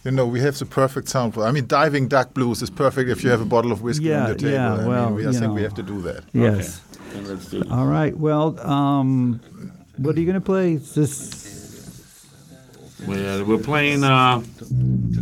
you 0.08 0.16
know, 0.16 0.26
we 0.26 0.40
have 0.40 0.58
the 0.58 0.64
perfect 0.64 1.08
sound 1.08 1.34
for. 1.34 1.44
I 1.44 1.50
mean, 1.52 1.66
diving 1.66 2.08
duck 2.08 2.32
blues 2.32 2.62
is 2.62 2.70
perfect 2.70 3.10
if 3.10 3.22
you 3.22 3.28
have 3.28 3.42
a 3.42 3.44
bottle 3.44 3.72
of 3.72 3.82
whiskey 3.82 4.06
Yeah, 4.06 4.22
on 4.22 4.26
your 4.28 4.36
table. 4.36 4.52
yeah, 4.52 4.74
I, 4.74 4.86
well, 4.88 5.06
mean, 5.06 5.14
we, 5.16 5.26
I 5.26 5.30
you 5.30 5.38
think 5.38 5.52
we 5.54 5.62
have 5.62 5.74
to 5.74 5.82
do 5.82 6.00
that. 6.02 6.24
Yes. 6.32 6.80
Then 7.12 7.28
let's 7.28 7.46
do. 7.50 7.62
All 7.70 7.86
right. 7.86 8.16
Well, 8.16 8.58
um, 8.66 9.40
what 9.98 10.16
are 10.16 10.20
you 10.20 10.24
going 10.24 10.40
to 10.40 10.40
play? 10.40 10.72
Is 10.74 10.94
this 10.94 11.37
We're, 13.06 13.44
we're 13.44 13.58
playing 13.58 14.02
uh, 14.02 14.42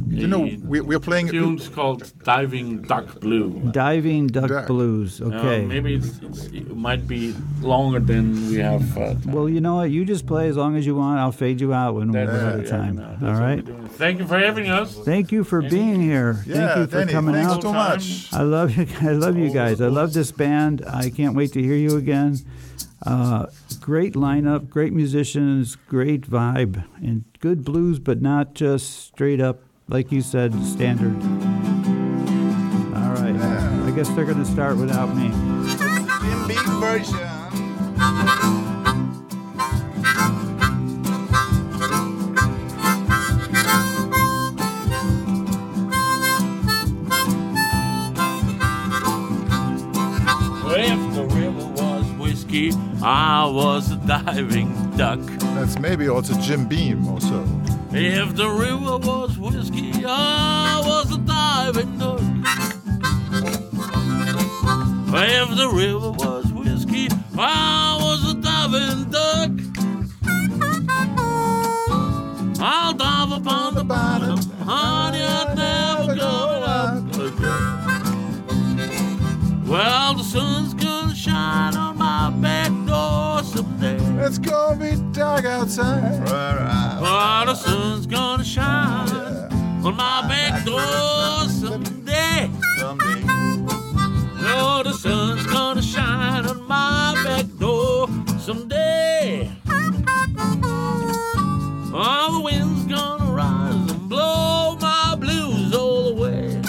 You 0.09 0.27
know, 0.27 0.45
a 0.47 0.57
we, 0.65 0.81
we're 0.81 0.99
playing. 1.01 1.29
tunes 1.29 1.69
called 1.69 2.11
Diving 2.25 2.83
Duck 2.83 3.21
Blue. 3.21 3.51
Diving 3.71 4.29
Duck 4.29 4.49
Duck. 4.49 4.67
Blues? 4.67 5.21
Uh, 5.21 5.27
Okay. 5.27 5.67
maybe 5.67 5.95
it's, 5.95 6.19
it's, 6.23 6.45
it 6.47 6.75
might 6.75 7.07
be 7.07 7.35
longer 7.61 8.01
than 8.01 8.49
we 8.49 8.57
have. 8.57 8.97
Uh. 8.97 9.15
Well, 9.27 9.49
you 9.49 9.61
know 9.61 9.77
what? 9.77 9.91
You 9.91 10.05
just 10.07 10.27
play 10.27 10.49
as 10.49 10.57
long 10.57 10.77
as 10.77 10.87
you 10.87 10.95
want. 10.95 11.21
I'll 11.21 11.33
fade 11.33 11.61
you 11.61 11.75
out 11.75 11.95
when 11.97 12.13
we're 12.13 12.25
That's- 12.27 12.43
out 12.45 12.59
of 12.61 12.65
yeah, 12.65 12.71
time. 12.71 12.97
no, 12.97 13.11
that's 13.11 13.23
All 13.23 13.29
what 13.33 13.41
right. 13.41 13.57
we're 13.65 13.73
doing. 13.73 13.89
Thank 13.89 14.19
you 14.21 14.27
for 14.27 14.39
having 14.39 14.71
us. 14.71 14.95
Thank 14.95 15.31
you 15.33 15.45
for 15.45 15.61
being 15.63 16.01
here. 16.01 16.43
Yeah, 16.47 16.55
Thank 16.55 16.77
you 16.79 16.87
for 16.87 16.99
Danny, 17.01 17.13
coming 17.13 17.35
thanks 17.35 17.53
out. 17.53 17.63
so 17.63 17.73
much. 17.73 18.33
I 18.33 18.43
love 18.43 18.77
you. 18.77 18.87
I 19.09 19.13
love 19.13 19.37
you 19.37 19.51
guys. 19.51 19.81
I 19.83 19.89
love 19.89 20.13
this 20.15 20.33
band. 20.33 20.83
I 20.87 21.11
can't 21.11 21.35
wait 21.37 21.53
to 21.53 21.63
hear 21.63 21.77
you 21.77 21.97
again. 21.97 22.39
Uh, 23.05 23.47
great 23.87 24.15
lineup, 24.15 24.69
great 24.69 24.93
musicians, 24.93 25.77
great 25.87 26.23
vibe, 26.23 26.85
and 27.01 27.23
good 27.39 27.65
blues, 27.65 28.01
but 28.01 28.21
not 28.21 28.53
just 28.53 29.07
straight 29.07 29.41
up, 29.41 29.63
like 29.87 30.11
you 30.11 30.21
said, 30.21 30.53
standard. 30.65 31.15
All 32.97 33.13
right. 33.13 33.37
I 33.87 33.93
guess 33.95 34.09
they're 34.09 34.25
going 34.25 34.39
to 34.39 34.45
start 34.45 34.77
without 34.77 35.15
me. 35.15 35.29
Jim 35.79 36.81
version. 36.81 38.66
If 52.59 52.73
the 52.73 52.79
river 52.79 52.97
was 52.97 52.97
whiskey 52.97 53.03
I 53.03 53.47
was 53.47 53.93
a 53.93 53.97
diving 53.97 54.97
duck. 54.97 55.21
That's 55.55 55.79
maybe 55.79 56.09
also 56.09 56.35
Jim 56.41 56.67
Beam 56.67 57.07
or 57.07 57.21
so. 57.21 57.45
If 57.93 58.35
the 58.35 58.49
river 58.49 58.99
was 58.99 59.39
whiskey, 59.39 60.05
I 60.07 60.83
was 60.85 61.13
a 61.13 61.19
diving 61.19 61.99
duck. 61.99 62.21
If 65.19 65.57
the 65.57 65.69
river 65.73 66.11
was 66.13 66.53
whiskey, 66.53 67.09
I 67.39 67.99
was 68.01 68.33
a 68.33 68.35
diving 68.35 69.06
outside. 85.47 86.23
Oh, 86.29 87.45
the 87.47 87.55
sun's 87.55 88.07
gonna 88.07 88.45
shine 88.45 89.09
on 89.85 89.97
my 89.97 90.27
back 90.29 90.65
door 90.65 91.49
someday. 91.49 92.51
Oh, 94.49 94.83
the 94.85 94.93
sun's 94.93 95.47
gonna 95.47 95.83
shine 95.83 96.47
on 96.47 96.67
my 96.67 97.15
back 97.25 97.47
door 97.59 98.09
someday. 98.39 99.51
Oh, 101.99 102.33
the 102.33 102.41
wind's 102.45 102.85
gonna 102.85 103.33
rise 103.33 103.91
and 103.91 104.09
blow 104.09 104.77
my 104.81 105.17
blues 105.19 105.75
all 105.75 106.09
away. 106.09 106.61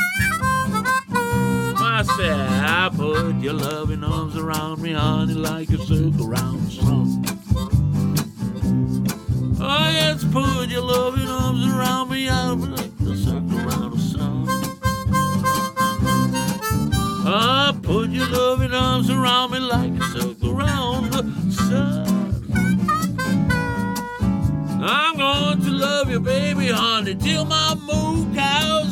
I 1.80 2.04
said, 2.18 2.50
I 2.64 2.90
put 2.96 3.36
your 3.38 3.54
loving 3.54 4.04
arms 4.04 4.38
around 4.38 4.82
me, 4.82 4.94
honey, 4.94 5.34
like 5.34 5.70
a 5.70 5.78
circle 5.80 6.32
around 6.32 6.57
your 10.78 10.86
loving 10.86 11.28
arms 11.28 11.66
around 11.66 12.12
me, 12.12 12.30
I'll 12.30 12.56
be 12.56 12.68
like 12.68 12.98
the 13.00 13.18
circle 13.18 13.58
around 13.58 13.92
the 13.94 14.00
sun. 14.00 14.46
Oh, 17.26 17.80
put 17.82 18.12
your 18.12 18.28
loving 18.28 18.72
arms 18.74 19.10
around 19.10 19.54
me 19.54 19.60
like 19.60 19.92
a 20.00 20.04
circle 20.14 20.52
around 20.56 21.14
the 21.14 21.52
sun. 21.52 22.44
I'm 24.84 25.18
going 25.18 25.62
to 25.62 25.72
love 25.72 26.12
you, 26.12 26.20
baby, 26.20 26.68
honey, 26.68 27.16
till 27.16 27.46
my 27.46 27.74
moo 27.74 28.32
cows 28.36 28.87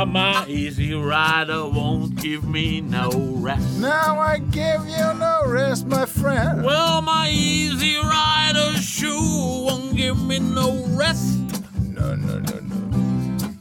Ah, 0.00 0.06
my 0.06 0.46
easy 0.48 0.94
rider 0.94 1.68
won't 1.68 2.14
give 2.14 2.42
me 2.42 2.80
no 2.80 3.10
rest. 3.36 3.78
Now 3.80 4.18
I 4.18 4.38
give 4.38 4.88
you 4.88 5.12
no 5.12 5.42
rest, 5.44 5.86
my 5.88 6.06
friend. 6.06 6.64
Well, 6.64 7.02
my 7.02 7.28
easy 7.28 7.98
rider 7.98 8.78
shoe 8.78 9.66
won't 9.66 9.94
give 9.94 10.18
me 10.18 10.38
no 10.38 10.86
rest. 10.96 11.38
No, 11.82 12.14
no, 12.14 12.38
no, 12.38 12.60
no. 12.60 13.54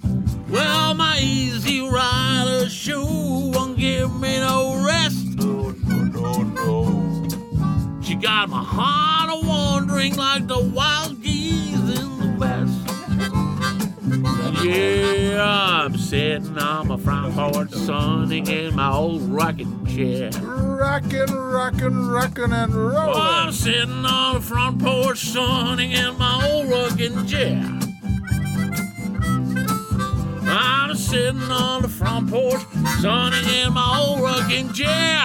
Well, 0.48 0.94
my 0.94 1.20
easy 1.20 1.82
rider 1.82 2.70
shoe 2.70 3.52
won't 3.54 3.78
give 3.78 4.10
me 4.18 4.40
no 4.40 4.82
rest. 4.82 5.36
No, 5.36 5.72
no, 5.72 6.04
no, 6.04 6.44
no. 6.44 8.02
She 8.02 8.16
got 8.16 8.48
my 8.48 8.64
heart 8.64 9.30
a 9.30 9.46
wandering 9.46 10.16
like 10.16 10.48
the 10.48 10.62
wild 10.74 11.22
geese 11.22 12.00
in 12.00 12.18
the 12.18 12.36
west. 12.40 12.78
Yeah, 14.62 15.41
I'm 15.86 15.97
sitting 15.97 16.57
on 16.57 16.89
my 16.89 16.97
front 16.97 17.34
porch, 17.34 17.72
sunning 17.72 18.45
in 18.47 18.76
my 18.76 18.91
old 18.91 19.22
rocking 19.22 19.86
chair. 19.86 20.32
Rockin', 20.32 21.34
rockin', 21.34 22.07
rockin' 22.07 22.51
and 22.51 22.74
Oh, 22.74 23.14
I'm 23.14 23.53
sitting 23.53 24.05
on 24.05 24.36
the 24.36 24.41
front 24.41 24.82
porch, 24.82 25.20
sunning 25.20 25.91
in 25.91 26.18
my 26.18 26.45
old 26.51 26.70
rocking 26.70 27.26
chair. 27.26 27.64
I'm 30.43 30.93
sitting 30.95 31.41
on 31.43 31.82
the 31.82 31.88
front 31.88 32.30
porch, 32.30 32.62
sunning 32.99 33.47
in 33.47 33.74
my 33.74 33.97
old 33.99 34.20
rocking 34.22 34.74
chair. 34.74 35.22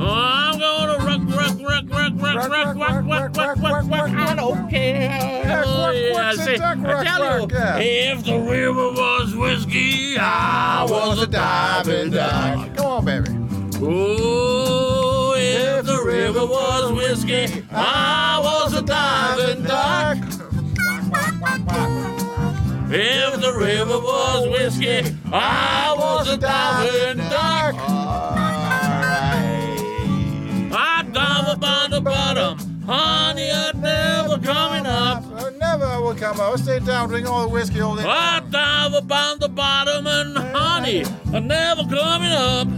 Oh, 0.00 0.14
I'm 0.14 0.58
gonna 0.58 0.98
rock, 1.04 1.20
rock, 1.28 1.58
rock, 1.60 1.84
rock, 1.90 1.97
rock, 2.36 2.50
rock, 2.50 2.76
rock, 2.76 3.04
rock, 3.04 3.36
rock, 3.36 3.56
rock, 3.58 3.90
rock. 3.90 4.10
I 4.10 4.34
don't 4.34 4.68
care. 4.68 5.64
Oh, 5.66 6.32
see, 6.36 6.56
duck, 6.56 6.78
I 6.78 7.04
tell 7.04 7.40
you, 7.40 7.46
if 7.78 8.24
the 8.24 8.38
river 8.38 8.90
was 8.92 9.34
whiskey, 9.34 10.16
I 10.18 10.86
was 10.88 11.22
a 11.22 11.26
diving 11.26 12.10
duck. 12.10 12.76
Come 12.76 12.86
on, 12.86 13.04
baby. 13.04 13.28
Oh, 13.80 15.34
if 15.36 15.86
the 15.86 16.02
river 16.04 16.44
was 16.46 16.92
whiskey, 16.92 17.64
I 17.70 18.40
was 18.42 18.74
a 18.74 18.82
diving 18.82 19.62
duck. 19.64 20.18
If 22.90 23.40
the 23.40 23.52
river 23.52 23.98
was 23.98 24.48
whiskey, 24.48 25.14
I 25.32 25.94
was 25.96 26.28
a 26.28 26.36
diving 26.36 27.18
duck. 27.28 27.74
Dive 31.60 31.90
upon 31.90 31.90
the 31.90 32.00
bottom, 32.00 32.58
honey, 32.86 33.50
I'm 33.50 33.80
never 33.80 34.38
coming 34.38 34.86
up. 34.86 35.24
I 35.34 35.50
never 35.58 36.00
will 36.02 36.14
come 36.14 36.40
up. 36.40 36.58
Stay 36.58 36.78
down, 36.80 37.08
drink 37.08 37.28
all 37.28 37.42
the 37.42 37.48
whiskey 37.48 37.80
all 37.80 37.96
day. 37.96 38.04
I 38.04 38.40
dive 38.50 38.94
upon 38.94 39.38
the 39.40 39.48
bottom, 39.48 40.06
and 40.06 40.36
honey, 40.38 41.04
I'm 41.32 41.46
never 41.46 41.82
coming 41.82 42.32
up. 42.32 42.68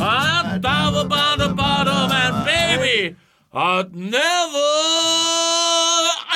I 0.00 0.58
dive 0.60 0.94
upon 0.94 1.38
the 1.38 1.48
bottom, 1.54 2.12
and 2.12 2.44
baby, 2.46 3.16
I'd 3.52 3.94
never, 3.94 4.58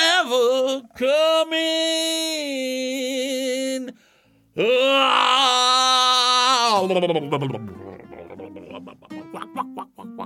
ever 0.01 0.81
ah. 4.57 5.23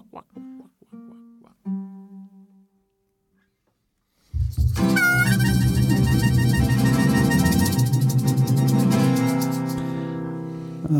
Come 0.01 0.23
in. 0.35 0.47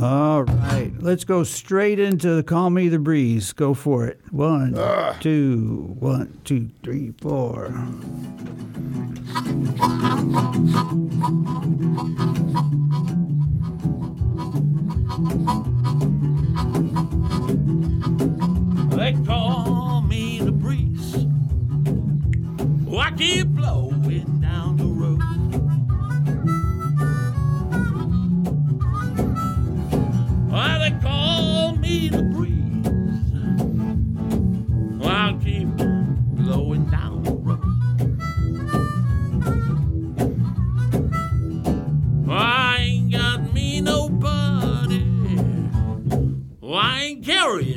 All 0.04 0.44
right, 0.44 0.92
let's 1.00 1.24
go 1.24 1.46
straight 1.46 1.98
into 1.98 2.36
the 2.36 2.44
Call 2.44 2.70
Me 2.70 2.90
the 2.90 3.00
Breeze. 3.00 3.54
Go 3.54 3.74
for 3.74 4.06
it. 4.06 4.20
One, 4.32 4.76
ah. 4.78 5.18
two, 5.22 5.96
one, 6.00 6.40
two, 6.44 6.70
three, 6.84 7.14
four. 7.22 7.74
They 18.98 19.14
call 19.28 20.02
me 20.02 20.40
the 20.40 20.52
breeze. 20.52 21.16
Oh, 22.90 22.98
I 22.98 23.12
keep 23.12 23.48
blowing 23.50 24.42
down 24.42 24.78
the 24.78 24.86
road. 24.86 25.22
Oh, 30.52 30.80
they 30.80 30.92
call 31.00 31.76
me 31.76 32.10
the 32.10 32.24
breeze. 32.24 32.88
Oh, 35.00 35.08
I'll 35.08 35.38
keep 35.38 35.68
blowing 35.68 36.86
down 36.90 37.22
the 37.22 37.34
road. 37.34 37.62
Oh, 42.28 42.32
I 42.32 42.78
ain't 42.80 43.12
got 43.12 43.54
me 43.54 43.80
nobody. 43.80 45.06
Oh, 46.64 46.74
I 46.74 47.02
ain't 47.04 47.24
carrying 47.24 47.77